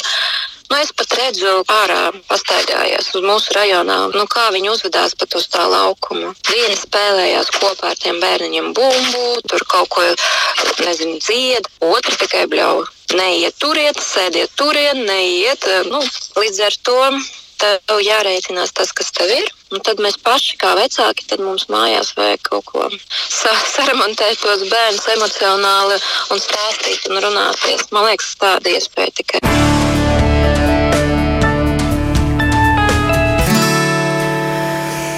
Nu, 0.68 0.76
es 0.76 0.90
pat 0.92 1.14
redzu, 1.16 1.52
ārā 1.72 2.00
pastaigājās 2.28 3.06
uz 3.16 3.22
mūsu 3.24 3.54
rajonā, 3.56 3.96
nu, 4.12 4.24
kā 4.28 4.50
viņi 4.52 4.68
uzvedās 4.74 5.14
pat 5.16 5.36
uz 5.38 5.46
tā 5.48 5.64
laukuma. 5.64 6.34
Viena 6.50 6.76
spēlējās 6.76 7.48
kopā 7.56 7.94
ar 7.94 8.02
tiem 8.02 8.20
bērniņiem 8.20 8.74
bumbu, 8.76 9.24
tur 9.48 9.64
kaut 9.72 9.88
ko, 9.94 10.04
nezinu, 10.84 11.16
dzied, 11.24 11.70
otra 11.88 12.14
tikai 12.20 12.44
bļauj. 12.52 12.84
Neiet 13.16 13.56
turiet, 13.56 13.96
sēdiet 14.04 14.52
turien, 14.60 15.00
neiet. 15.08 15.64
Nu, 15.88 16.02
līdz 16.36 16.60
ar 16.66 16.76
to 16.84 16.98
tev 17.60 18.00
jārēķinās 18.02 18.74
tas, 18.76 18.92
kas 18.96 19.12
tev 19.14 19.32
ir. 19.34 19.48
Un 19.74 19.82
tad 19.84 20.00
mēs 20.00 20.16
paši, 20.24 20.56
kā 20.60 20.72
vecāki, 20.78 21.26
tad 21.28 21.42
mums 21.44 21.68
mājās 21.72 22.14
vajag 22.16 22.44
kaut 22.48 22.64
ko 22.70 22.88
sa 23.12 23.52
saremontēt 23.74 24.40
tos 24.40 24.64
bērnus 24.70 25.08
emocionāli 25.16 26.00
un 26.32 26.42
stāstīt 26.42 27.10
un 27.10 27.20
runāties. 27.26 27.90
Man 27.92 28.08
liekas, 28.08 28.34
tāda 28.40 28.76
iespēja 28.78 29.18
tikai. 29.20 29.44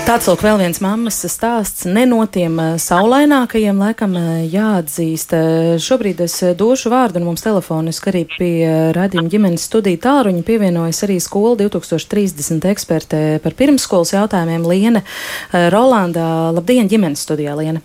Tāds 0.01 0.27
lūk, 0.27 0.41
vēl 0.43 0.59
viens 0.59 0.79
mammas 0.83 1.19
stāsts. 1.29 1.85
Ne 1.87 2.03
no 2.09 2.19
tiem 2.31 2.57
eh, 2.63 2.77
saulainākajiem, 2.81 3.79
laikam, 3.81 4.15
eh, 4.19 4.45
jāatzīst. 4.51 5.35
Eh, 5.37 5.73
šobrīd 5.83 6.23
es 6.25 6.39
došu 6.59 6.91
vārdu, 6.93 7.21
un 7.21 7.29
mums 7.29 7.45
telefoniski 7.45 8.11
arī 8.11 8.23
pie 8.33 8.53
radījuma 8.97 9.31
ģimenes 9.33 9.67
studiju 9.69 10.01
tāluņa 10.03 10.47
pievienojas 10.47 11.05
arī 11.07 11.19
skola 11.23 11.57
2030 11.61 12.69
ekspertē 12.73 13.23
par 13.45 13.59
pirmsskolas 13.59 14.15
jautājumiem 14.17 14.65
Liene 14.71 15.05
Rolandā. 15.53 16.31
Labdien, 16.57 16.91
ģimenes 16.91 17.27
studijā, 17.27 17.55
Liene! 17.61 17.85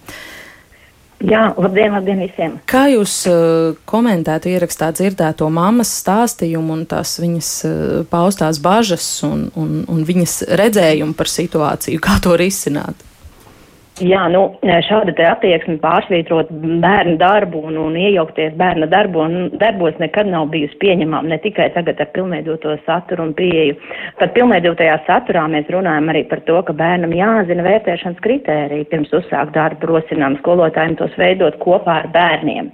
Jā, 1.26 1.46
labdien, 1.58 1.94
labdien 1.96 2.22
visiem! 2.22 2.60
Kā 2.70 2.86
jūs 2.92 3.14
uh, 3.30 3.74
komentētu 3.90 4.52
ierakstā 4.52 4.92
dzirdēto 4.94 5.48
mammas 5.54 5.94
stāstījumu 6.04 6.76
un 6.76 6.86
tās 6.90 7.16
viņas 7.22 7.50
uh, 7.66 7.74
paustās 8.12 8.60
bažas 8.62 9.08
un, 9.26 9.48
un, 9.58 9.82
un 9.90 10.06
viņas 10.06 10.44
redzējumu 10.62 11.18
par 11.18 11.32
situāciju, 11.32 12.04
kā 12.04 12.20
to 12.22 12.38
risināt? 12.40 13.02
Jā, 14.04 14.26
nu, 14.28 14.41
šāda 14.84 15.14
attieksme 15.30 15.78
pārsvītrot 15.80 16.50
bērnu 16.84 17.14
darbu 17.16 17.62
un, 17.70 17.78
un 17.80 17.93
iejaukties 17.96 18.58
bērna 18.60 18.89
darbu 18.91 19.22
un 19.24 19.36
darbos 19.56 19.96
nekad 20.04 20.28
nav 20.28 20.50
bijusi 20.52 20.76
pieņemama, 20.82 21.30
ne 21.32 21.38
tikai 21.39 21.70
tagad 21.72 22.02
ar 22.04 22.10
pilnveidoto 22.12 22.74
saturu 22.84 23.24
un 23.24 23.32
pieeju. 23.38 23.78
Pat 24.20 24.34
pilnveidotajā 24.36 24.98
saturā 25.08 25.46
mēs 25.54 25.72
runājam 25.72 26.12
arī 26.12 26.26
par 26.28 26.41
to, 26.43 26.58
ka 26.68 26.76
bērnam 26.76 27.14
jāzina 27.16 27.64
vērtēšanas 27.64 28.20
kritēriji 28.26 28.89
pirms 28.91 29.14
uzsākt 29.16 29.56
darbu, 29.56 29.88
rosinām 29.93 30.36
skolotājiem 30.41 30.98
tos 31.00 31.16
veidot 31.16 31.56
kopā 31.64 32.02
ar 32.02 32.12
bērniem. 32.12 32.74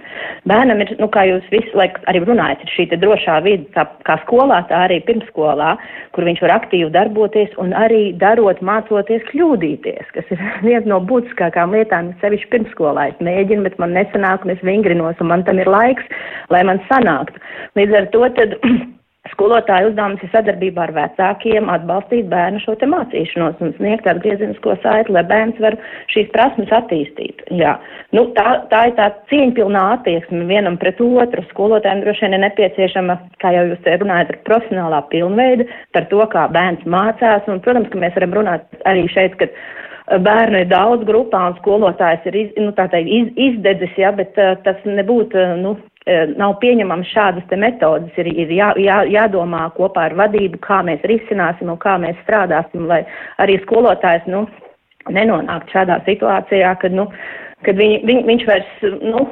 Bērnam 0.50 0.82
ir, 0.82 0.90
nu, 0.98 1.06
kā 1.06 1.22
jūs 1.30 1.46
visi 1.54 1.70
laik 1.78 2.02
arī 2.10 2.24
runājat, 2.26 2.66
ir 2.66 2.74
šī 2.74 2.88
drošā 2.96 3.38
vide, 3.46 3.70
tā, 3.78 3.86
kā 4.10 4.18
skolā, 4.24 4.64
tā 4.66 4.88
arī 4.88 4.98
pirmsskolā, 5.06 5.76
kur 6.18 6.26
viņš 6.26 6.42
var 6.48 6.56
aktīvi 6.58 6.90
darboties 6.98 7.54
un 7.62 7.70
arī 7.78 8.08
darot, 8.18 8.58
mācoties 8.58 9.22
kļūdīties, 9.30 10.12
kas 10.18 10.34
ir 10.34 10.46
viens 10.66 10.90
no 10.90 10.98
būtiskākām 11.12 11.76
lietām, 11.76 12.10
sevišķi 12.24 12.50
pirmsskolā. 12.54 13.10
Es 13.12 13.22
mēģinu, 13.24 13.68
bet 13.68 13.78
man 13.82 13.94
nesanāk, 13.96 14.46
un 14.46 14.56
es 14.56 14.64
vingrinos, 14.66 15.20
un 15.20 15.30
man 15.34 15.46
tam 15.48 15.60
ir 15.62 15.70
laiks, 15.70 16.08
lai 16.52 16.64
man 16.66 16.82
sanāktu. 16.88 17.44
Līdz 17.78 18.00
ar 18.00 18.10
to 18.16 18.26
tad. 18.40 18.58
Skolotāja 19.30 19.86
uzdevums 19.86 20.22
ir 20.26 20.30
sadarbībā 20.32 20.82
ar 20.82 20.90
vecākiem 20.96 21.68
atbalstīt 21.70 22.26
bērnu 22.32 22.58
šo 22.64 22.72
te 22.80 22.88
mācīšanos 22.90 23.60
un 23.62 23.70
sniegt 23.76 24.08
atgriezenisko 24.10 24.74
saiti, 24.82 25.12
lai 25.14 25.22
bērns 25.30 25.60
var 25.62 25.76
šīs 26.10 26.32
prasmes 26.34 26.72
attīstīt. 26.74 27.44
Jā. 27.54 27.76
Nu, 28.18 28.24
tā, 28.34 28.46
tā 28.72 28.80
ir 28.90 28.96
tā 28.98 29.06
cieņpilnā 29.30 29.84
attieksme 29.94 30.42
vienam 30.50 30.74
pret 30.82 30.98
otru. 31.06 31.46
Skolotājiem 31.52 32.02
droši 32.02 32.26
vien 32.26 32.34
ir 32.34 32.42
nepieciešama, 32.48 33.18
kā 33.44 33.54
jau 33.54 33.62
jūs 33.70 33.86
runājat, 34.02 34.34
ar 34.34 34.42
profesionālā 34.50 35.00
pilnveida 35.14 35.68
par 35.94 36.10
to, 36.10 36.26
kā 36.34 36.48
bērns 36.58 36.82
mācās. 36.96 37.46
Un, 37.46 37.62
protams, 37.62 37.92
ka 37.94 38.02
mēs 38.02 38.18
varam 38.18 38.36
runāt 38.40 38.82
arī 38.90 39.06
šeit, 39.14 39.38
ka 39.38 39.46
bērnu 40.06 40.62
ir 40.62 40.68
daudz 40.70 41.04
grupā 41.06 41.44
un 41.50 41.56
skolotājs 41.60 42.26
ir 42.30 42.38
iz, 42.44 42.50
nu, 42.58 42.72
teikt, 42.76 42.96
iz, 43.06 43.30
izdedzis, 43.36 43.94
ja, 43.98 44.12
bet 44.16 44.38
uh, 44.40 44.54
tas 44.64 44.80
nebūtu, 44.84 45.38
uh, 45.38 45.54
nu, 45.60 45.76
uh, 45.76 46.32
nav 46.38 46.56
pieņemams 46.62 47.12
šādas 47.12 47.46
te 47.50 47.58
metodas. 47.60 48.10
Ir, 48.18 48.32
ir 48.32 48.50
jā, 48.56 48.72
jā, 48.82 49.02
jādomā 49.12 49.68
kopā 49.76 50.08
ar 50.10 50.18
vadību, 50.18 50.60
kā 50.64 50.82
mēs 50.86 51.04
risināsim 51.08 51.70
un 51.72 51.78
kā 51.82 51.98
mēs 52.02 52.18
strādāsim, 52.24 52.88
lai 52.90 53.04
arī 53.42 53.60
skolotājs, 53.62 54.26
nu, 54.32 54.46
nenonāktu 55.10 55.78
šādā 55.78 56.02
situācijā, 56.06 56.74
kad, 56.82 56.94
nu, 56.94 57.08
kad 57.66 57.78
viņi, 57.78 57.98
viņ, 58.08 58.20
viņš 58.28 58.44
vairs 58.48 58.84
nu, 59.02 59.22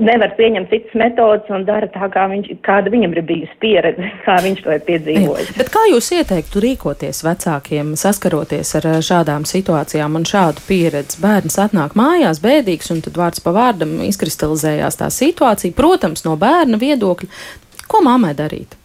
nevar 0.00 0.32
pieņemt 0.38 0.72
citas 0.72 0.96
metodas 0.98 1.52
un 1.54 1.66
dara 1.68 1.88
tā, 1.92 2.08
kā 2.12 2.26
viņš, 2.30 2.50
kāda 2.66 2.92
viņam 2.92 3.14
ir 3.16 3.22
bijusi 3.28 3.58
pieredze, 3.62 4.10
kā 4.26 4.38
viņš 4.44 4.64
to 4.64 4.74
ir 4.74 4.82
piedzīvojis. 4.88 5.52
Bet 5.58 5.72
kā 5.74 5.84
jūs 5.90 6.10
ieteiktu 6.18 6.64
rīkoties 6.64 7.22
vecākiem, 7.26 7.94
saskaroties 8.00 8.74
ar 8.80 8.90
šādām 9.06 9.46
situācijām 9.48 10.18
un 10.20 10.26
šādu 10.28 10.64
pieredzi? 10.66 11.20
Bērns 11.22 11.60
atnāk 11.62 11.96
mājās 11.98 12.42
bēdīgs, 12.44 12.90
un 12.94 13.04
tad 13.06 13.20
vārds 13.20 13.44
pa 13.44 13.54
vārdam 13.56 13.98
izkristalizējās 14.08 15.00
tā 15.00 15.12
situācija. 15.14 15.76
Protams, 15.76 16.26
no 16.26 16.36
bērna 16.40 16.80
viedokļa, 16.80 17.30
ko 17.90 18.04
mammai 18.06 18.34
darīt? 18.38 18.79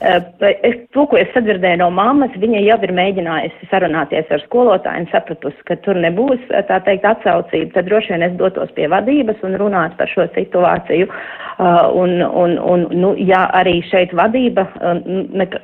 Eh, 0.00 0.22
es, 0.62 0.74
to, 0.92 1.06
ko 1.08 1.16
es 1.16 1.30
sadzirdēju 1.32 1.80
no 1.80 1.86
mammas, 1.94 2.34
viņa 2.36 2.60
jau 2.66 2.76
ir 2.84 2.92
mēģinājusi 2.98 3.68
sarunāties 3.70 4.28
ar 4.34 4.42
skolotāju 4.44 5.06
un 5.06 5.08
sapratusi, 5.08 5.64
ka 5.64 5.78
tur 5.86 5.96
nebūs 6.04 6.42
tā 6.68 6.82
teikt 6.84 7.06
atsaucība. 7.08 7.72
Tad 7.78 7.88
droši 7.88 8.12
vien 8.12 8.26
es 8.26 8.36
dotos 8.36 8.74
pie 8.76 8.90
vadības 8.92 9.40
un 9.48 9.56
runātu 9.56 9.96
par 9.96 10.12
šo 10.12 10.28
situāciju. 10.36 11.08
Uh, 11.56 11.86
un, 11.96 12.20
un, 12.20 12.58
un, 12.60 12.82
nu, 12.92 13.14
ja 13.16 13.46
arī 13.56 13.78
šeit 13.88 14.10
vadība 14.12 14.66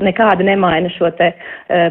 nekādi 0.00 0.46
nemaina 0.48 0.88
šo 0.94 1.10
te, 1.18 1.28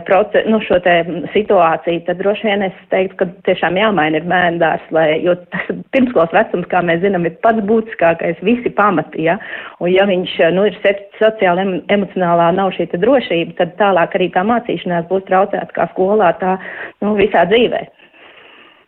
proces, 0.07 0.47
nu, 0.49 0.57
šo 0.65 0.79
te 0.81 0.95
situāciju, 1.35 2.01
tad 2.07 2.17
droši 2.17 2.47
vien 2.49 2.65
es 2.65 2.79
teiktu, 2.89 3.19
ka 3.19 3.27
tiešām 3.45 3.77
jāmaina 3.77 4.17
ir 4.17 4.25
bērndārs, 4.31 4.87
lai, 4.95 5.05
jo 5.21 5.35
tas 5.53 5.69
pirmskolas 5.93 6.33
vecums, 6.33 6.65
kā 6.73 6.81
mēs 6.87 7.03
zinām, 7.05 7.29
ir 7.29 7.37
pats 7.45 7.61
būtiskākais, 7.69 8.41
visi 8.41 8.73
pamati, 8.73 9.27
ja, 9.29 9.37
un 9.77 9.93
ja 9.93 10.09
viņš, 10.09 10.33
nu, 10.57 10.65
ir 10.71 10.81
sociāli 11.21 11.81
emocionālā 11.93 12.49
nav 12.57 12.73
šī 12.75 12.89
drošība, 12.97 13.55
tad 13.59 13.75
tālāk 13.79 14.17
arī 14.17 14.29
tā 14.33 14.43
mācīšanās 14.47 15.07
būs 15.11 15.27
traucēta 15.29 15.71
kā 15.77 15.87
skolā, 15.93 16.33
tā 16.41 16.57
nu, 17.01 17.15
visā 17.19 17.45
dzīvē. 17.49 17.85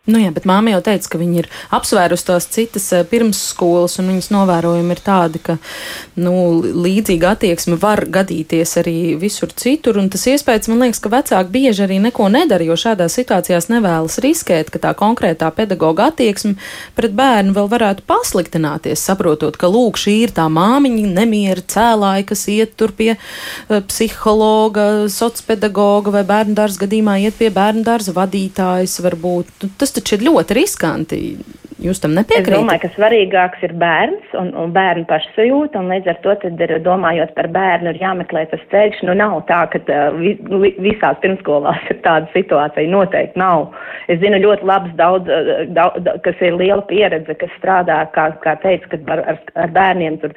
Nu 0.04 0.18
jā, 0.20 0.28
bet 0.36 0.44
māma 0.44 0.68
jau 0.68 0.82
teica, 0.84 1.08
ka 1.14 1.16
viņi 1.16 1.38
ir 1.40 1.46
apsvērusi 1.72 2.26
tās 2.28 2.44
citas 2.52 2.90
eh, 2.92 3.06
pirmsskolas, 3.08 3.94
un 4.02 4.10
viņas 4.12 4.26
novērojumi 4.34 4.92
ir 4.92 4.98
tādi, 5.00 5.40
ka 5.40 5.54
nu, 6.20 6.34
līdzīga 6.60 7.30
attieksme 7.32 7.78
var 7.80 8.02
gadīties 8.12 8.76
arī 8.82 9.14
visur 9.16 9.48
citur. 9.56 9.96
Tas 10.12 10.26
iespējas 10.28 10.68
man 10.68 10.84
liekas, 10.84 11.00
ka 11.00 11.08
vecāki 11.08 11.54
bieži 11.54 11.86
arī 11.86 11.96
neko 12.04 12.26
nedara, 12.34 12.66
jo 12.68 12.76
šādās 12.76 13.16
situācijās 13.16 13.70
nevēlas 13.72 14.18
riskēt, 14.20 14.68
ka 14.74 14.82
tā 14.82 14.90
konkrētā 14.98 15.48
pedagoģa 15.56 16.10
attieksme 16.12 16.52
pret 17.00 17.16
bērnu 17.16 17.56
vēl 17.56 17.72
varētu 17.72 18.04
pasliktināties, 18.04 19.00
saprotot, 19.00 19.56
ka 19.56 19.72
lūk, 19.72 19.96
šī 20.04 20.18
ir 20.26 20.36
tā 20.36 20.50
māmiņa 20.52 21.14
nemiera 21.16 21.64
cēlāja, 21.64 22.28
kas 22.28 22.44
iet 22.52 22.76
tur 22.76 22.92
pie 22.92 23.14
uh, 23.14 23.80
psihologa, 23.88 25.08
sociopedagoga 25.08 26.12
vai 26.18 26.26
bērnu 26.28 26.60
dārza 26.60 26.84
gadījumā 26.84 27.16
iet 27.24 27.40
pie 27.40 27.48
bērnu 27.56 27.88
dārza 27.88 28.12
vadītājas 28.20 29.00
varbūt. 29.08 29.56
Nu, 29.64 29.72
tas 29.94 30.02
taču 30.02 30.18
ir 30.18 30.26
ļoti 30.28 30.56
riskanti. 30.58 31.20
Jūs 31.82 31.98
tam 31.98 32.12
nepiekrītat? 32.14 32.54
Es 32.54 32.60
domāju, 32.60 32.80
ka 32.84 32.90
svarīgāks 32.94 33.62
ir 33.66 33.72
bērns 33.80 34.34
un, 34.38 34.52
un 34.62 34.70
bērnu 34.74 35.08
pašsajūta, 35.10 35.80
un 35.80 35.90
līdz 35.90 36.10
ar 36.12 36.18
to, 36.22 36.34
tad 36.44 36.60
ir, 36.62 36.74
domājot 36.84 37.32
par 37.34 37.48
bērnu, 37.54 37.90
ir 37.90 37.98
jāmeklē 38.02 38.44
tas 38.52 38.62
ceļš. 38.70 39.00
Nu, 39.08 39.16
nav 39.18 39.40
tā, 39.48 39.64
ka 39.72 39.80
vi, 40.14 40.36
visās 40.84 41.18
pirmskolās 41.24 41.82
ir 41.90 41.98
tāda 42.04 42.30
situācija. 42.34 42.86
Noteikti 42.92 43.40
nav. 43.40 43.72
Es 44.06 44.20
zinu 44.22 44.38
ļoti 44.44 44.68
labs 44.70 44.94
daudz, 45.00 45.30
daudz 45.74 46.12
kas 46.22 46.44
ir 46.46 46.54
liela 46.60 46.84
pieredze, 46.86 47.34
kas 47.40 47.50
strādā, 47.58 47.98
kā, 48.14 48.28
kā 48.44 48.54
teica, 48.62 48.92
kad 48.94 49.10
ar, 49.16 49.24
ar, 49.34 49.42
ar 49.66 49.74
bērniem 49.74 50.20
tur 50.22 50.36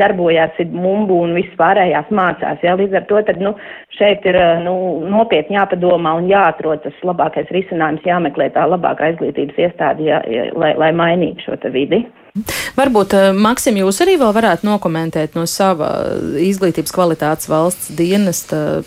darbojās 0.00 0.58
mumbu 0.72 1.20
un 1.28 1.36
viss 1.38 1.54
pārējās 1.60 2.10
mācās. 2.10 2.58
Ja? 2.66 2.74
Līdz 2.80 2.98
ar 2.98 3.08
to, 3.10 3.22
tad, 3.30 3.38
nu, 3.44 3.54
šeit 3.98 4.26
ir 4.26 4.38
nu, 4.64 4.74
nopietni 5.12 5.60
jāpadomā 5.60 6.16
un 6.18 6.28
jāatrod 6.30 6.82
tas 6.82 7.02
labākais 7.06 7.50
risinājums, 7.54 8.02
jāmeklē 8.08 8.50
tā 8.56 8.66
labākā 8.66 9.12
izglītības 9.14 9.60
iestāde, 9.66 10.08
ja, 10.10 10.22
ja, 10.26 10.48
lai, 10.58 10.71
lai 10.78 10.92
mainītu 10.96 11.46
šo 11.46 11.58
vidi. 11.72 12.04
Varbūt, 12.78 13.12
eh, 13.12 13.32
Maksim, 13.36 13.76
jūs 13.76 13.98
arī 14.00 14.16
vēl 14.16 14.32
varētu 14.32 14.64
nokomentēt 14.64 15.34
no 15.36 15.44
sava 15.44 15.90
izglītības 16.40 16.94
kvalitātes 16.96 17.48
valsts 17.50 17.90
dienesta 17.92 18.80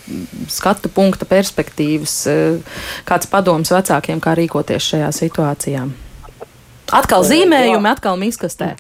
skatu 0.49 0.89
punkta 0.89 1.29
perspektīvas, 1.29 2.15
eh, 2.25 2.57
kāds 3.05 3.29
padoms 3.29 3.69
vecākiem, 3.69 4.19
kā 4.19 4.33
rīkoties 4.33 4.89
šajā 4.89 5.11
situācijā. 5.13 5.85
Atkal 6.93 7.21
zīmējumi, 7.21 7.89
atkal 7.89 8.17
miskastē. 8.17 8.75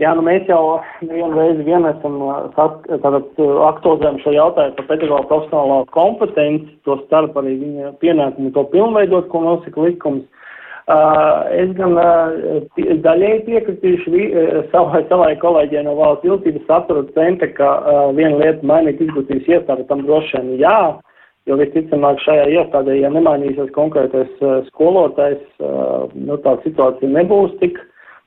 Jā, 0.00 0.14
nu 0.18 0.22
mēs 0.26 0.48
jau 0.48 0.80
vienu 1.04 1.36
reizi 1.36 1.62
vien 1.66 1.84
esam 1.86 2.16
aktualizējam 2.56 4.18
šo 4.22 4.32
jautājumu 4.34 4.76
par 4.78 4.86
pedagoģu 4.88 5.26
profesionālo 5.28 5.76
kompetenci, 5.94 6.70
to 6.86 6.96
starp 7.04 7.36
arī 7.38 7.52
viņa 7.60 7.92
pienākumu 8.02 8.54
to 8.54 8.64
pilnveidot, 8.72 9.28
ko 9.30 9.42
nosaka 9.44 9.84
likums. 9.84 10.24
Es 11.52 11.70
gan 11.78 11.94
daļēji 13.04 13.44
piekritīšu 13.46 14.24
savai, 14.72 15.02
savai 15.10 15.30
kolēģiem 15.42 15.86
no 15.86 15.94
valsts 15.98 16.26
ilgtības 16.28 16.66
satura 16.68 17.04
centra, 17.16 17.48
ka 17.56 17.70
viena 18.16 18.40
lieta 18.40 18.66
mainīt 18.66 19.00
izglītības 19.04 19.50
iestādi 19.52 19.86
tam 19.88 20.04
droši 20.06 20.40
vien 20.40 20.50
jā, 20.62 20.80
jo 21.50 21.58
visticamāk 21.60 22.20
šajā 22.24 22.48
iestādē, 22.56 22.96
ja 23.00 23.12
nemainīsies 23.14 23.70
konkrētais 23.76 24.32
skolotājs, 24.70 25.42
nu 26.14 26.38
tā 26.44 26.56
situācija 26.66 27.14
nebūs 27.14 27.54
tik, 27.62 27.78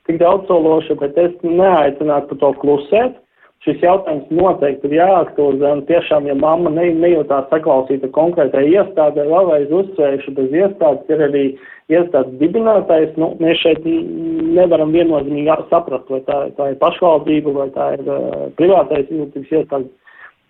tik 0.07 0.19
daudzsološa, 0.23 0.97
bet 1.01 1.19
es 1.21 1.37
neaicinātu 1.43 2.33
par 2.33 2.41
to 2.43 2.53
klusēt 2.63 3.21
šis 3.65 3.81
jautājums 3.81 4.29
noteikti 4.33 4.89
ir 4.89 4.97
jāaktualizē, 4.99 5.71
un 5.77 5.83
tiešām, 5.89 6.27
ja 6.29 6.35
mamma 6.37 6.71
ne, 6.73 6.89
nejūtās 7.01 7.47
saklausīta 7.49 8.09
konkrētai 8.13 8.65
iestādē, 8.73 9.25
vēlreiz 9.29 9.71
uzsvēršu, 9.73 10.33
bez 10.37 10.53
iestādes 10.53 11.13
ir 11.13 11.23
arī 11.29 11.45
iestādes 11.93 12.37
dibinātājs, 12.41 13.15
nu, 13.21 13.31
mēs 13.41 13.61
šeit 13.63 13.85
nevaram 13.85 14.93
viennozīmīgi 14.95 15.57
saprast, 15.71 16.09
vai 16.13 16.21
tā, 16.29 16.41
tā 16.57 16.71
ir 16.73 16.81
pašvaldība, 16.81 17.55
vai 17.57 17.69
tā 17.77 17.91
ir 17.97 18.05
uh, 18.05 18.45
privātais 18.59 19.07
izglītības 19.07 19.55
iestāde, 19.59 19.89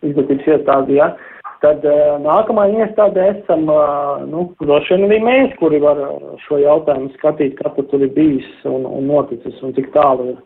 izglītības 0.03 0.51
iestāde, 0.55 0.99
ja. 0.99 1.13
Tad 1.63 1.85
uh, 1.87 2.17
nākamā 2.21 2.67
iestādē 2.81 3.29
esam, 3.31 3.63
uh, 3.71 4.25
nu, 4.27 4.49
droši 4.59 4.95
vien 4.95 5.07
arī 5.07 5.21
mēs, 5.23 5.55
kuri 5.61 5.79
var 5.83 6.03
šo 6.43 6.59
jautājumu 6.61 7.13
skatīt, 7.15 7.55
kas 7.61 7.79
tur 7.79 8.03
ir 8.03 8.11
bijis 8.15 8.51
un, 8.67 8.83
un 8.87 9.07
noticis 9.07 9.63
un 9.63 9.73
cik 9.77 9.93
tālu 9.95 10.33
ir 10.33 10.43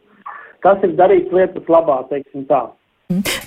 kas 0.66 0.84
ir 0.88 0.98
darīts 1.00 1.34
lietas 1.36 1.72
labā, 1.72 2.02
teiksim 2.12 2.46
tā. 2.50 2.68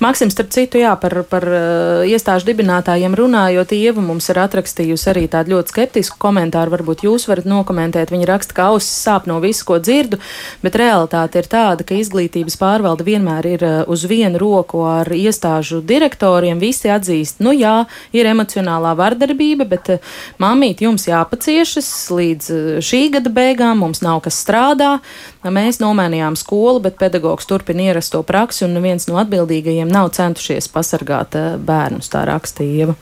Maksims, 0.02 0.34
starp 0.34 0.48
citu, 0.50 0.80
jā, 0.82 0.90
par, 0.98 1.14
par 1.30 1.44
uh, 1.46 2.00
iestāžu 2.10 2.48
dibinātājiem 2.48 3.12
runājot, 3.14 3.70
Ieva 3.76 4.02
mums 4.02 4.26
ir 4.32 4.40
atrakstījusi 4.42 5.06
arī 5.12 5.20
tādu 5.30 5.52
ļoti 5.52 5.70
skeptisku 5.70 6.16
komentāru. 6.18 6.72
Varbūt 6.72 7.04
jūs 7.06 7.28
varat 7.30 7.46
nokomentēt. 7.46 8.10
Viņa 8.10 8.26
raksta, 8.26 8.56
ka 8.56 8.64
ausis 8.72 8.96
sāp 9.04 9.28
no 9.30 9.36
visu, 9.38 9.62
ko 9.68 9.76
dzirdu, 9.78 10.18
bet 10.64 10.78
realitāte 10.82 11.38
ir 11.38 11.46
tāda, 11.52 11.86
ka 11.86 11.94
izglītības 11.94 12.58
pārvalde 12.58 13.06
vienmēr 13.06 13.48
ir 13.52 13.62
uh, 13.68 13.76
uz 13.86 14.02
vienu 14.10 14.40
roku 14.42 14.82
ar 14.82 15.06
iestāžu 15.14 15.78
direktoriem. 15.86 16.58
Visi 16.58 16.90
atzīst, 16.90 17.38
nu 17.46 17.54
jā, 17.54 17.84
ir 18.10 18.32
emocionālā 18.32 18.96
vardarbība, 18.98 19.68
bet 19.76 19.92
uh, 19.94 20.18
mamīt 20.42 20.82
jums 20.82 21.06
jāpaciešas 21.06 21.92
līdz 22.10 22.50
šī 22.82 23.04
gada 23.14 23.30
beigām, 23.30 23.86
mums 23.86 24.02
nav 24.02 24.24
kas 24.26 24.42
strādā. 24.42 24.96
Mēs 25.42 25.80
nomainījām 25.82 26.36
skolu, 26.38 26.78
bet 26.84 27.00
pedagogs 27.00 27.48
turpina 27.50 27.88
ierasto 27.88 28.20
praksi 28.22 28.62
un 28.62 28.76
neviens 28.76 29.08
no 29.08 29.16
atbildīgajiem 29.18 29.90
nav 29.90 30.12
centušies 30.14 30.68
pasargāt 30.70 31.34
eh, 31.34 31.48
bērnus, 31.58 32.12
tā 32.12 32.22
rakstīja. 32.28 32.94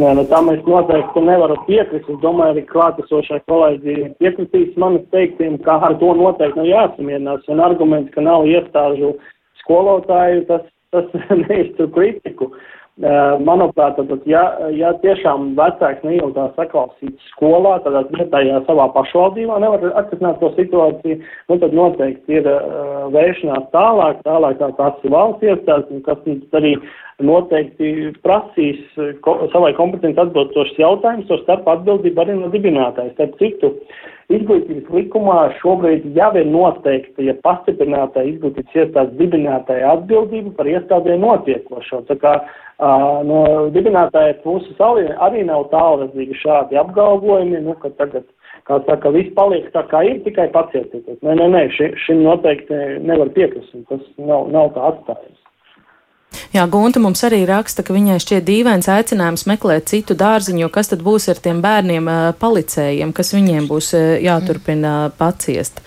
Nē, 0.00 0.14
nu 0.16 0.24
tā 0.24 0.40
mēs 0.40 0.62
noteikti 0.64 1.20
nevaram 1.20 1.60
piekrist. 1.66 2.08
Es 2.08 2.20
domāju, 2.22 2.54
arī 2.54 2.62
klātesošai 2.70 3.42
kolēģi 3.44 3.96
piekritīs 4.22 4.72
manis 4.80 5.04
teiktiem, 5.12 5.58
ka 5.66 5.76
ar 5.84 5.98
to 6.00 6.14
noteikti 6.16 6.62
nav 6.62 6.70
jāsamierinās. 6.70 7.44
Un 7.52 7.60
arguments, 7.60 8.08
ka 8.14 8.24
nav 8.24 8.48
iestāžu 8.48 9.12
skolotāju, 9.60 10.46
tas, 10.48 10.64
tas 10.96 11.12
neiztur 11.44 11.92
kritiku. 11.92 12.48
Uh, 12.48 12.81
Manuprāt, 13.00 13.96
tad, 13.96 14.26
ja, 14.28 14.42
ja 14.76 14.90
tiešām 15.00 15.54
vecāks 15.56 16.02
nejūtās 16.04 16.50
saklausīts 16.58 17.30
skolā, 17.32 17.78
tad 17.86 18.10
vietā, 18.12 18.42
ja 18.44 18.60
savā 18.66 18.84
pašvaldībā 18.92 19.56
nevar 19.64 19.94
atrisināt 19.96 20.36
to 20.42 20.50
situāciju, 20.58 21.16
nu, 21.48 21.56
tad 21.56 21.72
noteikti 21.72 22.36
ir 22.36 22.50
uh, 22.52 23.08
vēršanās 23.14 23.70
tālāk, 23.72 24.20
tālāk 24.28 24.60
tā 24.60 24.68
tās 24.76 25.00
ir 25.08 25.14
valsts 25.16 25.48
iestādes, 25.48 26.04
kas 26.04 26.20
arī 26.60 26.74
noteikti 27.26 28.12
prasīs 28.24 28.80
ko, 29.24 29.36
savai 29.52 29.72
kompetenci 29.78 30.20
atbilstošas 30.22 30.80
jautājumus, 30.80 31.28
to 31.28 31.38
starp 31.42 31.68
atbildību 31.74 32.24
arī 32.24 32.38
no 32.38 32.50
dibinātājs. 32.52 33.14
Starp 33.16 33.38
citu, 33.40 33.72
izglītības 34.32 34.90
likumā 34.96 35.38
šobrīd 35.60 36.10
jau 36.16 36.32
ir 36.40 36.50
noteikta, 36.50 37.24
ja 37.26 37.36
pastiprinātā 37.46 38.24
izglītības 38.30 38.82
iestādes 38.82 39.16
dibinātāja 39.20 39.96
atbildība 39.96 40.54
par 40.58 40.70
iestādē 40.70 41.18
notiekošo. 41.20 42.04
Tā 42.10 42.18
kā 42.22 42.36
No 42.82 43.42
dibinātāja 43.70 44.40
puses 44.42 44.80
arī 44.82 45.44
nav 45.46 45.68
tālredzīgi 45.70 46.34
šādi 46.40 46.78
apgalvojumi, 46.80 47.60
nu, 47.62 47.76
ka 47.78 47.92
tagad, 48.00 48.24
kā 48.66 48.80
saka, 48.88 49.12
viss 49.14 49.30
paliek 49.36 49.68
tā 49.74 49.84
kā 49.90 50.02
ir, 50.08 50.18
tikai 50.24 50.48
pacietieties. 50.54 51.20
Nē, 51.22 51.36
nē, 51.38 51.46
nē, 51.52 51.62
ši, 51.76 51.92
šim 52.06 52.24
noteikti 52.26 52.80
nevar 53.06 53.30
piekrist, 53.36 53.76
tas 53.90 54.02
nav, 54.18 54.50
nav 54.50 54.72
tā 54.74 54.88
atstājums. 54.90 55.41
Jā, 56.52 56.66
Gunta 56.70 57.00
mums 57.02 57.22
arī 57.26 57.42
raksta, 57.48 57.84
ka 57.86 57.94
viņai 57.96 58.18
šķiet 58.22 58.46
dīvains 58.48 58.88
aicinājums 58.92 59.46
meklēt 59.50 59.90
citu 59.92 60.16
dārziņu, 60.18 60.64
jo 60.64 60.70
kas 60.72 60.92
tad 60.92 61.04
būs 61.04 61.28
ar 61.32 61.40
tiem 61.42 61.62
bērniem 61.64 62.10
palicējiem, 62.40 63.12
kas 63.16 63.34
viņiem 63.36 63.68
būs 63.70 63.92
jāturpina 64.24 65.12
paciest. 65.18 65.80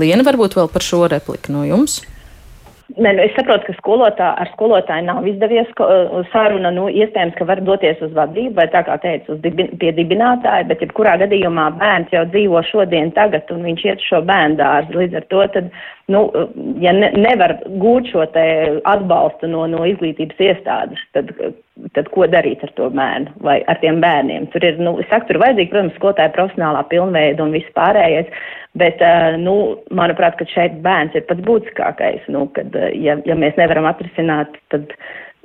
Liena, 0.00 0.26
varbūt 0.26 0.58
vēl 0.58 0.72
par 0.72 0.86
šo 0.86 1.04
repliku 1.10 1.54
no 1.54 1.66
jums? 1.68 2.00
Ne, 2.96 3.12
nu, 3.12 3.22
es 3.22 3.34
saprotu, 3.36 3.68
ka 3.68 3.74
skolotā, 3.76 4.32
ar 4.42 4.48
skolotāju 4.50 5.04
nav 5.06 5.26
izdevies 5.28 5.68
uh, 5.78 6.16
saruna. 6.32 6.72
Nu, 6.74 6.88
iespējams, 6.90 7.36
ka 7.38 7.46
var 7.46 7.62
doties 7.62 8.00
uz 8.02 8.10
vadību 8.16 8.56
vai 8.58 8.66
tā 8.72 8.82
kā 8.86 8.96
teicu, 9.02 9.36
dibi, 9.44 9.68
pie 9.78 9.92
dibinātāja, 9.94 10.66
bet 10.70 10.82
jebkurā 10.82 11.14
gadījumā 11.22 11.68
bērns 11.78 12.10
jau 12.14 12.24
dzīvo 12.32 12.64
šodien 12.66 13.12
tagad 13.14 13.50
un 13.54 13.62
viņš 13.68 13.86
iet 13.86 14.02
šo 14.08 14.24
bērnu 14.26 14.58
dārzu. 14.58 14.98
Līdz 15.04 15.20
ar 15.20 15.28
to, 15.30 15.44
tad, 15.54 15.70
nu, 16.10 16.20
ja 16.82 16.92
ne, 16.96 17.10
nevar 17.16 17.56
gūt 17.82 18.10
šo 18.12 18.24
atbalstu 18.26 19.48
no, 19.50 19.64
no 19.70 19.84
izglītības 19.88 20.40
iestādes, 20.46 21.02
tad, 21.16 21.32
tad 21.96 22.10
ko 22.14 22.26
darīt 22.30 22.64
ar 22.66 22.72
to 22.78 22.88
bērnu 22.94 23.34
vai 23.46 23.60
ar 23.70 23.80
tiem 23.82 24.00
bērniem? 24.02 24.48
Tur 24.54 24.66
ir, 24.66 24.80
nu, 24.82 24.96
es 25.02 25.08
saku, 25.12 25.30
tur 25.30 25.40
vajadzīga, 25.42 25.72
protams, 25.74 25.96
skolotāja 25.98 26.34
profesionālā 26.36 26.82
pilnveida 26.90 27.44
un 27.44 27.54
viss 27.56 27.76
pārējais. 27.78 28.30
Bet, 28.78 29.02
nu, 29.42 29.54
manuprāt, 29.98 30.36
ka 30.38 30.46
šeit 30.52 30.76
bērns 30.84 31.16
ir 31.18 31.24
pats 31.26 31.42
būtiskākais. 31.46 32.28
Nu, 32.30 32.44
kad, 32.54 32.76
ja, 32.94 33.16
ja 33.26 33.38
mēs 33.38 33.58
nevaram 33.58 33.88
atrisināt, 33.90 34.54
tad, 34.74 34.92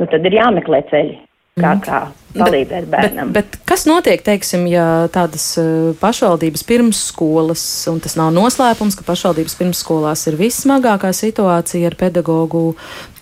nu, 0.01 0.09
tad 0.11 0.27
ir 0.27 0.37
jāmeklē 0.37 0.83
ceļi. 0.91 1.17
Kā, 1.55 1.69
kā 1.79 1.99
palīdzēt 2.35 2.87
bērnam. 2.91 3.29
Bet, 3.31 3.53
bet 3.53 3.67
kas 3.69 3.85
notiek, 3.87 4.19
teiksim, 4.25 4.65
ja 4.67 5.07
tādas 5.13 5.45
uh, 5.61 5.93
pašvaldības 6.01 6.65
pirmsskolas, 6.67 7.61
un 7.87 8.01
tas 8.03 8.17
nav 8.19 8.33
noslēpums, 8.35 8.97
ka 8.99 9.05
pašvaldības 9.07 9.55
pirmsskolās 9.61 10.25
ir 10.27 10.35
vissmagākā 10.39 11.13
situācija 11.15 11.87
ar 11.87 11.95
pedagoģu 12.01 12.63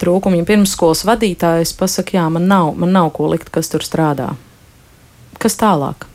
trūkumu, 0.02 0.40
ja 0.40 0.48
pirmsskolas 0.50 1.04
vadītājs 1.06 1.76
pasaka, 1.78 2.18
jā, 2.18 2.24
man 2.34 2.50
nav, 2.50 2.72
man 2.82 2.96
nav 2.96 3.12
ko 3.14 3.30
likt, 3.30 3.52
kas 3.54 3.70
tur 3.70 3.86
strādā. 3.86 4.32
Kas 5.38 5.58
tālāk? 5.60 6.08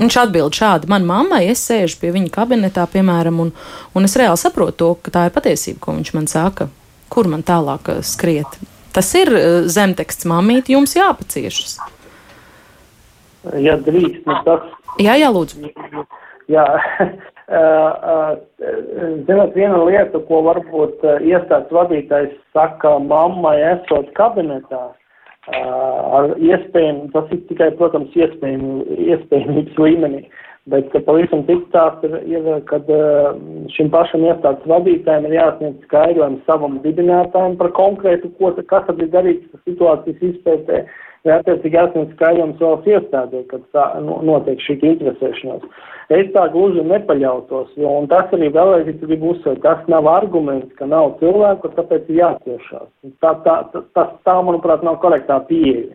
Viņš 0.00 0.16
atbild 0.20 0.56
šādi: 0.56 0.88
Man 0.92 1.04
mammai, 1.08 1.42
es 1.52 1.60
sēžu 1.64 1.98
pie 2.00 2.14
viņa 2.14 2.32
kabinetā, 2.32 2.86
piemēram, 2.92 3.42
un, 3.44 3.52
un 3.92 4.08
es 4.08 4.16
reāli 4.16 4.40
saprotu 4.40 4.78
to, 4.80 4.88
ka 5.04 5.12
tā 5.12 5.26
ir 5.28 5.36
patiesība, 5.36 5.82
ko 5.84 5.98
viņš 5.98 6.14
man 6.16 6.30
saka. 6.32 6.70
Kur 7.12 7.28
man 7.32 7.44
tālāk 7.44 7.92
uh, 7.92 8.00
skriet? 8.04 8.56
Tas 8.96 9.12
ir 9.18 9.30
uh, 9.32 9.44
zemteksts, 9.68 10.26
mamīt, 10.28 10.72
jums 10.72 10.96
jāpaciešas. 10.96 11.78
Ja 13.62 13.76
drīkst, 13.78 14.24
nu 14.26 14.36
tas. 14.46 14.66
Jā, 14.98 15.14
jā, 15.20 15.28
lūdzu. 15.30 15.68
Jā, 16.50 16.64
zinot, 19.26 19.54
viena 19.54 19.78
lieta, 19.86 20.18
ko 20.28 20.42
varbūt 20.46 21.04
iestādes 21.22 21.70
vadītājs 21.74 22.32
saka 22.56 22.96
mammai 22.98 23.58
esot 23.74 24.10
kabinetā, 24.18 24.88
ar 25.46 26.32
iespējami, 26.42 27.12
tas 27.14 27.30
ir 27.30 27.44
tikai, 27.50 27.70
protams, 27.78 28.10
iespējami, 28.18 28.82
iespējamības 29.12 29.78
līmenī, 29.78 30.24
bet 30.70 30.94
pavisam 31.06 31.44
cits 31.46 31.66
tās 31.74 32.04
ir, 32.06 32.46
kad 32.70 32.88
šim 33.74 33.90
pašam 33.94 34.26
iestādes 34.26 34.70
vadītājiem 34.70 35.28
ir 35.28 35.36
jāsniedz 35.38 35.82
skaidrojums 35.86 36.46
savam 36.48 36.78
dibinātājiem 36.84 37.58
par 37.60 37.72
konkrētu, 37.76 38.32
ko, 38.38 38.52
kas 38.70 38.86
tad 38.88 39.02
ir 39.02 39.12
darīts 39.12 39.66
situācijas 39.68 40.24
izpētē, 40.30 40.84
vai 41.26 41.36
attiecīgi 41.38 41.78
jāsniedz 41.78 42.16
skaidrojums 42.16 42.62
valsts 42.62 42.94
iestādē, 42.94 43.44
kad 43.52 43.68
tā 43.76 43.84
notiek 44.02 44.62
šī 44.66 44.80
interesēšanās. 44.94 45.68
Es 46.14 46.28
tā 46.34 46.44
gluži 46.52 46.84
nepaļautos, 46.86 47.72
jo, 47.78 47.90
un 48.00 48.06
tas 48.10 48.30
arī 48.34 48.52
vēlreiz 48.54 48.98
gribu 49.00 49.32
uzsvērt, 49.34 49.62
tas 49.64 49.86
nav 49.90 50.06
arguments, 50.10 50.70
ka 50.78 50.86
nav 50.86 51.16
cilvēku, 51.22 51.72
tāpēc 51.78 52.10
jāciešās. 52.14 52.90
Tā, 53.22 53.32
tā, 53.46 53.56
tā, 53.72 53.82
tā, 53.94 54.04
tā 54.26 54.36
manuprāt, 54.46 54.86
nav 54.86 55.00
korektā 55.02 55.40
pieeja. 55.48 55.94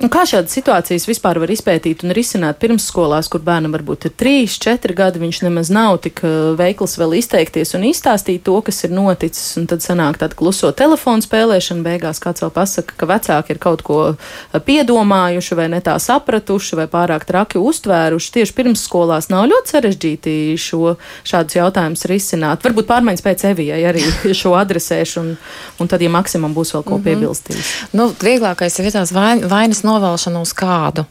Un 0.00 0.08
kā 0.08 0.22
šādas 0.24 0.54
situācijas 0.56 1.04
vispār 1.04 1.36
var 1.42 1.50
izpētīt 1.52 2.06
un 2.06 2.14
risināt 2.16 2.56
pirmsskolās, 2.62 3.26
kur 3.28 3.42
bērnam 3.44 3.74
varbūt 3.74 4.06
ir 4.08 4.12
3, 4.16 4.54
4 4.64 4.94
gadi, 4.96 5.20
viņš 5.20 5.40
nemaz 5.44 5.68
nav 5.68 5.98
tik 6.06 6.22
uh, 6.24 6.54
veikls 6.56 6.96
vēl 6.96 7.18
izteikties 7.18 7.74
un 7.76 7.84
izstāstīt 7.84 8.46
to, 8.46 8.54
kas 8.64 8.80
ir 8.86 8.94
noticis, 8.96 9.58
un 9.60 9.66
tad 9.68 9.84
sanāk 9.84 10.16
tāda 10.22 10.38
kluso 10.38 10.70
telefonu 10.72 11.20
spēlēšana, 11.20 11.84
beigās 11.84 12.20
kāds 12.24 12.40
vēl 12.40 12.52
pasaka, 12.54 12.96
ka 12.96 13.08
vecāki 13.10 13.52
ir 13.52 13.60
kaut 13.60 13.84
ko 13.84 13.98
uh, 14.14 14.62
piedomājuši 14.70 15.58
vai 15.58 15.66
ne 15.74 15.82
tā 15.84 15.98
sapratuši 16.00 16.80
vai 16.80 16.88
pārāk 16.88 17.28
traki 17.28 17.60
uztvēruši. 17.60 18.32
Tieši 18.38 18.56
pirmsskolās 18.56 19.28
nav 19.28 19.50
ļoti 19.52 19.74
sarežģīti 19.74 20.34
šo 20.64 20.94
šādus 21.28 21.60
jautājumus 21.60 22.06
risināt. 22.08 22.64
Varbūt 22.64 22.88
pārmaiņas 22.88 23.26
pēc 23.28 23.46
Evijai 23.52 23.82
arī 23.92 24.06
šo 24.40 24.56
adresēšu, 24.62 25.20
un, 25.26 25.36
un 25.76 25.92
tad, 25.92 26.00
ja 26.00 26.08
Maksimam 26.16 26.56
būs 26.56 26.72
vēl 26.78 26.88
ko 26.88 26.96
mhm. 26.96 27.04
piebilstīs. 27.10 27.60
Mm 27.60 27.68
-hmm. 27.68 28.00
Nu, 28.00 28.10
vieglākais 28.16 28.80
ir 28.80 28.92
tās 28.96 29.12
vainas 29.12 29.84
novēlšana 29.90 30.42
uz 30.42 30.54
kādu. 30.56 31.06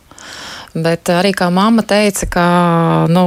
Bet 0.73 1.09
arī 1.09 1.31
kā 1.33 1.47
mamma 1.49 1.81
teica, 1.87 2.27
ka, 2.29 2.45
nu, 3.09 3.23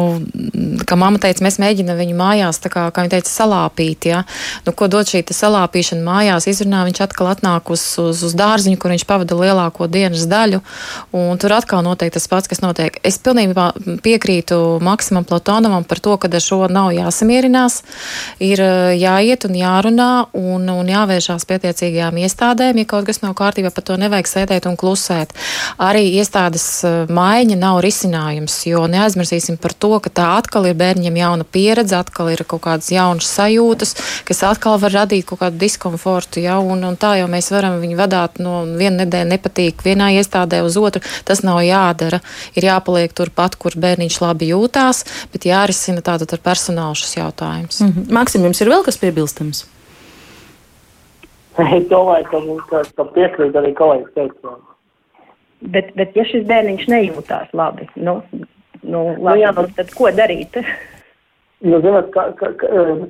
ka 0.87 0.97
mamma 0.99 1.19
teica, 1.23 1.43
mēs 1.43 1.59
mēģinām 1.59 1.99
viņu 1.99 2.15
mājās, 2.19 2.61
kā, 2.63 2.85
kā 2.95 3.03
viņa 3.03 3.15
teica, 3.17 3.31
salāpīt. 3.33 4.07
Ja? 4.13 4.21
Nu, 4.67 4.75
ko 4.77 4.87
dod 4.91 5.11
šī 5.11 5.25
salāpīšana 5.27 6.07
mājās, 6.07 6.47
izrunā 6.51 6.85
viņš 6.87 7.03
atkal 7.03 7.33
atnāk 7.33 7.73
uz, 7.75 7.83
uz, 7.99 8.23
uz 8.23 8.37
dārziņu, 8.39 8.79
kur 8.79 8.95
viņš 8.95 9.07
pavada 9.09 9.39
lielāko 9.39 9.89
dienas 9.91 10.29
daļu. 10.31 10.61
Tur 11.43 11.57
atkal 11.57 11.83
notiek 11.83 12.13
tas 12.15 12.29
pats, 12.31 12.51
kas 12.51 12.63
notiek. 12.63 13.01
Es 13.03 13.19
pilnībā 13.19 13.73
piekrītu 14.05 14.79
Maksimam 14.85 15.27
Platonovam 15.27 15.87
par 15.89 16.03
to, 16.05 16.15
ka 16.23 16.31
ar 16.31 16.45
šo 16.45 16.61
nav 16.71 16.93
jāsamierinās. 16.95 17.81
Ir 18.43 18.63
jāiet 19.03 19.49
un 19.49 19.59
jārunā 19.59 20.11
un, 20.39 20.71
un 20.71 20.95
jāvēršās 20.95 21.49
pietiecīgajām 21.51 22.23
iestādēm. 22.23 22.85
Ja 22.85 22.91
kaut 22.95 23.11
kas 23.11 23.23
nav 23.25 23.35
kārtībā, 23.39 23.75
par 23.75 23.87
to 23.89 23.99
nevajag 23.99 24.31
sēdēt 24.31 24.71
un 24.71 24.79
klusēt. 24.79 25.35
Arī 25.83 26.07
iestādes 26.21 26.69
mājās 27.11 27.32
maiņa 27.33 27.57
nav 27.59 27.81
risinājums, 27.85 28.55
jo 28.69 28.85
neaizmirsīsim 28.91 29.57
par 29.61 29.73
to, 29.73 29.93
ka 30.05 30.13
tā 30.13 30.29
atkal 30.37 30.67
ir 30.69 30.77
bērniem 30.79 31.17
jauna 31.17 31.47
pieredze, 31.49 31.97
atkal 31.97 32.31
ir 32.33 32.45
kaut 32.49 32.65
kādas 32.67 32.91
jaunas 32.93 33.29
sajūtas, 33.33 33.95
kas 34.29 34.43
atkal 34.49 34.79
var 34.83 34.95
radīt 35.01 35.27
kaut 35.29 35.43
kādu 35.43 35.61
diskomfortu, 35.63 36.43
ja, 36.45 36.59
un, 36.61 36.85
un 36.89 36.99
tā 37.01 37.15
jau 37.21 37.29
mēs 37.33 37.51
varam 37.55 37.79
viņu 37.83 37.99
vadīt 38.01 38.41
no 38.45 38.63
viena 38.79 39.03
nedēļa 39.03 39.31
nepatīk 39.33 39.85
vienā 39.87 40.13
iestādē 40.19 40.63
uz 40.67 40.77
otru. 40.81 41.03
Tas 41.29 41.43
nav 41.47 41.63
jādara. 41.65 42.21
Ir 42.59 42.67
jāpaliek 42.69 43.15
turpat, 43.17 43.57
kur 43.61 43.77
bērniņš 43.81 44.19
labi 44.25 44.51
jūtās, 44.53 45.05
bet 45.33 45.47
jārisina 45.49 46.05
tātad 46.05 46.35
ar 46.35 46.43
personālu 46.45 46.99
šis 46.99 47.17
jautājums. 47.21 47.81
Mm 47.81 47.93
-hmm. 47.93 48.11
Maksim, 48.19 48.45
jums 48.45 48.61
ir 48.61 48.69
vēl 48.69 48.85
kas 48.85 48.99
piebilstams? 48.99 49.65
Es 51.59 51.89
domāju, 51.89 52.25
ka, 52.31 52.39
ka, 52.71 52.83
ka 52.97 53.05
piekrīt 53.15 53.57
arī 53.57 53.75
kolēģis 53.77 54.15
teicām. 54.15 54.61
Bet, 55.63 55.93
bet 55.95 56.17
ja 56.19 56.25
šis 56.27 56.47
bērniņš 56.49 56.89
nejūtās 56.91 57.53
labi, 57.55 57.87
nu, 57.95 58.19
nu, 58.83 59.03
labi, 59.15 59.29
nu 59.29 59.37
jā, 59.39 59.53
nu, 59.55 59.69
tad 59.77 59.95
ko 59.95 60.11
darīt? 60.15 60.59
Nu, 61.63 61.79
zināt, 61.79 62.09
kā, 62.11 62.25
kā, 62.41 62.49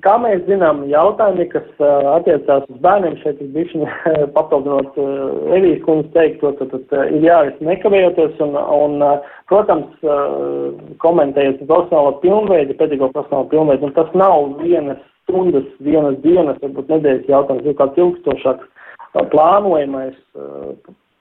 kā 0.05 0.15
mēs 0.21 0.43
zinām, 0.45 0.83
jautājumi, 0.91 1.47
kas 1.55 1.65
uh, 1.81 2.11
attiecās 2.19 2.67
uz 2.69 2.81
bērniem, 2.85 3.15
šeit 3.23 3.39
ir 3.41 3.49
bijuši 3.55 3.87
papildinot 4.37 4.99
uh, 5.01 5.55
Evijas 5.57 5.81
kundzes 5.87 6.13
teikto, 6.13 6.51
tad, 6.59 6.69
tad, 6.75 6.83
tad 6.91 7.15
ir 7.17 7.25
jāris 7.25 7.63
nekavējoties 7.65 8.43
un, 8.45 8.53
un 8.61 8.99
uh, 9.07 9.31
protams, 9.49 9.95
uh, 10.05 10.69
komentējot 11.01 11.65
profesionālo 11.65 12.19
pilnveidu, 12.21 12.77
pedagoģu 12.77 13.17
profesionālo 13.17 13.49
pilnveidu, 13.55 13.89
un 13.89 13.97
tas 13.97 14.13
nav 14.21 14.45
vienas 14.61 15.01
stundas, 15.23 15.73
vienas 15.81 16.21
dienas, 16.21 16.61
varbūt 16.61 16.93
nedēļas 16.93 17.33
jautājums, 17.33 17.73
ir 17.73 17.81
kāds 17.81 18.05
ilgstošāks 18.05 18.69
uh, 18.69 19.25
plānojamais 19.33 20.19
uh, 20.37 20.77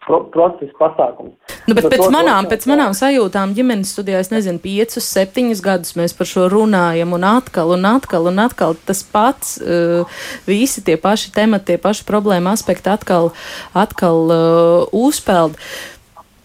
pro, 0.06 0.22
procesa 0.34 0.74
pasākums. 0.80 1.36
Nu, 1.68 1.76
bet, 1.76 1.86
bet 1.86 1.96
pēc, 1.96 2.08
manām, 2.14 2.48
pēc 2.50 2.66
manām 2.70 2.96
sajūtām 2.98 3.54
ģimenes 3.58 3.94
studijā, 3.96 4.22
es 4.24 4.32
nezinu, 4.34 4.62
piecus, 4.64 5.08
septiņus 5.08 5.64
gadus 5.66 5.96
mēs 6.00 6.16
par 6.18 6.30
šo 6.30 6.48
runājam, 6.52 7.16
un 7.18 7.28
atkal, 7.28 7.74
un 7.78 7.88
atkal, 7.90 8.28
un 8.32 8.42
atkal 8.44 8.76
tas 8.88 9.04
pats, 9.08 9.56
uh, 9.62 10.20
visi 10.50 10.84
tie 10.86 10.98
paši 11.02 11.34
temati, 11.36 11.72
tie 11.72 11.80
paši 11.82 12.06
problēma 12.08 12.56
aspekti 12.58 12.92
atkal, 12.92 13.32
atkal 13.78 14.22
uh, 14.28 15.02
uzpeld. 15.06 15.60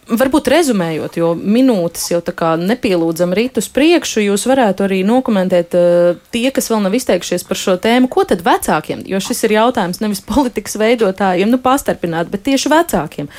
Varbūt 0.06 0.46
rezumējot, 0.52 1.16
jo 1.18 1.32
minūtes 1.34 2.04
jau 2.12 2.20
tā 2.22 2.30
kā 2.36 2.52
nepielūdzam 2.60 3.32
rīt 3.34 3.58
uz 3.58 3.66
priekšu, 3.74 4.22
jūs 4.22 4.44
varētu 4.46 4.84
arī 4.86 5.00
nokomentēt 5.06 5.74
uh, 5.74 6.20
tie, 6.30 6.44
kas 6.54 6.70
vēl 6.70 6.84
nav 6.84 6.94
izteikšies 6.94 7.42
par 7.48 7.58
šo 7.58 7.74
tēmu, 7.82 8.06
ko 8.12 8.22
tad 8.22 8.44
vecākiem, 8.46 9.02
jo 9.10 9.18
šis 9.18 9.42
ir 9.48 9.56
jautājums 9.56 9.98
nevis 10.04 10.22
politikas 10.22 10.78
veidotājiem, 10.78 11.50
nu 11.50 11.58
pastarpināt, 11.62 12.30
bet 12.30 12.46
tieši 12.46 12.70
vecākiem. 12.70 13.32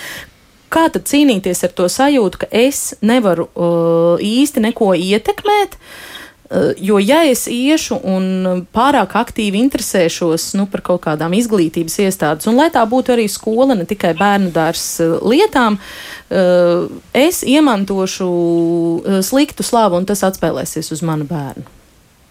Kā 0.67 0.89
tad 0.91 1.07
cīnīties 1.07 1.63
ar 1.63 1.71
to 1.71 1.87
sajūtu, 1.87 2.43
ka 2.43 2.51
es 2.51 2.97
nevaru 2.99 3.47
uh, 3.47 4.19
īsti 4.19 4.67
neko 4.67 4.91
ietekmēt? 4.99 5.79
Uh, 5.79 6.16
jo, 6.77 6.99
ja 6.99 7.21
es 7.27 7.45
iešu 7.51 7.99
un 8.07 8.63
pārāk 8.75 9.17
aktīvi 9.19 9.59
interesēšos 9.65 10.53
nu, 10.59 10.67
par 10.71 10.83
kaut 10.85 11.03
kādām 11.03 11.35
izglītības 11.35 11.99
iestādes, 12.05 12.47
un 12.47 12.59
lai 12.59 12.69
tā 12.73 12.83
būtu 12.87 13.15
arī 13.15 13.27
skola, 13.31 13.75
ne 13.75 13.87
tikai 13.87 14.13
bērnu 14.17 14.53
dārza 14.55 15.03
eh, 15.03 15.15
lietām, 15.27 15.79
eh, 16.31 16.87
es 17.27 17.43
iemantošu 17.43 18.29
sliktu 19.27 19.65
slavu, 19.67 19.99
un 19.99 20.07
tas 20.07 20.23
atspēlēsies 20.27 20.93
uz 20.95 21.03
manu 21.03 21.27
bērnu. 21.27 21.76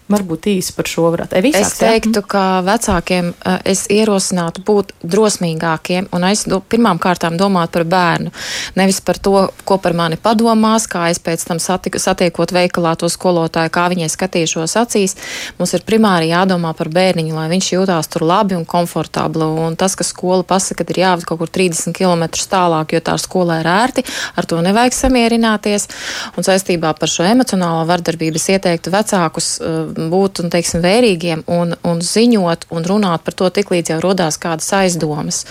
Varbūt 0.07 0.45
īsi 0.47 0.71
par 0.71 0.87
šo 0.87 1.09
varētu. 1.11 1.35
Visāks, 1.43 1.73
es 1.73 1.79
teiktu, 1.81 2.21
ka 2.23 2.61
vecākiem 2.63 3.33
es 3.67 3.81
ierosinātu 3.91 4.61
būt 4.63 4.93
drosmīgākiem 5.03 6.05
un 6.15 6.23
es 6.29 6.45
do, 6.47 6.61
pirmām 6.63 6.95
kārtām 7.03 7.35
domāt 7.35 7.73
par 7.75 7.83
bērnu. 7.83 8.31
Nevis 8.79 9.01
par 9.03 9.19
to, 9.19 9.33
ko 9.67 9.75
par 9.83 9.97
mani 9.99 10.15
padomās, 10.15 10.85
kā 10.87 11.09
es 11.11 11.19
pēc 11.19 11.43
tam 11.49 11.59
satiku, 11.59 11.99
satiekot 11.99 12.53
veikalā 12.55 12.93
to 12.95 13.09
skolotāju, 13.11 13.73
kā 13.75 13.89
viņai 13.91 14.07
skatīšos 14.13 14.77
acīs. 14.79 15.17
Mums 15.59 15.75
ir 15.75 15.83
primāri 15.87 16.31
jādomā 16.31 16.71
par 16.77 16.87
bērniņu, 16.95 17.35
lai 17.35 17.49
viņš 17.51 17.73
jūtās 17.73 18.07
tur 18.13 18.23
labi 18.31 18.55
un 18.55 18.63
komfortabli. 18.63 19.43
Un 19.67 19.75
tas, 19.75 19.99
ka 19.99 20.07
skola 20.07 20.47
pasaka, 20.47 20.87
ka 20.87 20.95
ir 20.95 21.01
jāved 21.03 21.27
kaut 21.27 21.43
kur 21.43 21.51
30 21.51 21.91
km 21.91 22.29
tālāk, 22.47 22.95
jo 22.95 23.03
tā 23.03 23.17
skolā 23.19 23.59
ir 23.59 23.71
ērti, 23.75 24.07
ar 24.39 24.47
to 24.47 24.63
nevajag 24.63 24.95
samierināties. 24.95 25.91
Un 26.39 26.47
saistībā 26.47 26.95
par 26.95 27.11
šo 27.11 27.27
emocionālo 27.27 27.83
vardarbību 27.91 28.39
es 28.39 28.49
ieteiktu 28.55 28.95
vecākus 28.95 29.57
būt 29.97 30.43
un, 30.43 30.51
teiksim, 30.53 30.81
vērīgiem 30.85 31.43
un, 31.53 31.73
un 31.87 32.01
ziņot 32.03 32.67
un 32.73 32.87
runāt 32.87 33.25
par 33.25 33.37
to, 33.37 33.49
tiklīdz 33.53 33.93
jau 33.93 33.99
rodās 34.03 34.39
kādas 34.41 34.69
aizdomas. 34.77 35.43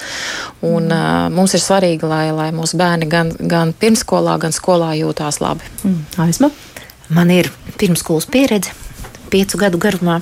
Un, 0.63 0.89
mm. 0.89 1.35
mums 1.37 1.57
ir 1.57 1.65
svarīgi, 1.65 2.07
lai, 2.09 2.31
lai 2.37 2.49
mūsu 2.57 2.79
bērni 2.81 3.11
gan, 3.11 3.35
gan 3.37 3.75
pirmskolā, 3.77 4.39
gan 4.43 4.55
skolā 4.57 4.95
jūtās 5.01 5.43
labi. 5.43 5.69
Mm. 5.85 6.03
Aizma? 6.27 6.51
Man 7.09 7.31
ir 7.31 7.53
pirmskolas 7.79 8.27
pieredze 8.31 8.75
piecu 9.31 9.59
gadu 9.61 9.79
garumā. 9.83 10.21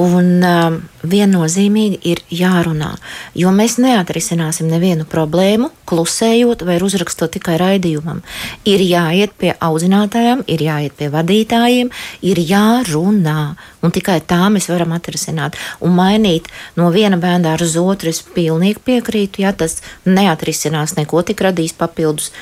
Un 0.00 0.28
um, 0.40 0.76
viennozīmīgi 1.04 1.98
ir 2.08 2.20
jārunā, 2.32 2.94
jo 3.36 3.50
mēs 3.52 3.74
neatrisināsim 3.82 4.70
nevienu 4.70 5.04
problēmu, 5.08 5.68
klusējot 5.90 6.64
vai 6.64 6.78
uzrakstot 6.80 7.34
tikai 7.34 7.58
raidījumam. 7.60 8.22
Ir 8.68 8.80
jāiet 8.84 9.34
pie 9.40 9.52
audzinātājiem, 9.60 10.46
ir 10.48 10.64
jāiet 10.64 10.96
pie 10.96 11.10
vadītājiem, 11.12 11.92
ir 12.24 12.40
jārunā. 12.40 13.42
Un 13.84 13.92
tikai 13.96 14.20
tā 14.24 14.48
mēs 14.52 14.70
varam 14.72 14.96
atrisināt 14.96 15.58
un 15.84 15.92
mainīt 15.96 16.48
no 16.80 16.88
viena 16.94 17.20
bērna 17.20 17.58
uz 17.60 17.76
otru. 17.80 18.14
Es 18.14 18.22
pilnīgi 18.24 18.80
piekrītu, 18.86 19.44
ja 19.44 19.52
tas 19.52 19.82
neatrisinās 20.08 20.96
neko, 20.96 21.24
tik 21.28 21.44
radīs 21.44 21.76
papildus 21.76 22.32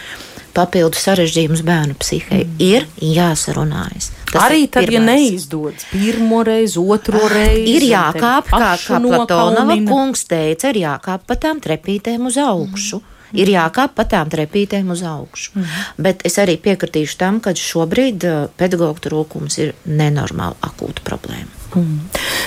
papildu 0.58 0.98
sarežģījumus 0.98 1.62
bērnu 1.66 1.98
psihē. 2.02 2.42
Mm. 2.44 2.56
Ir 2.64 2.86
jāsarunājas. 3.16 4.10
Tas 4.28 4.42
Arī 4.44 4.66
tad, 4.66 4.84
pirmais. 4.84 4.94
ja 4.98 5.04
neizdodas 5.06 5.86
pirmo 5.92 6.42
reizi, 6.44 6.80
otro 6.82 7.22
ah, 7.24 7.30
reizi, 7.32 7.76
ir 7.78 7.86
jākāp, 7.88 8.50
kā, 8.50 8.72
kā 8.82 8.98
Platonova 9.04 9.78
kungs 9.88 10.26
teica, 10.28 10.72
ir 10.72 10.82
jākāp 10.82 11.24
pa 11.28 11.38
tām 11.40 11.62
trepītēm 11.64 12.28
uz 12.28 12.40
augšu. 12.42 13.00
Mm. 13.00 13.14
Ir 13.42 13.52
jākāp 13.52 13.92
pa 13.96 14.06
tām 14.08 14.30
trepītēm 14.32 14.88
uz 14.94 15.04
augšu. 15.04 15.52
Mm. 15.54 15.84
Bet 16.00 16.24
es 16.28 16.38
arī 16.40 16.56
piekritīšu 16.64 17.18
tam, 17.20 17.42
ka 17.44 17.52
šobrīd 17.56 18.24
uh, 18.28 18.48
pedagoģa 18.60 19.04
trūkums 19.04 19.60
ir 19.60 19.76
nenormāli 19.84 20.56
akūta 20.64 21.04
problēma. 21.04 21.57
Mm. 21.76 21.98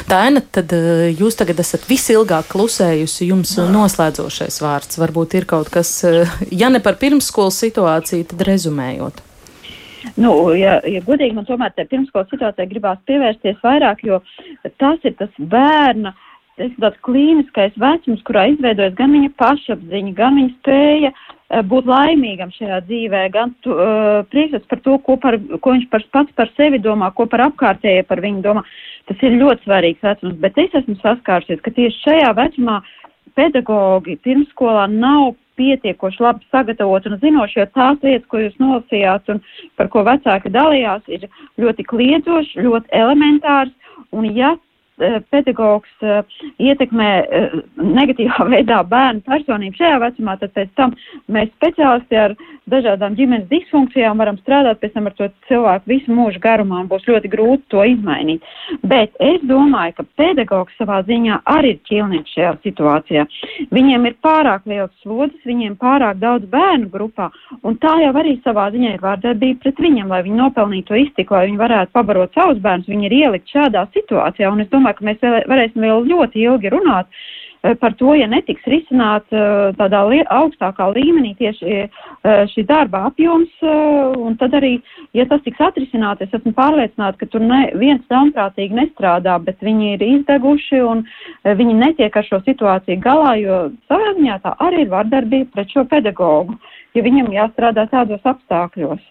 Daina, 0.10 0.42
tad 0.42 0.72
eh, 0.74 1.10
jūs 1.14 1.38
tagad 1.40 1.60
esat 1.62 1.84
visilgāk 1.90 2.50
klusējusi, 2.52 3.28
jums 3.30 3.54
noslēdzošais 3.74 4.62
vārds. 4.64 4.98
Varbūt 5.02 5.36
ir 5.38 5.46
kaut 5.50 5.70
kas, 5.74 5.92
eh, 6.08 6.30
ja 6.52 6.72
ne 6.74 6.82
par 6.84 6.98
pirmsskolas 7.02 7.60
situāciju, 7.62 8.28
tad 8.32 8.42
rezumējot. 8.48 9.22
Nu, 10.18 10.34
ja, 10.58 10.80
ja 10.90 11.04
godīgi 11.06 11.38
man 11.38 11.46
tomēr 11.46 11.76
te 11.76 11.86
pirmskolas 11.86 12.32
situācijai 12.34 12.70
gribās 12.72 13.02
pievērsties 13.06 13.62
vairāk, 13.62 14.02
jo 14.08 14.18
tas 14.82 14.98
ir 15.06 15.14
tas 15.20 15.30
bērna 15.38 16.16
tāds 16.58 16.98
klīniskais 17.06 17.78
vecums, 17.80 18.22
kurā 18.26 18.48
izveidojas 18.52 18.98
gan 18.98 19.14
viņa 19.14 19.30
pašapziņa, 19.38 20.12
gan 20.18 20.36
viņa 20.38 20.52
spēja 20.58 21.14
uh, 21.14 21.22
Eh, 21.52 21.60
būt 21.68 21.88
laimīgam 21.90 22.52
šajā 22.56 22.78
dzīvē, 22.88 23.26
gan 23.34 23.52
tu, 23.66 23.74
uh, 23.76 24.22
priekšstats 24.32 24.70
par 24.72 24.80
to, 24.86 24.94
ko, 25.04 25.18
par, 25.20 25.36
ko 25.36 25.74
viņš 25.74 25.90
par, 25.92 26.06
pats 26.16 26.36
par 26.38 26.52
sevi 26.56 26.80
domā, 26.80 27.10
ko 27.12 27.26
par 27.28 27.44
apkārtējie 27.50 28.06
par 28.08 28.22
viņu 28.24 28.40
domā. 28.46 28.64
Tas 29.10 29.22
ir 29.26 29.38
ļoti 29.42 29.66
svarīgs 29.66 30.04
vecums, 30.06 30.40
bet 30.44 30.58
es 30.62 30.74
esmu 30.82 30.98
saskāršies, 31.02 31.62
ka 31.66 31.74
tieši 31.76 32.04
šajā 32.06 32.34
vecumā 32.38 32.80
pedagogi 33.40 34.18
pirmskolā 34.26 34.88
nav 34.92 35.34
pietiekoši 35.60 36.24
labi 36.24 36.48
sagatavot 36.52 37.06
un 37.10 37.20
zinoši, 37.22 37.60
jo 37.60 37.68
tās 37.76 38.02
lietas, 38.06 38.28
ko 38.32 38.42
jūs 38.42 38.58
nolasījāt 38.62 39.30
un 39.34 39.42
par 39.80 39.92
ko 39.94 40.04
vecāki 40.08 40.52
dalījās, 40.54 41.06
ir 41.12 41.28
ļoti 41.62 41.86
kliedzoši, 41.92 42.66
ļoti 42.66 42.94
elementārs, 43.04 43.74
un 44.16 44.28
ja 44.36 44.56
Eh, 45.02 45.18
pedagogs 45.34 45.90
eh, 46.06 46.22
ietekmē 46.62 47.10
eh, 47.26 47.54
negatīvā 47.82 48.46
veidā 48.54 48.82
bērnu 48.86 49.24
personību 49.26 49.80
šajā 49.80 49.98
vecumā, 50.04 50.36
tad 50.38 50.54
pēc 50.54 50.74
tam 50.78 50.94
mēs 51.32 51.50
speciālisti 51.56 52.20
ar 52.22 52.36
dažādām 52.72 53.16
ģimenes 53.20 53.50
disfunkcijām 53.52 54.22
varam 54.22 54.40
strādāt 54.42 54.80
pēc 54.82 54.96
tam 54.96 55.10
ar 55.10 55.16
to 55.18 55.28
cilvēku 55.50 55.92
visu 55.92 56.16
mūžu 56.16 56.42
garumā 56.44 56.82
un 56.82 56.90
būs 56.92 57.08
ļoti 57.10 57.32
grūti 57.32 57.68
to 57.74 57.84
izmainīt. 57.88 58.46
Bet 58.88 59.16
es 59.24 59.44
domāju, 59.48 59.98
ka 60.00 60.08
pedagogs 60.20 60.78
savā 60.80 61.02
ziņā 61.08 61.42
arī 61.56 61.76
ir 61.76 61.82
ķilnieks 61.88 62.36
šajā 62.36 62.54
situācijā. 62.66 63.26
Viņiem 63.76 64.08
ir 64.10 64.18
pārāk 64.26 64.68
liels 64.70 64.94
slodzes, 65.04 65.40
viņiem 65.48 65.78
pārāk 65.82 66.20
daudz 66.22 66.48
bērnu 66.52 66.90
grupā, 66.94 67.30
un 67.64 67.78
tā 67.82 67.98
jau 68.04 68.14
arī 68.22 68.38
savā 68.46 68.70
ziņā 68.74 68.96
ir 68.96 69.04
vārdarbība 69.04 69.64
pret 69.66 69.84
viņiem, 69.86 70.10
lai 70.12 70.24
viņi 70.26 70.42
nopelnītu 70.42 70.92
to 70.92 71.02
iztiku, 71.02 71.38
lai 71.38 71.48
viņi 71.50 71.62
varētu 71.62 71.96
pabarot 71.96 72.34
savus 72.38 72.64
bērnus, 72.64 72.90
viņi 72.92 73.08
ir 73.10 73.18
ielikt 73.22 73.54
šādā 73.54 73.86
situācijā, 73.96 74.52
un 74.52 74.66
es 74.66 74.72
domāju, 74.74 75.00
ka 75.00 75.08
mēs 75.12 75.24
varēsim 75.52 75.86
vēl 75.88 76.10
ļoti 76.12 76.44
ilgi 76.48 76.74
runāt 76.74 77.08
par 77.62 77.94
to, 77.94 78.14
ja 78.18 78.26
netiks 78.30 78.66
risināt 78.70 79.28
eh, 79.36 79.70
tādā 79.78 80.02
augstākā 80.34 80.88
līmenī 80.96 81.36
tieši 81.38 81.76
eh, 81.76 82.00
šī 82.54 82.66
darba 82.70 83.04
apjoms, 83.10 83.52
un 83.62 84.36
tad 84.40 84.56
arī, 84.58 84.74
ja 85.18 85.28
tas 85.30 85.44
tiks 85.46 85.62
atrisināt, 85.62 86.22
es 86.26 86.34
esmu 86.34 86.54
pārliecināta, 86.58 87.20
ka 87.22 87.30
tur 87.30 87.46
ne, 87.46 87.62
viens 87.78 88.02
ļaunprātīgi 88.10 88.78
nestrādā, 88.78 89.38
bet 89.46 89.62
viņi 89.62 89.94
ir 89.96 90.06
izdeguši 90.08 90.82
un 90.86 91.06
viņi 91.46 91.78
netiek 91.78 92.18
ar 92.18 92.28
šo 92.28 92.42
situāciju 92.46 93.02
galā, 93.04 93.36
jo 93.42 93.62
savā 93.92 94.16
ziņā 94.18 94.42
tā 94.44 94.56
arī 94.66 94.86
ir 94.86 94.94
vardarbība 94.94 95.54
pret 95.54 95.74
šo 95.74 95.86
pedagogu, 95.90 96.58
ja 96.98 97.06
viņam 97.06 97.34
jāstrādā 97.34 97.88
tādos 97.94 98.26
apstākļos. 98.26 99.02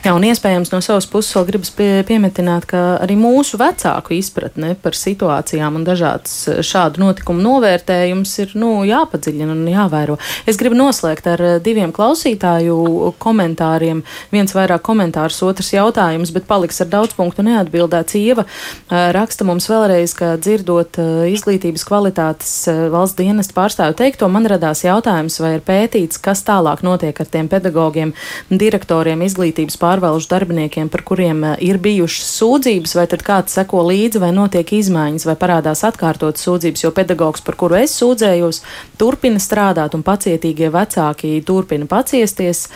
Jā, 0.00 0.14
un 0.16 0.24
iespējams 0.24 0.72
no 0.72 0.80
savas 0.84 1.06
puses 1.10 1.34
vēl 1.36 1.46
gribas 1.50 1.70
pie, 1.76 1.90
piemetināt, 2.08 2.64
ka 2.70 2.80
arī 3.02 3.16
mūsu 3.20 3.58
vecāku 3.60 4.14
izpratne 4.16 4.72
par 4.80 4.96
situācijām 4.96 5.76
un 5.78 5.84
dažādas 5.86 6.32
eh, 6.48 6.60
šādu 6.64 7.02
notikumu 7.02 7.44
novērtējums 7.44 8.32
ir 8.44 8.54
nu, 8.58 8.70
jāpadziļina 8.88 9.52
un 9.52 9.66
jāvēro. 9.68 10.16
Es 10.48 10.58
gribu 10.60 10.78
noslēgt 10.78 11.28
ar 11.34 11.44
eh, 11.44 11.58
diviem 11.64 11.92
klausītāju 11.94 13.12
komentāriem. 13.22 14.00
Viens 14.32 14.56
vairāk 14.56 14.84
komentārs, 14.86 15.42
otrs 15.44 15.72
jautājums, 15.74 16.32
bet 16.34 16.48
paliks 16.48 16.80
ar 16.84 16.90
daudz 16.92 17.16
punktu 17.18 17.44
neatbildēts. 17.46 18.16
Ieva 18.22 18.46
eh, 18.46 19.10
raksta 19.14 19.46
mums 19.48 19.68
vēlreiz, 19.70 20.16
ka 20.16 20.34
dzirdot 20.40 21.00
izglītības 21.28 21.84
kvalitātes 21.88 22.54
valsts 22.92 23.18
dienestu 23.20 23.56
pārstāvu 23.56 23.96
teikto, 23.98 24.28
man 24.32 24.48
radās 24.48 24.84
jautājums, 24.86 25.38
vai 25.42 25.56
ir 25.58 25.66
pētīts, 25.66 26.20
kas 26.22 26.44
tālāk 26.46 26.84
notiek 26.86 27.18
ar 27.20 27.28
tiem 27.28 27.50
pedagogiem, 27.52 28.14
direktoriem, 28.48 29.24
izglītības 29.26 29.78
pārvalžu 29.82 30.30
darbiniekiem, 30.30 30.90
par 30.92 31.04
kuriem 31.06 31.42
eh, 31.50 31.56
ir 31.68 31.80
bijušas 31.82 32.30
sūdzības, 32.38 32.96
vai 32.98 33.06
tad 33.10 33.24
kāds 33.26 33.58
seko 33.58 33.82
līdzi, 33.90 34.22
vai 34.22 34.30
notiek 34.36 34.74
izmaiņas, 34.78 35.26
vai 35.28 35.36
parādās 35.40 35.84
atkārtotas 35.88 36.46
sūdzības, 36.46 36.84
jo 36.86 36.92
pedagogs, 36.96 37.44
par 37.44 37.58
kuru 37.60 37.80
es 37.82 37.96
sūdzējos, 38.00 38.62
turpina 39.00 39.42
strādāt 39.42 39.96
un 39.98 40.04
pacietīgie 40.06 40.70
vecāki 40.74 41.34
turpina 41.46 41.88
paciesties. 41.90 42.68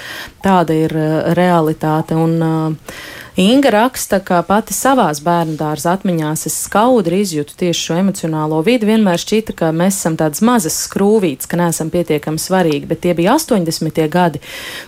Tāda 0.45 0.77
ir 0.87 0.97
eh, 0.97 1.15
realitāte. 1.39 2.19
Un, 2.19 2.37
uh, 2.43 3.25
Inga 3.37 3.69
raksta, 3.69 4.17
ka 4.25 4.39
pati 4.49 4.73
savās 4.73 5.19
bērnu 5.21 5.59
dārza 5.61 5.91
atmiņās 5.93 6.47
es 6.49 6.55
skaudri 6.65 7.19
izjūtu 7.21 7.53
tieši 7.61 7.83
šo 7.83 7.97
emocionālo 8.01 8.63
vidi. 8.65 8.87
Vienmēr 8.89 9.21
šķita, 9.21 9.53
ka 9.59 9.69
mēs 9.77 9.99
esam 9.99 10.15
tādas 10.17 10.41
mazas 10.41 10.79
skrūvītes, 10.87 11.45
ka 11.45 11.59
neesam 11.61 11.91
pietiekami 11.93 12.41
svarīgi, 12.41 12.89
bet 12.89 13.03
tie 13.05 13.13
bija 13.19 13.35
80. 13.37 14.01
gadi, 14.09 14.41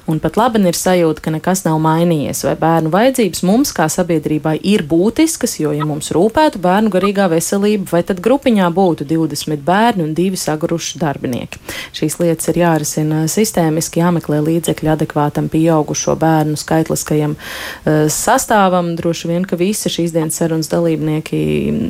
un 0.08 0.16
pat 0.24 0.38
labi 0.40 0.62
ir 0.64 0.78
sajūta, 0.80 1.26
ka 1.26 1.32
nekas 1.34 1.66
nav 1.66 1.76
mainījies. 1.84 2.40
Vai 2.48 2.54
bērnu 2.62 2.92
vajadzības 2.94 3.44
mums 3.44 3.74
kā 3.76 3.90
sabiedrībai 3.92 4.54
ir 4.72 4.86
būtiskas, 4.88 5.58
jo, 5.60 5.74
ja 5.76 5.84
mums 5.84 6.08
rūpētu 6.16 6.64
bērnu 6.64 6.94
garīgā 6.96 7.28
veselība, 7.28 7.90
vai 7.92 8.00
tad 8.08 8.24
grupiņā 8.24 8.70
būtu 8.72 9.04
20 9.12 9.60
bērni 9.68 10.06
un 10.06 10.16
divi 10.16 10.40
saguruši 10.40 11.02
darbinieki. 11.04 11.60
Šīs 12.00 12.16
lietas 12.24 12.48
ir 12.48 12.62
jārisina 12.64 13.26
sistēmiski, 13.28 14.00
jāmeklē 14.00 14.40
līdzekļi 14.48 14.94
adekvātam 14.96 15.52
pieaugušo 15.52 16.16
bērnu 16.16 16.56
skaitliskajam 16.56 17.36
uh, 17.36 18.08
sastāvam. 18.38 18.94
Droši 18.96 19.28
vien, 19.28 19.44
ka 19.46 19.58
visi 19.58 19.90
šīs 19.90 20.12
dienas 20.14 20.38
sarunas 20.38 20.70
dalībnieki 20.70 21.38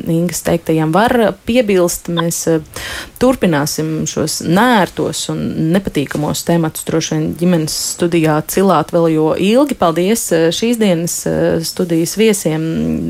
Ingas 0.09 0.41
teiktajām 0.47 0.91
var 0.93 1.13
piebilst. 1.45 2.09
Mēs 2.13 2.41
eh, 2.49 2.63
turpināsim 3.21 4.07
šos 4.09 4.39
nērtos 4.47 5.27
un 5.33 5.43
nepatīkamos 5.73 6.43
tematus 6.47 6.87
droši 6.87 7.15
vien 7.15 7.27
ģimenes 7.39 7.75
studijā 7.95 8.39
cilāt 8.49 8.93
vēl 8.95 9.09
jo 9.13 9.27
ilgi. 9.37 9.77
Paldies 9.79 10.25
eh, 10.35 10.47
šīs 10.55 10.79
dienas 10.81 11.19
eh, 11.29 11.59
studijas 11.65 12.15
viesiem. 12.19 12.65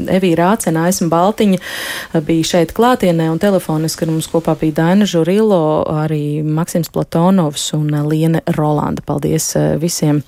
Evīra 0.10 0.52
Ācena, 0.56 0.88
Aisma 0.90 1.10
Baltiņa 1.14 2.22
bija 2.26 2.50
šeit 2.54 2.74
klātienē 2.76 3.30
un 3.32 3.40
telefoniski 3.42 4.06
ar 4.06 4.14
mums 4.14 4.30
kopā 4.32 4.58
bija 4.60 4.80
Daina 4.82 5.08
Žurilo, 5.10 5.62
arī 6.04 6.42
Maksims 6.44 6.92
Platonovs 6.94 7.70
un 7.78 7.94
Liene 8.10 8.44
Rolanda. 8.58 9.04
Paldies 9.06 9.52
visiem 9.80 10.24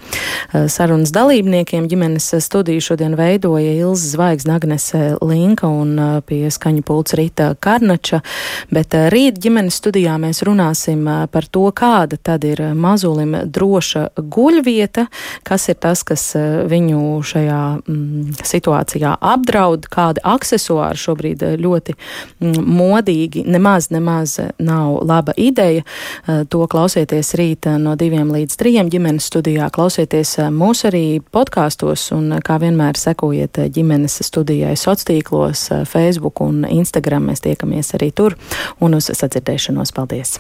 sarunas 0.52 1.12
dalībniekiem. 1.16 1.90
Ģimenes 1.92 2.30
studiju 2.46 2.84
šodien 2.92 3.01
šodien 3.02 3.16
veidoja 3.16 3.74
Ilza 3.74 4.08
Zvaigzne, 4.08 4.54
Agnese 4.56 5.16
Linka 5.22 5.66
un 5.68 5.96
pie 6.28 6.52
skaņu 6.54 6.84
pults 6.86 7.16
Rīta 7.18 7.56
Karnača, 7.58 8.20
bet 8.70 8.94
rīt 9.10 9.40
ģimenes 9.42 9.80
studijā 9.82 10.20
mēs 10.22 10.44
runāsim 10.46 11.02
par 11.34 11.48
to, 11.50 11.64
kāda 11.74 12.20
tad 12.22 12.46
ir 12.46 12.62
mazulim 12.78 13.34
droša 13.50 14.12
guļvieta, 14.18 15.08
kas 15.42 15.66
ir 15.74 15.80
tas, 15.82 16.04
kas 16.06 16.28
viņu 16.70 17.24
šajā 17.26 17.62
mm, 17.82 18.36
situācijā 18.46 19.16
apdraud, 19.18 19.90
kādi 19.90 20.22
aksesuāri 20.22 21.02
šobrīd 21.02 21.48
ļoti 21.58 21.98
mm, 21.98 22.62
modīgi, 22.62 23.48
nemaz, 23.50 23.90
nemaz 23.90 24.38
nav 24.60 25.00
laba 25.02 25.34
ideja. 25.38 25.82
To 26.54 26.68
klausieties 26.70 27.34
rīt 27.40 27.66
no 27.82 27.98
diviem 27.98 28.30
līdz 28.30 28.62
trījiem 28.62 28.94
ģimenes 28.94 29.32
studijā, 29.34 29.72
klausieties 29.74 30.38
mūs 30.54 30.86
arī 30.92 31.06
podkāstos 31.34 32.12
un 32.14 32.38
kā 32.46 32.62
vienmēr 32.62 32.91
vienmēr 32.92 33.00
sekojiet 33.00 33.58
eh, 33.58 33.70
ģimenes 33.70 34.22
studijai 34.24 34.76
sociālos 34.76 35.06
tīklos, 35.08 35.72
eh, 35.72 35.86
Facebook 35.86 36.42
un 36.42 36.66
Instagram. 36.66 37.30
Mēs 37.30 37.42
tiekamies 37.42 37.96
arī 37.96 38.12
tur 38.14 38.36
un 38.82 38.94
uz 38.94 39.10
sadzirdēšanos. 39.10 39.94
Paldies! 39.94 40.40